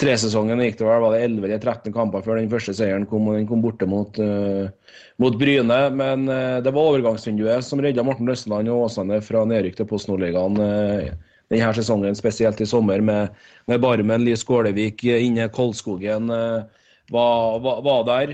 tresesongen 0.02 0.62
gikk 0.66 0.80
det 0.80 0.86
vel, 0.88 1.02
var 1.04 1.14
det 1.16 1.24
11 1.28 1.47
eller 1.47 1.62
13 1.62 1.93
kamper 1.95 2.24
før 2.26 2.39
den 2.39 2.49
første 2.52 2.74
seieren 2.78 3.08
kom, 3.10 3.28
og 3.30 3.38
den 3.38 3.47
kom 3.49 3.62
borte 3.64 3.88
mot, 3.89 4.18
uh, 4.18 4.97
mot 5.22 5.38
Bryne. 5.39 5.80
Men 5.97 6.26
uh, 6.30 6.60
det 6.64 6.74
var 6.74 6.93
overgangsvinduet 6.93 7.66
som 7.66 7.82
redda 7.84 8.06
Morten 8.06 8.32
Østland 8.32 8.72
og 8.72 8.88
Åsane 8.88 9.22
fra 9.26 9.43
nedrykk 9.47 9.78
til 9.80 9.89
Post 9.89 10.10
Nordligaen 10.10 10.58
uh, 10.58 11.12
denne 11.52 11.74
sesongen, 11.76 12.16
spesielt 12.18 12.62
i 12.64 12.70
sommer, 12.70 13.04
med, 13.04 13.36
med 13.68 13.82
Barmen, 13.84 14.24
Lys 14.26 14.45
Skålevik 14.45 15.04
inne. 15.04 15.49
Kolskogen 15.52 16.32
var, 16.32 17.58
var, 17.60 17.82
var, 17.84 18.06
der. 18.08 18.32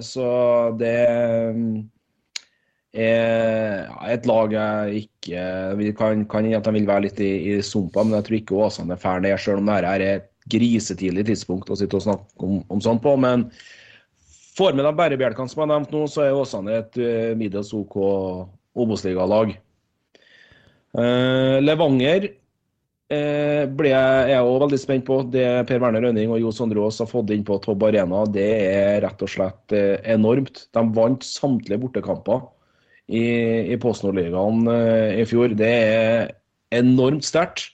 så 0.00 0.30
det 0.80 0.94
er 2.96 3.90
et 4.08 4.24
lag 4.24 4.56
jeg 4.56 5.04
ikke 5.04 5.92
kan, 6.00 6.24
kan 6.32 6.48
at 6.56 6.64
de 6.64 6.74
vil 6.78 6.88
være 6.88 7.10
litt 7.10 7.20
i, 7.20 7.30
i 7.52 7.60
sumpa, 7.60 8.06
men 8.08 8.16
jeg 8.16 8.28
tror 8.30 8.38
ikke 8.40 8.64
Åsane 8.64 8.96
er 8.96 9.04
ferdig, 9.04 9.36
selv 9.36 9.60
om 9.60 9.68
dette 9.68 9.92
er 9.92 10.06
et 10.08 10.29
grisetidlig 10.50 11.26
tidspunkt 11.28 11.70
å 11.70 11.78
sitte 11.78 11.98
og 11.98 12.04
snakke 12.06 12.46
om, 12.46 12.60
om 12.72 12.82
sånt 12.84 13.02
på. 13.04 13.14
Men 13.20 13.48
får 14.58 14.76
med 14.76 14.86
de 14.86 14.92
bærebjelkene 14.98 15.50
som 15.50 15.62
jeg 15.62 15.66
har 15.66 15.72
nevnt 15.74 15.94
nå, 15.94 16.04
så 16.10 16.26
er 16.26 16.36
Åsane 16.36 16.76
et 16.80 17.00
uh, 17.00 17.32
middels 17.38 17.72
OK 17.76 17.96
Obos-ligalag. 18.80 19.54
Uh, 20.96 21.58
Levanger 21.62 22.28
uh, 22.28 23.64
ble 23.78 23.92
jeg, 23.92 24.30
jeg 24.32 24.44
også 24.44 24.62
veldig 24.64 24.80
spent 24.82 25.06
på. 25.08 25.20
Det 25.32 25.46
Per 25.70 25.82
Werner 25.82 26.06
Rønning 26.06 26.32
og 26.34 26.42
Jo 26.42 26.54
Sondre 26.54 26.82
Aas 26.84 27.00
har 27.02 27.10
fått 27.10 27.32
inn 27.34 27.46
på 27.46 27.58
Tobb 27.64 27.84
Arena, 27.86 28.24
det 28.30 28.48
er 28.70 29.00
rett 29.06 29.26
og 29.26 29.32
slett 29.32 29.76
uh, 29.76 29.96
enormt. 30.02 30.66
De 30.74 30.86
vant 30.96 31.26
samtlige 31.26 31.82
bortekamper 31.82 32.44
i, 33.10 33.24
i 33.74 33.78
Post 33.82 34.04
Nord-ligaen 34.06 34.68
i 35.18 35.24
fjor. 35.26 35.50
Det 35.58 35.70
er 35.70 36.28
enormt 36.78 37.26
sterkt. 37.26 37.72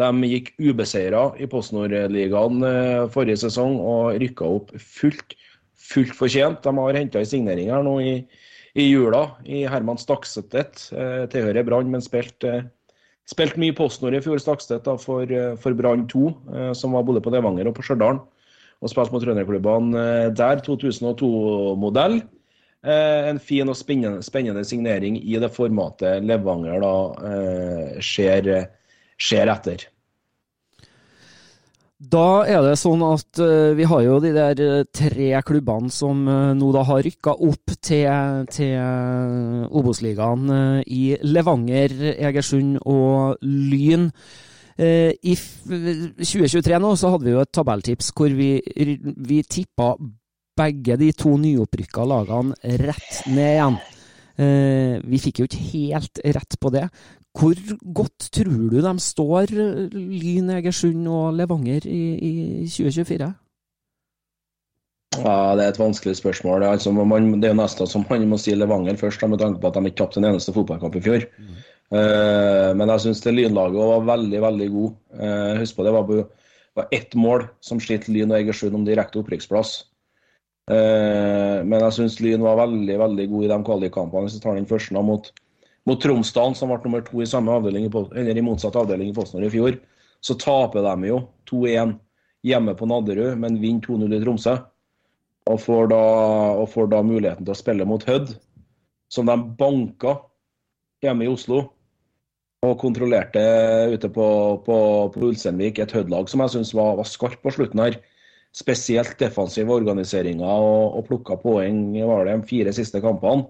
De 0.00 0.10
gikk 0.26 0.48
ubeseira 0.58 1.28
i 1.38 1.46
PostNord-ligaen 1.50 2.64
eh, 2.66 3.04
forrige 3.14 3.44
sesong 3.44 3.76
og 3.78 4.16
rykka 4.18 4.48
opp 4.56 4.72
fullt, 4.82 5.36
fullt 5.78 6.16
fortjent. 6.18 6.64
De 6.64 6.72
har 6.74 6.98
henta 6.98 7.22
i 7.22 7.28
signeringer 7.30 7.84
nå 7.86 7.92
i, 8.02 8.14
i, 8.74 8.88
jula 8.88 9.28
i 9.46 9.62
Herman 9.70 10.00
Stakstedt 10.02 10.88
Eh, 10.90 11.22
tilhører 11.30 11.66
Brann, 11.66 11.94
men 11.94 12.02
spilte 12.02 12.56
eh, 12.58 12.66
spilt 13.30 13.54
mye 13.60 13.76
PostNord 13.76 14.18
i 14.18 14.24
fjor, 14.24 14.42
Stakstedt, 14.42 14.90
for, 15.00 15.38
for 15.62 15.78
Brann 15.78 16.08
2, 16.10 16.26
eh, 16.50 16.70
som 16.74 16.98
var 16.98 17.06
både 17.06 17.22
på 17.22 17.30
Levanger 17.32 17.70
og 17.70 17.78
på 17.78 17.86
Stjørdal. 17.86 18.18
Og 18.82 18.90
spilte 18.90 19.14
mot 19.14 19.22
trønderklubbene 19.22 20.06
der. 20.34 20.58
2002-modell. 20.66 22.18
Eh, 22.82 23.28
en 23.30 23.38
fin 23.38 23.70
og 23.70 23.78
spennende, 23.78 24.26
spennende, 24.26 24.66
signering 24.66 25.22
i 25.22 25.38
det 25.40 25.54
formatet 25.54 26.26
Levanger 26.26 26.82
da 26.82 26.96
ser 28.02 28.50
skjer 29.24 29.50
etter. 29.52 29.88
Da 32.04 32.44
er 32.50 32.60
det 32.66 32.74
sånn 32.76 33.02
at 33.06 33.38
uh, 33.40 33.72
vi 33.78 33.86
har 33.88 34.02
jo 34.04 34.16
de 34.20 34.32
der 34.34 34.60
uh, 34.60 34.86
tre 34.92 35.30
klubbene 35.46 35.92
som 35.94 36.24
uh, 36.28 36.50
nå 36.56 36.72
da 36.74 36.82
har 36.88 37.04
rykka 37.06 37.36
opp 37.46 37.76
til, 37.78 38.08
til 38.50 39.70
Obos-ligaen 39.70 40.50
i 40.90 41.04
Levanger, 41.22 41.94
Egersund 42.18 42.82
og 42.82 43.38
Lyn. 43.44 44.10
I 44.74 45.36
2023 45.38 46.80
nå 46.82 46.88
så 46.98 47.12
hadde 47.12 47.28
vi 47.28 47.34
jo 47.36 47.42
et 47.44 47.52
tabelltips 47.54 48.08
hvor 48.10 48.32
vi, 48.34 48.56
vi 48.58 49.36
tippa 49.46 49.92
begge 50.58 50.96
de 50.98 51.12
to 51.14 51.36
nyopprykka 51.38 52.06
lagene 52.10 52.74
rett 52.82 53.20
ned 53.30 53.52
igjen. 53.52 53.78
Eh, 54.34 54.98
vi 55.06 55.20
fikk 55.22 55.42
jo 55.42 55.46
ikke 55.46 55.68
helt 55.70 56.20
rett 56.36 56.58
på 56.60 56.72
det. 56.74 56.88
Hvor 57.34 57.58
godt 57.82 58.28
tror 58.34 58.68
du 58.70 58.76
de 58.82 58.92
står, 59.02 59.54
Lyn, 59.94 60.50
Egersund 60.54 61.06
og 61.10 61.34
Levanger 61.38 61.86
i, 61.90 62.02
i 62.14 62.34
2024? 62.70 63.32
Ja, 65.22 65.54
Det 65.54 65.64
er 65.64 65.68
et 65.68 65.78
vanskelig 65.78 66.16
spørsmål. 66.18 66.60
Det 66.60 66.68
er, 66.68 66.72
altså, 66.72 66.92
man, 66.92 67.32
det 67.40 67.48
er 67.48 67.54
jo 67.54 67.60
nesten 67.62 67.90
som 67.90 68.06
man 68.10 68.26
må 68.30 68.38
si 68.38 68.54
Levanger 68.54 68.98
først, 68.98 69.22
med 69.28 69.38
tanke 69.38 69.60
på 69.60 69.70
at 69.70 69.78
de 69.78 69.90
ikke 69.90 70.00
tapte 70.02 70.18
en 70.18 70.30
eneste 70.30 70.54
fotballkamp 70.54 70.96
i 70.98 71.04
fjor. 71.04 71.26
Mm. 71.38 71.54
Uh, 71.94 72.70
men 72.74 72.90
jeg 72.90 73.04
syns 73.04 73.22
Lynlaget 73.28 73.90
var 73.90 74.06
veldig, 74.08 74.40
veldig 74.42 74.68
god. 74.74 74.94
Uh, 75.14 75.52
husk 75.60 75.76
på 75.76 75.86
det 75.86 75.92
var, 75.94 76.14
var 76.74 76.88
ett 76.96 77.14
mål 77.14 77.46
som 77.62 77.82
slitt 77.82 78.08
Lyn 78.08 78.32
og 78.32 78.40
Egersund 78.40 78.74
om 78.74 78.86
direkte 78.86 79.20
opprykksplass. 79.22 79.84
Uh, 80.64 81.60
men 81.60 81.82
jeg 81.82 81.94
syns 81.98 82.14
Lyn 82.24 82.44
var 82.44 82.56
veldig 82.62 82.94
veldig 83.02 83.26
god 83.32 83.44
i 83.44 83.50
de 83.52 83.58
kvalikkampene. 83.68 84.28
Hvis 84.28 84.38
vi 84.38 84.44
tar 84.44 84.56
den 84.56 84.68
første 84.68 85.02
mot, 85.04 85.28
mot 85.88 86.00
Tromsdalen, 86.00 86.56
som 86.56 86.72
ble 86.72 86.80
nummer 86.86 87.04
to 87.04 87.20
i 87.20 87.28
samme 87.28 87.52
avdeling, 87.52 87.90
eller 87.90 88.40
i 88.40 88.44
motsatt 88.44 88.78
avdeling 88.80 89.12
i 89.12 89.16
Fosnor 89.16 89.44
i 89.44 89.52
fjor, 89.52 89.76
så 90.24 90.36
taper 90.40 90.86
de 90.86 91.10
jo 91.10 91.20
2-1 91.50 91.98
hjemme 92.44 92.74
på 92.76 92.88
Nadderud, 92.88 93.36
men 93.40 93.60
vinner 93.60 93.84
2-0 93.84 94.16
i 94.16 94.22
Tromsø. 94.22 94.56
Og 95.52 95.60
får, 95.60 95.90
da, 95.92 96.02
og 96.56 96.70
får 96.72 96.86
da 96.94 97.02
muligheten 97.04 97.44
til 97.44 97.52
å 97.52 97.58
spille 97.58 97.84
mot 97.88 98.04
Hødd, 98.08 98.30
som 99.12 99.28
de 99.28 99.36
banka 99.58 100.16
hjemme 101.04 101.26
i 101.26 101.32
Oslo. 101.32 101.66
Og 102.64 102.78
kontrollerte 102.80 103.42
ute 103.92 104.08
på, 104.08 104.26
på, 104.64 104.76
på 105.12 105.26
Ulsteinvik 105.28 105.82
et 105.84 105.92
Hødd-lag 105.92 106.30
som 106.32 106.40
jeg 106.40 106.54
syns 106.54 106.72
var, 106.72 106.94
var 106.96 107.08
skarpt 107.08 107.42
på 107.44 107.52
slutten 107.52 107.82
her. 107.84 107.98
Spesielt 108.54 109.18
defensive 109.18 109.72
organiseringer 109.74 110.46
og, 110.46 110.98
og 110.98 111.06
plukka 111.08 111.36
poeng 111.42 111.88
var 112.06 112.28
det 112.28 112.38
de 112.38 112.48
fire 112.48 112.74
siste 112.76 113.00
kampene. 113.02 113.48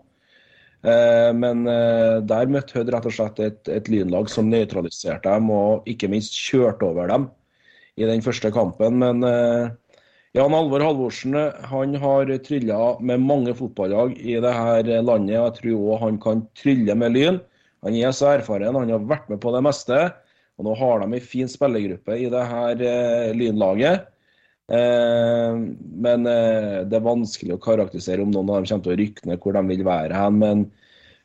Eh, 0.84 1.30
men 1.36 1.64
eh, 1.70 2.20
der 2.28 2.50
møtte 2.52 2.76
Hødd 2.76 2.90
rett 2.92 3.06
og 3.08 3.14
slett 3.16 3.40
et, 3.40 3.60
et 3.72 3.88
lynlag 3.88 4.28
som 4.32 4.50
nøytraliserte 4.52 5.30
dem 5.30 5.48
og 5.52 5.88
ikke 5.88 6.10
minst 6.12 6.36
kjørte 6.36 6.84
over 6.90 7.08
dem 7.08 7.30
i 7.96 8.04
den 8.08 8.24
første 8.24 8.50
kampen. 8.52 9.00
Men 9.00 9.24
eh, 9.24 9.72
Jan 10.36 10.56
Alvor 10.56 10.82
Halvorsen 10.84 11.36
han 11.70 11.96
har 12.02 12.32
trylla 12.44 12.96
med 13.00 13.24
mange 13.24 13.54
fotballag 13.56 14.16
i 14.18 14.36
dette 14.42 15.00
landet. 15.06 15.36
Jeg 15.38 15.56
tror 15.60 15.88
òg 15.94 16.04
han 16.08 16.20
kan 16.20 16.44
trylle 16.58 16.96
med 17.00 17.16
Lyn. 17.16 17.40
Han 17.84 17.96
er 17.96 18.12
så 18.16 18.34
erfaren, 18.34 18.76
han 18.76 18.92
har 18.92 19.08
vært 19.08 19.28
med 19.32 19.40
på 19.40 19.52
det 19.54 19.62
meste. 19.64 20.00
Og 20.58 20.66
Nå 20.68 20.74
har 20.78 21.00
de 21.00 21.08
en 21.16 21.28
fin 21.32 21.48
spillergruppe 21.50 22.16
i 22.18 22.28
dette 22.32 22.96
Lynlaget. 23.36 24.10
Eh, 24.72 25.58
men 26.06 26.26
eh, 26.30 26.80
det 26.88 26.98
er 26.98 27.04
vanskelig 27.04 27.56
å 27.56 27.62
karakterisere 27.62 28.24
om 28.24 28.32
noen 28.32 28.50
av 28.50 28.62
dem 28.62 28.70
kommer 28.70 28.86
til 28.86 28.94
å 28.94 28.98
rykke 29.02 29.28
ned 29.28 29.44
hvor 29.44 29.58
de 29.58 29.64
vil 29.70 29.86
være 29.86 30.18
hen. 30.18 30.40
Men 30.40 30.66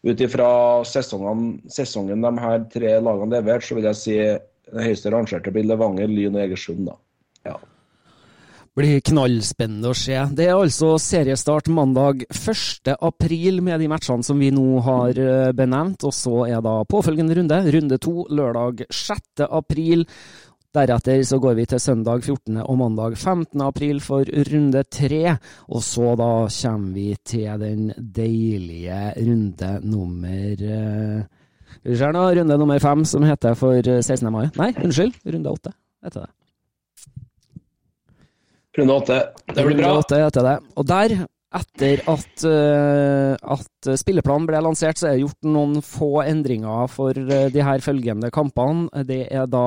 ut 0.04 0.24
ifra 0.24 0.52
sesongen, 0.88 1.50
sesongen 1.72 2.24
de 2.26 2.34
her 2.44 2.64
tre 2.74 2.96
lagene 3.04 3.40
leverte, 3.40 3.70
så 3.70 3.80
vil 3.80 3.90
jeg 3.92 4.02
si 4.02 4.18
det 4.20 4.86
høyeste 4.86 5.12
rangerte 5.14 5.54
blir 5.56 5.68
Levanger, 5.68 6.12
Lyn 6.12 6.38
og 6.38 6.46
Egersund. 6.46 6.88
da. 6.92 6.98
Ja 7.50 7.60
blir 8.80 9.02
knallspennende 9.04 9.92
å 9.92 9.98
se. 9.98 10.18
Det 10.36 10.48
er 10.48 10.56
altså 10.56 10.94
seriestart 11.02 11.70
mandag 11.74 12.24
1. 12.30 12.94
april 12.96 13.60
med 13.66 13.82
de 13.82 13.90
matchene 13.92 14.26
som 14.26 14.40
vi 14.40 14.52
nå 14.56 14.80
har 14.86 15.20
eh, 15.20 15.52
benevnt. 15.56 16.06
Og 16.08 16.16
så 16.16 16.36
er 16.48 16.64
da 16.66 16.80
påfølgende 16.90 17.38
runde, 17.40 17.60
runde 17.76 18.00
to, 18.02 18.24
lørdag 18.32 18.86
6. 18.88 19.44
Deretter 20.70 21.24
så 21.26 21.40
går 21.42 21.56
vi 21.58 21.64
til 21.66 21.80
søndag 21.82 22.22
14. 22.22 22.60
og 22.62 22.76
mandag 22.78 23.16
15. 23.18 23.62
april 23.66 23.98
for 24.06 24.28
runde 24.52 24.84
tre. 24.86 25.36
Og 25.66 25.82
så 25.82 26.12
da 26.20 26.30
kommer 26.46 26.94
vi 26.94 27.08
til 27.26 27.64
den 27.64 27.88
deilige 27.98 29.00
runde 29.18 29.72
nummer 29.82 30.62
uh, 30.62 31.24
Skal 31.80 31.92
vi 31.92 31.98
se 31.98 32.12
nå, 32.14 32.26
runde 32.38 32.58
nummer 32.58 32.80
fem, 32.80 33.06
som 33.06 33.26
heter 33.26 33.58
for 33.58 33.82
16. 33.82 34.30
mai. 34.32 34.46
Nei, 34.58 34.70
unnskyld, 34.84 35.18
runde 35.26 35.50
åtte 35.58 35.74
heter 36.06 36.28
det. 36.28 36.32
Runde 38.78 38.94
åtte. 38.94 39.20
Det 39.50 39.66
blir 39.66 39.78
bra. 39.82 39.90
Runde 39.90 40.00
Åtte 40.06 40.22
heter 40.22 40.46
det. 40.46 40.58
Og 40.76 40.88
der, 40.88 41.16
etter 41.50 42.04
at, 42.12 42.44
uh, 42.46 43.34
at, 43.56 43.90
spilleplanen 43.98 44.46
ble 44.50 44.60
lansert, 44.62 45.00
så 45.00 45.10
er 45.10 45.16
det 45.16 45.24
gjort 45.24 45.48
noen 45.50 45.80
få 45.86 46.10
endringer 46.22 46.90
for 46.92 47.18
uh, 47.18 47.48
de 47.50 47.64
her 47.66 47.82
følgende 47.82 48.30
kampene. 48.34 48.88
Det 49.08 49.24
er 49.34 49.48
da 49.50 49.64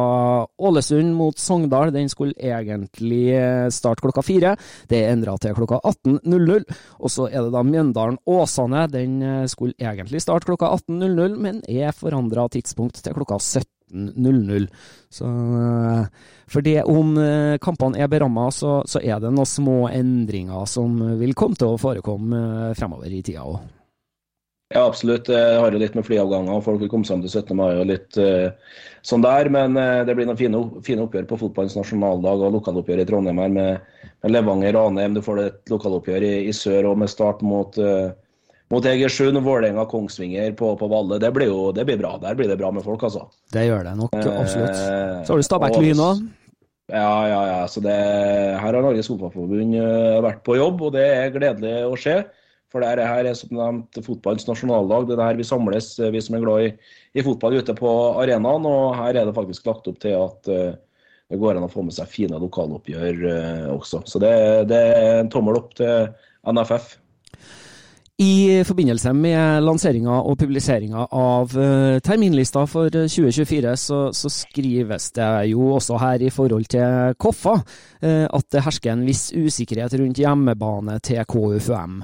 Ålesund 0.63 1.15
mot 1.19 1.39
Sogndal. 1.39 1.93
Den 1.95 2.11
skulle 2.13 2.37
egentlig 2.39 3.35
eh, 3.35 3.67
starte 3.75 4.05
klokka 4.05 4.23
fire. 4.25 4.55
Det 4.89 5.01
er 5.01 5.13
endra 5.15 5.35
til 5.41 5.57
klokka 5.57 5.81
18.00. 5.89 6.67
Og 7.01 7.13
så 7.13 7.27
er 7.29 7.47
det 7.47 7.55
da 7.55 7.65
Mjøndalen-Åsane. 7.67 8.87
Den 8.93 9.19
skulle 9.51 9.75
egentlig 9.81 10.23
starte 10.23 10.49
klokka 10.49 10.71
18.00, 10.77 11.39
men 11.43 11.63
er 11.69 11.95
forandra 11.97 12.47
tidspunkt 12.53 13.03
til 13.03 13.17
klokka 13.17 13.41
17. 13.41 13.67
19.00. 13.93 14.67
Så 15.13 15.29
eh, 15.29 16.07
for 16.53 16.65
det 16.65 16.83
om 16.89 17.15
eh, 17.21 17.59
kampene 17.63 18.01
er 18.01 18.11
beramma, 18.13 18.49
så, 18.53 18.81
så, 18.89 19.01
er 19.01 19.21
det 19.23 19.33
noen 19.33 19.49
små 19.49 19.77
endringer 19.93 20.67
som 20.69 20.99
vil 21.21 21.37
komme 21.39 21.59
til 21.59 21.75
å 21.75 21.81
forekomme 21.81 22.43
eh, 22.71 22.75
fremover 22.79 23.13
i 23.13 23.23
tida 23.25 23.47
òg. 23.47 23.63
Ja, 24.73 24.87
absolutt. 24.87 25.29
Jeg 25.29 25.59
har 25.61 25.75
jo 25.75 25.81
litt 25.81 25.97
med 25.99 26.07
flyavganger, 26.07 26.57
og 26.57 26.65
folk 26.65 26.81
vil 26.81 26.89
komme 26.89 27.05
sammen 27.05 27.27
til 27.27 27.43
17. 27.43 27.53
mai 27.59 27.75
og 27.77 27.91
litt 27.91 28.17
uh, 28.17 28.55
sånn 29.05 29.25
der. 29.25 29.51
Men 29.53 29.77
uh, 29.77 30.01
det 30.09 30.15
blir 30.17 30.25
noen 30.25 30.39
fine, 30.39 30.63
fine, 30.87 31.05
oppgjør 31.05 31.27
på 31.29 31.39
fotballens 31.43 31.77
nasjonaldag 31.77 32.47
og 32.47 32.55
lokaloppgjør 32.57 33.03
i 33.03 33.07
Trondheim 33.11 33.43
her 33.43 33.53
med, 33.53 33.91
med 34.25 34.33
Levanger 34.33 34.79
og 34.81 34.87
Ranheim. 34.89 35.19
Du 35.19 35.21
får 35.27 35.43
et 35.43 35.75
lokaloppgjør 35.75 36.25
i, 36.25 36.33
i 36.49 36.57
sør 36.57 36.89
og 36.89 37.03
med 37.03 37.13
start 37.13 37.45
mot 37.45 37.77
uh, 37.85 38.15
mot 38.73 38.87
Egersund, 38.89 39.39
Vålerenga, 39.45 39.85
Kongsvinger 39.91 40.53
på, 40.57 40.75
på 40.81 40.89
Valle. 40.89 41.19
Det 41.21 41.33
blir 41.37 41.51
jo 41.53 41.73
det 41.77 41.85
blir 41.89 41.99
bra. 42.01 42.15
Der 42.23 42.37
blir 42.39 42.49
det 42.49 42.57
bra 42.61 42.71
med 42.73 42.85
folk, 42.87 43.03
altså. 43.05 43.27
Det 43.53 43.67
gjør 43.67 43.85
det 43.91 43.97
nok, 43.99 44.15
absolutt. 44.17 44.79
Eh, 44.79 45.19
så 45.27 45.35
har 45.35 45.43
du 45.43 45.49
Stabæk 45.49 45.77
Lyn 45.83 46.01
òg. 46.01 46.23
Ja, 46.93 47.29
ja, 47.29 47.41
ja. 47.49 47.59
Så 47.69 47.81
det, 47.85 47.93
her 47.93 48.75
har 48.75 48.85
Norges 48.85 49.09
Fotballforbund 49.09 49.77
uh, 49.79 50.21
vært 50.25 50.41
på 50.45 50.57
jobb, 50.59 50.81
og 50.89 50.97
det 50.97 51.05
er 51.09 51.35
gledelig 51.35 51.75
å 51.89 51.99
se. 52.01 52.17
For 52.73 52.81
det 52.81 53.05
her 53.05 53.29
er 53.29 53.37
som 53.37 53.53
nevnt 53.57 54.01
fotballens 54.05 54.49
nasjonaldag. 54.49 55.11
Det 55.11 55.17
er 55.19 55.21
der 55.21 55.41
vi 55.41 55.45
samles, 55.45 55.93
eh, 56.01 56.13
vi 56.13 56.23
som 56.25 56.39
er 56.39 56.45
glad 56.45 56.65
i, 56.65 56.71
i 57.21 57.25
fotball 57.25 57.59
ute 57.61 57.77
på 57.77 57.91
arenaen. 58.23 58.65
Og 58.69 58.97
her 58.97 59.21
er 59.21 59.29
det 59.29 59.37
faktisk 59.37 59.69
lagt 59.69 59.91
opp 59.93 60.01
til 60.01 60.17
at 60.17 60.49
uh, 60.49 60.73
det 61.29 61.41
går 61.41 61.61
an 61.61 61.69
å 61.69 61.73
få 61.73 61.85
med 61.85 61.97
seg 61.97 62.09
fine 62.09 62.41
lokaloppgjør 62.41 63.23
uh, 63.29 63.69
også. 63.77 64.03
Så 64.09 64.21
det, 64.25 64.33
det 64.73 64.81
er 64.97 65.21
en 65.21 65.33
tommel 65.33 65.61
opp 65.61 65.77
til 65.77 66.09
NFF. 66.49 66.97
I 68.23 68.63
forbindelse 68.67 69.11
med 69.17 69.65
lanseringa 69.65 70.19
og 70.29 70.37
publiseringa 70.39 71.07
av 71.17 71.55
uh, 71.57 71.99
terminlista 72.05 72.63
for 72.71 72.93
2024, 72.93 73.73
så, 73.81 73.99
så, 74.15 74.31
skrives 74.31 75.09
det 75.17 75.31
jo 75.51 75.73
også 75.75 75.99
her 75.99 76.23
i 76.23 76.31
forhold 76.31 76.69
til 76.71 77.17
Koffa 77.19 77.57
uh, 77.59 78.27
at 78.29 78.47
det 78.53 78.63
hersker 78.67 78.93
en 78.93 79.07
viss 79.09 79.31
usikkerhet 79.33 79.97
rundt 79.99 80.21
hjemmebane 80.23 80.99
til 81.03 81.25
KUFM. 81.25 81.97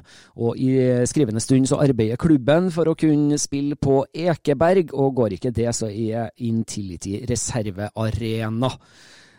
Og 0.43 0.59
i 0.59 0.73
skrivende 1.07 1.43
stund 1.45 1.69
så 1.71 1.79
arbeider 1.85 2.19
klubben 2.19 2.73
for 2.75 2.91
å 2.91 2.97
kunne 2.99 3.39
spille 3.39 3.79
på 3.79 4.01
Ekeberg, 4.09 4.95
og 4.95 5.15
går 5.21 5.39
ikke 5.39 5.55
det, 5.55 5.71
så 5.77 5.93
er 5.93 6.33
Intility 6.49 7.21
reservearena. 7.29 8.73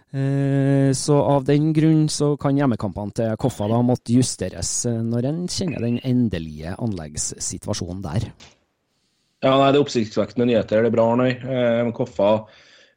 Eh, 0.09 0.91
så 0.97 1.15
av 1.21 1.43
den 1.45 1.69
grunn 1.73 2.07
så 2.09 2.31
kan 2.41 2.57
hjemmekampene 2.57 3.13
til 3.13 3.35
Koffa 3.37 3.67
da 3.69 3.77
måtte 3.85 4.15
justeres 4.15 4.71
eh, 4.89 5.03
når 5.05 5.27
en 5.29 5.43
kjenner 5.45 5.85
den 5.85 5.99
endelige 6.01 6.73
anleggssituasjonen 6.81 8.01
der. 8.01 8.25
Ja, 9.45 9.53
nei, 9.53 9.69
Det 9.69 9.77
er 9.77 9.83
oppsiktsvekkende 9.83 10.49
nyheter. 10.49 10.81
Det 10.81 10.89
er 10.89 10.95
bra, 10.95 11.05
Arnøy. 11.13 11.29
Eh, 11.37 11.91
Koffa 11.95 12.31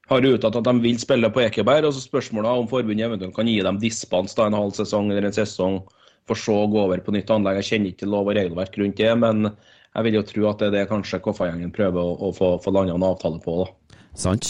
har 0.08 0.28
uttalt 0.28 0.56
at 0.56 0.70
de 0.70 0.74
vil 0.80 0.98
spille 1.00 1.30
på 1.32 1.44
Ekeberg. 1.44 1.84
og 1.84 1.92
så 1.92 2.00
Spørsmålet 2.00 2.64
om 2.64 2.70
forbundet 2.70 3.06
eventuelt 3.06 3.36
kan 3.36 3.46
gi 3.46 3.60
dem 3.60 3.78
dispens 3.82 4.34
da 4.34 4.48
en 4.48 4.56
halv 4.56 4.72
sesong 4.72 5.12
eller 5.12 5.28
en 5.28 5.36
sesong, 5.36 5.82
for 6.26 6.38
så 6.38 6.64
å 6.64 6.70
gå 6.72 6.80
over 6.80 7.04
på 7.04 7.12
nytt 7.12 7.30
anlegg. 7.30 7.60
Jeg 7.60 7.68
kjenner 7.70 7.92
ikke 7.92 8.08
lov 8.08 8.32
og 8.32 8.36
regelverk 8.40 8.78
rundt 8.80 8.96
det, 8.96 9.12
men 9.18 9.52
jeg 9.52 10.04
vil 10.08 10.16
jo 10.16 10.24
tro 10.24 10.48
at 10.48 10.64
det 10.64 10.70
er 10.70 10.76
det 10.78 10.88
kanskje 10.88 11.20
Koffa-gjengen 11.20 11.76
prøver 11.76 12.00
å, 12.00 12.16
å 12.16 12.32
få, 12.32 12.54
få 12.64 12.72
landa 12.72 12.96
en 12.96 13.04
avtale 13.04 13.40
på. 13.44 13.60
da. 13.60 13.81
Sant. 14.12 14.44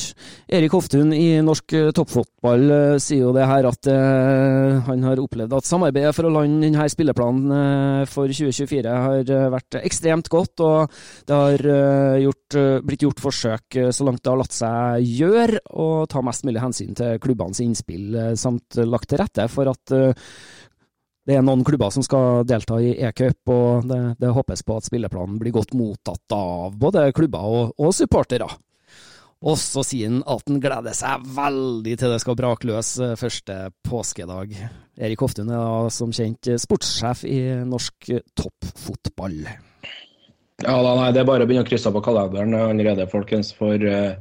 Erik 0.51 0.73
Hoftun 0.75 1.13
i 1.15 1.37
norsk 1.45 1.75
eh, 1.79 1.91
toppfotball 1.95 2.65
uh, 2.67 2.97
sier 2.99 3.29
jo 3.29 3.35
det 3.35 3.45
her 3.47 3.69
at 3.69 3.87
uh, 3.87 4.81
han 4.89 5.05
har 5.07 5.21
opplevd 5.23 5.55
at 5.55 5.69
samarbeidet 5.69 6.11
for 6.17 6.27
å 6.27 6.33
lande 6.35 6.67
denne 6.67 6.87
spilleplanen 6.91 8.09
for 8.11 8.27
2024 8.27 8.95
har 9.05 9.31
vært 9.53 9.79
ekstremt 9.83 10.27
godt, 10.33 10.63
og 10.67 10.91
det 11.29 11.37
har 11.39 11.63
gjort, 12.23 12.57
blitt 12.87 13.05
gjort 13.07 13.23
forsøk 13.23 13.79
så 13.95 14.07
langt 14.07 14.23
det 14.25 14.33
har 14.33 14.41
latt 14.41 14.57
seg 14.57 15.07
gjøre, 15.07 15.61
å 15.79 15.87
ta 16.11 16.23
mest 16.27 16.47
mulig 16.49 16.63
hensyn 16.63 16.99
til 16.99 17.21
klubbenes 17.23 17.63
innspill, 17.63 18.19
samt 18.39 18.81
lagt 18.83 19.11
til 19.13 19.23
rette 19.23 19.47
for 19.53 19.71
at 19.71 19.95
det 21.23 21.39
er 21.39 21.47
noen 21.47 21.63
klubber 21.67 21.93
som 21.95 22.03
skal 22.03 22.43
delta 22.49 22.81
i 22.83 22.97
e-cup, 22.99 23.55
og 23.55 23.87
det, 23.87 24.01
det, 24.19 24.35
håpes 24.35 24.67
på 24.67 24.81
at 24.81 24.91
spilleplanen 24.91 25.39
blir 25.39 25.55
godt 25.55 25.77
mottatt 25.79 26.35
av 26.37 26.75
både 26.79 27.11
klubber 27.15 27.47
og, 27.47 27.75
og 27.79 27.95
supportere. 27.97 28.51
Og 29.43 29.59
så 29.59 29.83
sier 29.87 30.13
han 30.13 30.23
at 30.31 30.47
han 30.47 30.61
gleder 30.63 30.95
seg 30.95 31.25
veldig 31.35 31.97
til 31.99 32.15
det 32.15 32.21
skal 32.23 32.39
brake 32.39 32.69
løs 32.69 32.95
eh, 33.03 33.17
første 33.19 33.59
påskedag. 33.89 34.55
Erik 35.03 35.25
Hoftun 35.25 35.51
er 35.51 35.91
som 35.95 36.15
kjent 36.15 36.53
sportssjef 36.63 37.25
i 37.27 37.41
norsk 37.67 38.13
toppfotball. 38.39 39.41
Ja, 40.63 40.77
da, 40.79 40.95
nei, 40.95 41.11
Det 41.11 41.23
er 41.23 41.27
bare 41.27 41.43
å 41.43 41.51
begynne 41.51 41.65
å 41.65 41.69
krysse 41.69 41.91
på 41.91 42.05
kalenderen 42.05 42.55
allerede, 42.55 43.09
folkens. 43.11 43.51
For 43.57 43.83
uh, 43.83 44.15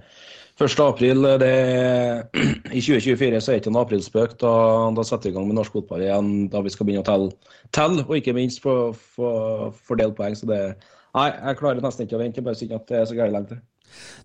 1. 0.57 0.80
april 0.84 1.28
i 2.78 2.82
2024 2.82 3.41
så 3.41 3.51
er 3.51 3.59
det 3.59 3.61
ikke 3.61 3.74
en 3.74 3.82
aprilspøk. 3.84 4.38
Da, 4.41 4.53
da 4.97 5.05
setter 5.05 5.30
vi 5.30 5.36
i 5.36 5.38
gang 5.38 5.49
med 5.49 5.59
norsk 5.59 5.78
fotball 5.78 6.05
igjen. 6.05 6.32
Da 6.53 6.63
vi 6.65 6.74
skal 6.74 6.89
begynne 6.89 7.05
å 7.05 7.09
telle, 7.11 7.57
tell, 7.76 7.99
og 8.07 8.15
ikke 8.17 8.36
minst 8.38 8.63
fordele 8.63 10.15
poeng. 10.17 10.38
Så 10.39 10.49
det, 10.49 10.61
nei, 11.17 11.28
jeg 11.30 11.61
klarer 11.61 11.86
nesten 11.86 12.07
ikke 12.07 12.17
å 12.17 12.24
vente. 12.24 12.45
Bare 12.45 12.57
synd 12.57 12.74
at 12.80 12.89
det 12.89 13.03
er 13.03 13.11
så 13.11 13.19
gærent 13.19 13.38
lenge 13.38 13.53
til. 13.53 13.61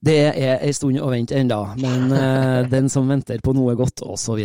Det 0.05 0.19
er 0.33 0.59
ei 0.59 0.73
stund 0.77 1.01
å 1.01 1.13
vente 1.13 1.37
enda, 1.39 1.63
men 1.81 2.11
uh, 2.13 2.67
den 2.75 2.91
som 2.93 3.09
venter 3.09 3.43
på 3.45 3.55
noe 3.57 3.77
godt, 3.79 4.05
osv. 4.07 4.43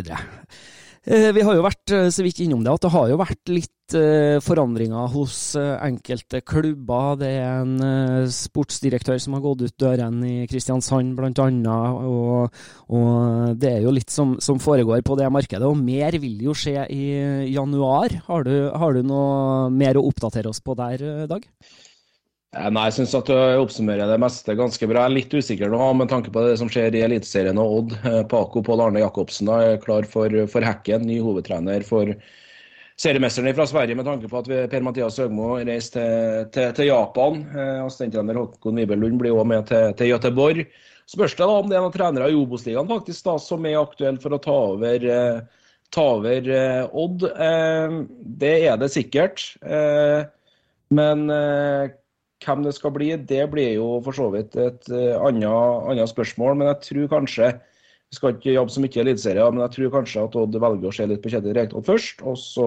Eh, 1.01 1.31
vi 1.33 1.41
har 1.41 1.55
jo 1.57 1.63
vært 1.65 1.91
eh, 1.97 2.09
så 2.13 2.21
vidt 2.21 2.43
innom 2.43 2.61
det, 2.61 2.73
at 2.75 2.83
det 2.85 2.91
har 2.93 3.07
jo 3.09 3.15
vært 3.17 3.49
litt 3.49 3.95
eh, 3.97 4.37
forandringer 4.45 5.07
hos 5.09 5.55
enkelte 5.57 6.43
klubber. 6.45 7.15
Det 7.23 7.31
er 7.39 7.63
en 7.63 8.29
sportsdirektør 8.29 9.17
som 9.17 9.33
har 9.33 9.41
gått 9.41 9.65
ut 9.65 9.77
dørene 9.81 10.29
i 10.29 10.45
Kristiansand 10.49 11.17
bl.a. 11.17 11.79
Og, 12.05 12.61
og 12.93 13.57
det 13.57 13.71
er 13.71 13.87
jo 13.87 13.95
litt 13.97 14.13
som, 14.13 14.37
som, 14.37 14.61
foregår 14.61 15.01
på 15.01 15.17
det 15.17 15.31
markedet. 15.33 15.65
Og 15.65 15.79
mer 15.81 16.19
vil 16.21 16.45
jo 16.45 16.53
skje 16.53 16.85
i 16.93 17.05
januar. 17.49 18.19
Har 18.29 18.45
du, 18.45 18.55
har 18.69 18.93
du 18.93 19.01
noe 19.01 19.71
mer 19.73 19.97
å 19.97 20.05
oppdatere 20.05 20.53
oss 20.53 20.61
på 20.61 20.77
der, 20.77 21.25
Dag? 21.31 21.49
Eh, 22.51 22.67
nei, 22.67 22.89
jeg 22.89 22.97
syns 22.97 23.13
at 23.15 23.29
du 23.31 23.61
oppsummerer 23.61 24.09
det 24.11 24.19
meste 24.19 24.57
ganske 24.59 24.87
bra. 24.89 25.05
Jeg 25.05 25.09
er 25.09 25.15
litt 25.15 25.33
usikker 25.39 25.71
nå 25.71 25.85
med 25.95 26.09
tanke 26.11 26.33
på 26.35 26.41
det 26.43 26.57
som 26.59 26.67
skjer 26.71 26.97
i 26.99 27.03
Eliteserien 27.05 27.59
og 27.61 27.75
Odd. 27.77 27.93
Eh, 28.03 28.21
Paco 28.27 28.63
Pål 28.67 28.83
Arne 28.87 29.03
Jacobsen 29.05 29.47
er 29.55 29.77
klar 29.79 30.07
for, 30.11 30.35
for 30.51 30.67
hekken, 30.67 31.05
ny 31.07 31.21
hovedtrener 31.23 31.85
for 31.87 32.11
seriemesteren 32.99 33.55
fra 33.55 33.65
Sverige 33.69 33.95
med 33.97 34.05
tanke 34.05 34.27
på 34.29 34.41
at 34.41 34.49
Per-Mathias 34.69 35.21
Høgmo 35.23 35.53
reiser 35.61 35.95
til, 35.95 36.49
til, 36.51 36.73
til, 36.75 36.89
Japan. 36.89 37.39
Eh, 37.55 37.77
Assistenttrener 37.85 38.41
Håkon 38.41 38.83
Wibelund 38.83 39.21
blir 39.23 39.37
òg 39.37 39.47
med 39.53 39.71
til, 39.71 39.95
til 39.95 40.11
Göteborg. 40.11 40.65
Spørs 41.07 41.37
det 41.37 41.47
da 41.47 41.55
om 41.55 41.71
det 41.71 41.79
er 41.79 41.85
noen 41.85 41.95
trenere 41.95 42.29
i 42.33 42.35
Obos-ligaen 42.35 42.91
faktisk 42.91 43.31
da, 43.31 43.37
som 43.39 43.63
er 43.67 43.79
aktuelle 43.79 44.19
for 44.19 44.35
å 44.35 44.43
ta 44.43 44.57
over, 44.73 45.07
ta 45.91 46.03
over 46.17 46.51
Odd. 46.99 47.25
Det 48.43 48.53
er 48.67 48.77
det 48.79 48.91
sikkert. 48.93 49.43
Men 50.95 51.25
hvem 52.45 52.63
det 52.65 52.73
skal 52.75 52.93
bli, 52.95 53.11
det 53.29 53.43
blir 53.51 53.75
jo 53.75 53.99
for 54.05 54.17
så 54.17 54.29
vidt 54.33 54.57
et 54.59 54.89
uh, 54.91 55.21
annet, 55.27 56.09
spørsmål. 56.09 56.57
Men 56.57 56.71
jeg 56.73 56.81
tror 56.87 57.13
kanskje 57.17 57.51
Vi 58.11 58.17
skal 58.17 58.33
ikke 58.35 58.51
jobbe 58.57 58.73
så 58.73 58.81
mye 58.83 58.91
i 58.91 58.99
Eliteserien, 59.05 59.53
men 59.55 59.63
jeg 59.63 59.71
tror 59.77 59.91
kanskje 59.93 60.23
at 60.25 60.33
Odd 60.35 60.55
velger 60.59 60.89
å 60.89 60.91
se 60.91 61.05
litt 61.07 61.21
på 61.23 61.29
Kjetil 61.31 61.53
Rekdal 61.55 61.85
først. 61.87 62.19
Og 62.27 62.35
så 62.35 62.65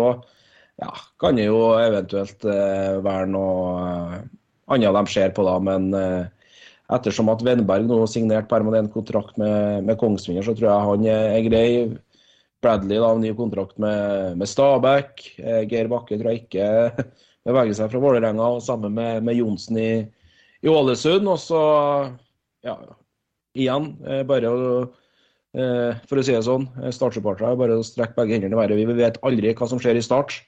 ja, 0.81 0.89
kan 1.20 1.37
det 1.37 1.51
jo 1.51 1.59
eventuelt 1.77 2.47
uh, 2.49 3.03
være 3.05 3.27
noe 3.35 3.75
uh, 3.83 4.22
annet 4.72 4.97
de 4.97 5.12
ser 5.12 5.35
på 5.37 5.45
da. 5.45 5.59
Men 5.61 5.93
ettersom 6.95 7.29
at 7.29 7.45
Vennberg 7.45 7.85
nå 7.91 7.99
signerte 8.09 8.49
permanent 8.49 8.89
kontrakt 8.95 9.37
med, 9.41 9.85
med, 9.85 9.99
Kongsvinger, 10.01 10.47
så 10.47 10.57
tror 10.57 10.70
jeg 10.70 10.89
han 10.89 11.07
er 11.12 11.45
grei. 11.51 11.68
Bradley 12.64 12.97
da, 12.97 13.12
ny 13.20 13.35
kontrakt 13.37 13.77
med, 13.77 14.39
med 14.41 14.49
Stabæk. 14.49 15.27
Geir 15.68 15.93
Bakke 15.93 16.16
tror 16.16 16.33
jeg 16.33 16.47
ikke 16.47 16.70
beveger 17.45 17.76
seg 17.76 17.92
fra 17.92 18.03
Vålerenga 18.03 18.51
og 18.57 18.62
sammen 18.64 18.95
med, 18.97 19.24
med 19.26 19.38
Johnsen 19.38 19.78
i, 19.80 19.88
i, 20.64 20.68
Ålesund. 20.70 21.28
Og 21.30 21.40
så, 21.42 21.62
ja, 22.66 22.76
igjen, 23.57 23.92
eh, 24.09 24.24
bare 24.28 24.51
å 24.51 24.61
eh, 25.55 26.01
For 26.09 26.18
å 26.20 26.24
si 26.24 26.34
det 26.34 26.45
sånn, 26.47 26.66
startsupportere 26.90 27.53
er 27.53 27.61
bare 27.61 27.78
å 27.78 27.86
strekke 27.86 28.16
begge 28.18 28.38
hendene 28.38 28.57
i 28.57 28.61
været. 28.62 28.80
Vi 28.80 28.99
vet 28.99 29.20
aldri 29.22 29.55
hva 29.55 29.70
som 29.70 29.82
skjer 29.82 30.01
i 30.01 30.05
start. 30.05 30.40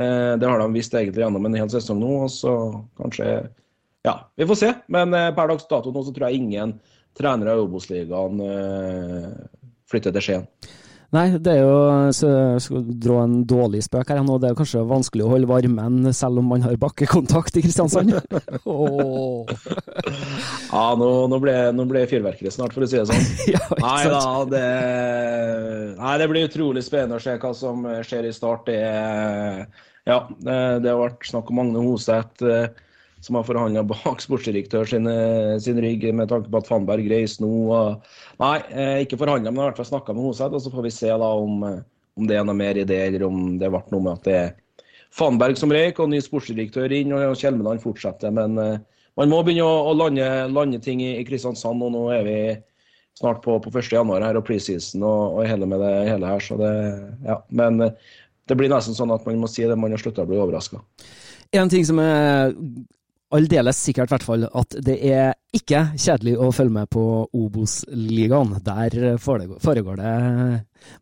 Det 0.00 0.46
har 0.46 0.62
de 0.62 0.66
visst 0.72 0.94
egentlig 0.94 1.20
gjennom 1.20 1.44
en 1.44 1.56
hel 1.58 1.68
sesong 1.68 1.98
nå. 2.00 2.12
og 2.24 2.30
så 2.32 2.52
kanskje 2.96 3.26
Ja, 4.06 4.14
vi 4.38 4.46
får 4.48 4.56
se. 4.56 4.70
Men 4.88 5.12
per 5.12 5.50
dags 5.50 5.66
dato 5.68 5.90
nå 5.92 6.04
så 6.06 6.14
tror 6.14 6.30
jeg 6.30 6.40
ingen 6.40 6.72
trenere 7.18 7.58
i 7.58 7.64
Obos-ligaen 7.66 8.40
flytter 9.90 10.14
til 10.14 10.24
Skien. 10.24 10.46
Nei, 11.10 11.24
det 11.42 11.56
er 11.56 11.64
jo 11.64 12.10
så 12.14 12.28
jeg 12.30 12.62
skal 12.62 12.82
dra 13.02 13.24
en 13.24 13.40
dårlig 13.48 13.80
spøk 13.82 14.12
her 14.12 14.20
nå. 14.22 14.36
Det 14.38 14.52
er 14.52 14.58
kanskje 14.58 14.84
vanskelig 14.86 15.24
å 15.26 15.30
holde 15.32 15.48
varmen 15.50 16.12
selv 16.14 16.38
om 16.38 16.50
man 16.52 16.62
har 16.62 16.76
bakkekontakt 16.78 17.58
i 17.58 17.64
Kristiansand. 17.64 18.14
oh. 18.70 19.48
ja, 20.70 20.84
nå, 21.00 21.08
nå, 21.32 21.40
ble, 21.42 21.56
nå 21.74 21.86
ble 21.90 22.04
fyrverkeri 22.10 22.52
snart, 22.54 22.76
for 22.76 22.86
å 22.86 22.90
si 22.90 23.00
det 23.00 23.08
sånn. 23.10 23.26
ja, 23.56 23.62
nei 23.82 24.04
da, 24.12 24.22
det, 24.52 24.66
nei, 25.98 26.14
det 26.22 26.30
blir 26.30 26.46
utrolig 26.46 26.84
spennende 26.86 27.18
å 27.18 27.24
se 27.24 27.34
hva 27.42 27.50
som 27.58 27.82
skjer 28.06 28.30
i 28.30 28.36
start. 28.36 28.70
Det, 28.70 28.78
ja, 30.06 30.20
det, 30.38 30.60
det 30.84 30.94
har 30.94 31.02
vært 31.02 31.26
snakk 31.26 31.50
om 31.50 31.58
Magne 31.58 31.82
Hoseth 31.88 32.46
som 33.20 33.36
har 33.36 33.44
forhandla 33.44 33.84
bak 33.84 34.22
sportsdirektør 34.22 34.88
sin, 34.88 35.06
eh, 35.06 35.58
sin, 35.58 35.80
rygg 35.80 36.06
med 36.14 36.28
tanke 36.28 36.50
på 36.50 36.60
at 36.60 36.68
Fannberg 36.68 37.08
reiser 37.10 37.44
nå. 37.44 38.00
Nei, 38.40 38.56
eh, 38.70 39.04
ikke 39.04 39.18
forhandla, 39.20 39.52
men 39.52 39.60
i 39.60 39.66
hvert 39.68 39.80
fall 39.80 39.90
snakka 39.90 40.14
med 40.16 40.24
Hoseth. 40.24 40.56
Og 40.56 40.62
så 40.64 40.72
får 40.72 40.86
vi 40.88 40.90
se 40.90 41.08
da 41.08 41.30
om, 41.36 41.62
eh, 41.64 41.82
om, 42.16 42.26
det 42.26 42.36
er 42.36 42.44
noe 42.44 42.56
mer 42.56 42.80
i 42.80 42.84
det, 42.84 43.00
eller 43.08 43.26
om 43.26 43.58
det 43.58 43.70
ble 43.70 43.82
noe 43.92 44.06
med 44.06 44.12
at 44.12 44.24
det 44.24 44.34
er 44.38 44.54
Fannberg 45.10 45.58
som 45.58 45.70
røyk 45.70 45.98
og 45.98 46.08
ny 46.08 46.20
sportsdirektør 46.22 46.92
inn, 46.94 47.12
og 47.12 47.36
Kjelmeland 47.36 47.82
fortsetter. 47.82 48.30
Men 48.30 48.54
man 48.54 49.28
må 49.28 49.42
begynne 49.42 49.66
å, 49.66 49.90
å 49.90 49.92
lande, 49.92 50.22
lande, 50.46 50.78
ting 50.78 51.00
i, 51.02 51.16
i, 51.18 51.24
Kristiansand, 51.26 51.82
og 51.82 51.90
nå 51.90 52.04
er 52.14 52.22
vi 52.22 52.36
snart 53.18 53.42
på, 53.42 53.58
på 53.58 53.72
1. 53.74 53.90
januar 53.90 54.22
her 54.22 54.38
og 54.38 54.46
preseason 54.46 55.02
og, 55.02 55.40
og 55.40 55.48
hele 55.50 55.66
med 55.66 55.82
det 55.82 56.08
hele 56.12 56.30
her. 56.30 56.38
Så 56.38 56.54
det, 56.62 56.70
ja. 57.26 57.40
Men 57.50 57.82
det 57.82 58.54
blir 58.54 58.70
nesten 58.70 58.94
sånn 58.94 59.10
at 59.10 59.26
man 59.26 59.42
må 59.42 59.50
si 59.50 59.66
det, 59.66 59.74
man 59.74 59.90
har 59.90 59.98
slutta 59.98 60.22
å 60.22 60.30
bli 60.30 60.38
overraska. 60.38 60.78
En 61.50 61.68
ting 61.68 61.82
som 61.82 61.98
er 61.98 62.54
aldeles 63.36 63.78
sikkert 63.78 64.12
hvert 64.12 64.26
fall 64.26 64.48
at 64.48 64.76
det 64.86 64.98
er 65.06 65.34
ikke 65.56 65.84
kjedelig 65.98 66.36
å 66.38 66.50
følge 66.54 66.76
med 66.78 66.90
på 66.94 67.04
Obos-ligaen. 67.34 68.56
Der 68.64 69.16
foregår 69.18 69.98
det 69.98 70.14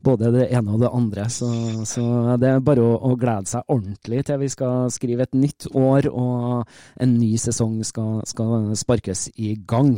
både 0.05 0.31
det 0.35 0.47
ene 0.55 0.75
og 0.75 0.83
det 0.83 0.91
andre. 0.95 1.27
Så, 1.33 1.49
så 1.89 2.05
det 2.41 2.51
er 2.51 2.65
bare 2.65 2.85
å, 2.85 2.95
å, 3.11 3.15
glede 3.19 3.51
seg 3.51 3.73
ordentlig 3.73 4.25
til 4.27 4.41
vi 4.43 4.51
skal 4.53 4.93
skrive 4.95 5.27
et 5.27 5.37
nytt 5.39 5.69
år 5.77 6.09
og 6.11 6.69
en 7.03 7.15
ny 7.19 7.33
sesong 7.41 7.79
skal, 7.87 8.23
skal 8.29 8.73
sparkes 8.79 9.29
i 9.37 9.55
gang. 9.69 9.95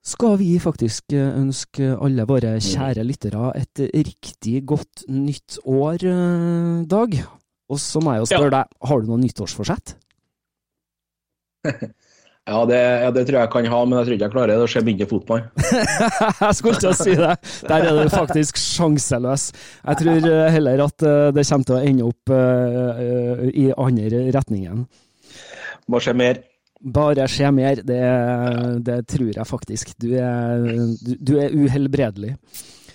skal 0.04 0.36
vi 0.40 0.52
faktisk 0.60 1.14
ønske 1.16 1.94
alle 1.96 2.26
våre 2.28 2.58
kjære 2.62 3.04
lyttere 3.08 3.52
et 3.56 3.80
riktig 3.94 4.60
godt 4.68 5.06
nytt 5.08 5.58
år, 5.64 6.04
eh, 6.04 6.84
Dag. 6.88 7.16
Og 7.72 7.80
så 7.80 8.02
må 8.04 8.12
jeg 8.12 8.24
jo 8.24 8.28
spørre 8.28 8.50
ja. 8.50 8.56
deg, 8.58 8.80
har 8.90 9.00
du 9.00 9.08
noe 9.08 9.22
nyttårsforsett? 9.22 9.94
ja, 11.70 12.58
det, 12.68 12.80
ja, 12.80 13.10
det, 13.16 13.24
tror 13.24 13.38
jeg 13.40 13.52
kan 13.54 13.70
ha, 13.72 13.80
men 13.88 13.98
jeg 13.98 14.04
tror 14.04 14.16
ikke 14.18 14.28
jeg 14.28 14.34
klarer 14.36 14.52
det. 14.52 14.66
å 14.66 14.68
se 14.68 14.84
mindre 14.84 15.08
fotball. 15.08 15.46
jeg 16.44 16.58
skulle 16.60 16.92
å 16.92 16.96
si 17.00 17.16
det. 17.16 17.34
Der 17.64 17.88
er 17.88 18.02
du 18.02 18.12
faktisk 18.12 18.60
sjanseløs. 18.60 19.50
Jeg 19.80 20.02
tror 20.04 20.32
eh, 20.34 20.48
heller 20.52 20.84
at 20.84 21.08
eh, 21.08 21.30
det 21.32 21.48
kommer 21.48 21.70
til 21.70 21.78
å 21.78 21.84
ende 21.88 22.10
opp 22.12 22.34
i 23.64 23.70
andre 23.72 24.26
retningen. 24.36 24.84
Må 25.88 26.00
skje 26.04 26.12
mer. 26.20 26.44
Bare 26.84 27.24
skje 27.32 27.50
mer, 27.56 27.80
det, 27.80 28.00
det, 28.84 28.98
tror 29.08 29.30
jeg 29.32 29.48
faktisk. 29.48 29.94
Du 30.00 30.10
er, 30.20 30.64
du, 31.00 31.14
du 31.16 31.34
er 31.40 31.54
uhelbredelig. 31.56 32.34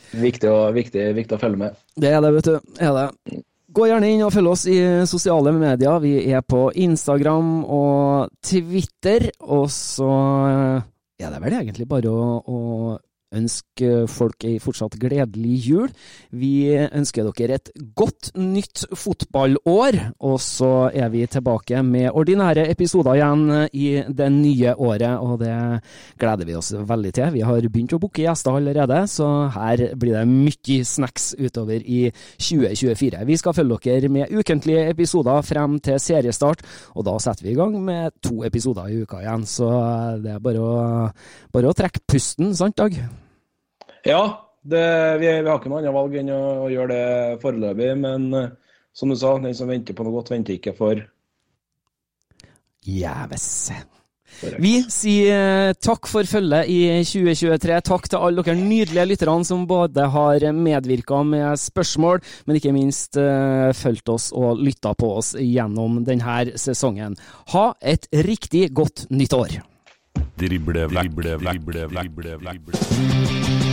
Viktig, 0.10 0.50
viktig, 0.76 1.06
viktig 1.18 1.38
å 1.38 1.42
følge 1.42 1.64
med. 1.64 1.80
Det 1.98 2.12
er 2.14 2.22
det, 2.22 2.34
vet 2.38 2.50
du. 2.50 2.76
Er 2.86 2.94
det. 2.98 3.42
Gå 3.70 3.86
gjerne 3.86 4.08
inn 4.10 4.24
og 4.26 4.34
følg 4.34 4.50
oss 4.50 4.66
i 4.70 4.78
sosiale 5.10 5.54
medier. 5.54 6.00
Vi 6.02 6.14
er 6.34 6.42
på 6.42 6.68
Instagram 6.74 7.52
og 7.66 8.32
Twitter. 8.46 9.30
Og 9.46 9.68
så 9.74 10.10
er 11.20 11.34
det 11.34 11.42
vel 11.44 11.58
egentlig 11.60 11.90
bare 11.90 12.14
å, 12.14 12.40
å 12.42 12.60
ønske 13.36 14.06
folk 14.10 14.46
ei 14.48 14.58
fortsatt 14.62 14.98
gledelig 15.00 15.58
jul. 15.68 15.92
Vi 16.32 16.72
ønsker 16.76 17.28
dere 17.38 17.60
et 17.60 17.72
godt 17.98 18.32
nytt 18.40 18.86
fotballår, 18.98 20.00
og 20.26 20.38
så 20.42 20.90
er 20.90 21.12
vi 21.14 21.26
tilbake 21.30 21.84
med 21.86 22.10
ordinære 22.14 22.68
episoder 22.72 23.20
igjen 23.20 23.46
i 23.74 23.88
det 24.08 24.30
nye 24.34 24.74
året, 24.76 25.20
og 25.20 25.40
det 25.44 25.54
gleder 26.20 26.50
vi 26.50 26.58
oss 26.58 26.74
veldig 26.74 27.14
til. 27.16 27.34
Vi 27.38 27.46
har 27.46 27.70
begynt 27.70 27.96
å 27.96 28.02
booke 28.02 28.24
gjester 28.26 28.58
allerede, 28.58 29.04
så 29.12 29.30
her 29.54 29.86
blir 30.00 30.18
det 30.18 30.26
mye 30.30 30.80
snacks 30.88 31.32
utover 31.40 31.84
i 31.84 32.02
2024. 32.40 33.24
Vi 33.30 33.40
skal 33.40 33.58
følge 33.58 33.80
dere 33.90 34.12
med 34.12 34.34
ukentlige 34.34 34.90
episoder 34.90 35.46
frem 35.46 35.80
til 35.84 36.00
seriestart, 36.02 36.66
og 36.96 37.06
da 37.08 37.18
setter 37.22 37.46
vi 37.46 37.54
i 37.54 37.60
gang 37.60 37.78
med 37.84 38.18
to 38.26 38.44
episoder 38.48 38.90
i 38.90 39.02
uka 39.04 39.22
igjen. 39.24 39.46
Så 39.50 39.70
det 40.24 40.36
er 40.36 40.44
bare 40.44 40.64
å, 40.64 40.76
bare 41.54 41.72
å 41.72 41.78
trekke 41.78 42.06
pusten, 42.10 42.54
sant 42.56 42.78
Dag? 42.80 42.96
Ja, 44.08 44.24
det, 44.62 44.86
vi, 45.20 45.28
vi, 45.28 45.48
har 45.50 45.60
ikke 45.60 45.72
noe 45.72 45.82
annet 45.82 45.96
valg 45.96 46.18
enn 46.20 46.34
å, 46.34 46.42
å 46.66 46.72
gjøre 46.72 46.96
det 46.96 47.38
foreløpig. 47.44 47.94
Men 48.00 48.28
uh, 48.36 48.50
som 48.96 49.12
du 49.12 49.18
sa, 49.20 49.38
den 49.42 49.56
som 49.58 49.72
venter 49.72 49.98
på 49.98 50.06
noe 50.06 50.16
godt, 50.20 50.34
venter 50.34 50.58
ikke 50.58 50.76
for 50.78 51.08
Jæves. 52.90 53.48
Vi 54.62 54.72
sier 54.88 55.74
takk 55.84 56.08
for 56.08 56.28
følget 56.30 56.70
i 56.72 57.02
2023. 57.04 57.80
Takk 57.90 58.08
til 58.08 58.24
alle 58.24 58.44
dere 58.46 58.56
nydelige 58.56 59.08
lytterne 59.10 59.48
som 59.48 59.66
både 59.68 60.06
har 60.14 60.46
medvirka 60.56 61.22
med 61.28 61.60
spørsmål, 61.60 62.22
men 62.48 62.60
ikke 62.60 62.76
minst 62.76 63.20
uh, 63.20 63.74
fulgt 63.76 64.12
oss 64.14 64.30
og 64.32 64.62
lytta 64.64 64.94
på 64.96 65.12
oss 65.20 65.34
gjennom 65.36 66.04
denne 66.08 66.56
sesongen. 66.62 67.18
Ha 67.56 67.66
et 67.82 68.08
riktig 68.26 68.70
godt 68.72 69.10
nytt 69.12 69.36
år! 69.36 69.60
Drible, 70.40 70.88
drible, 70.88 71.36
drible, 71.44 71.90
drible, 71.92 72.38
drible. 72.40 73.69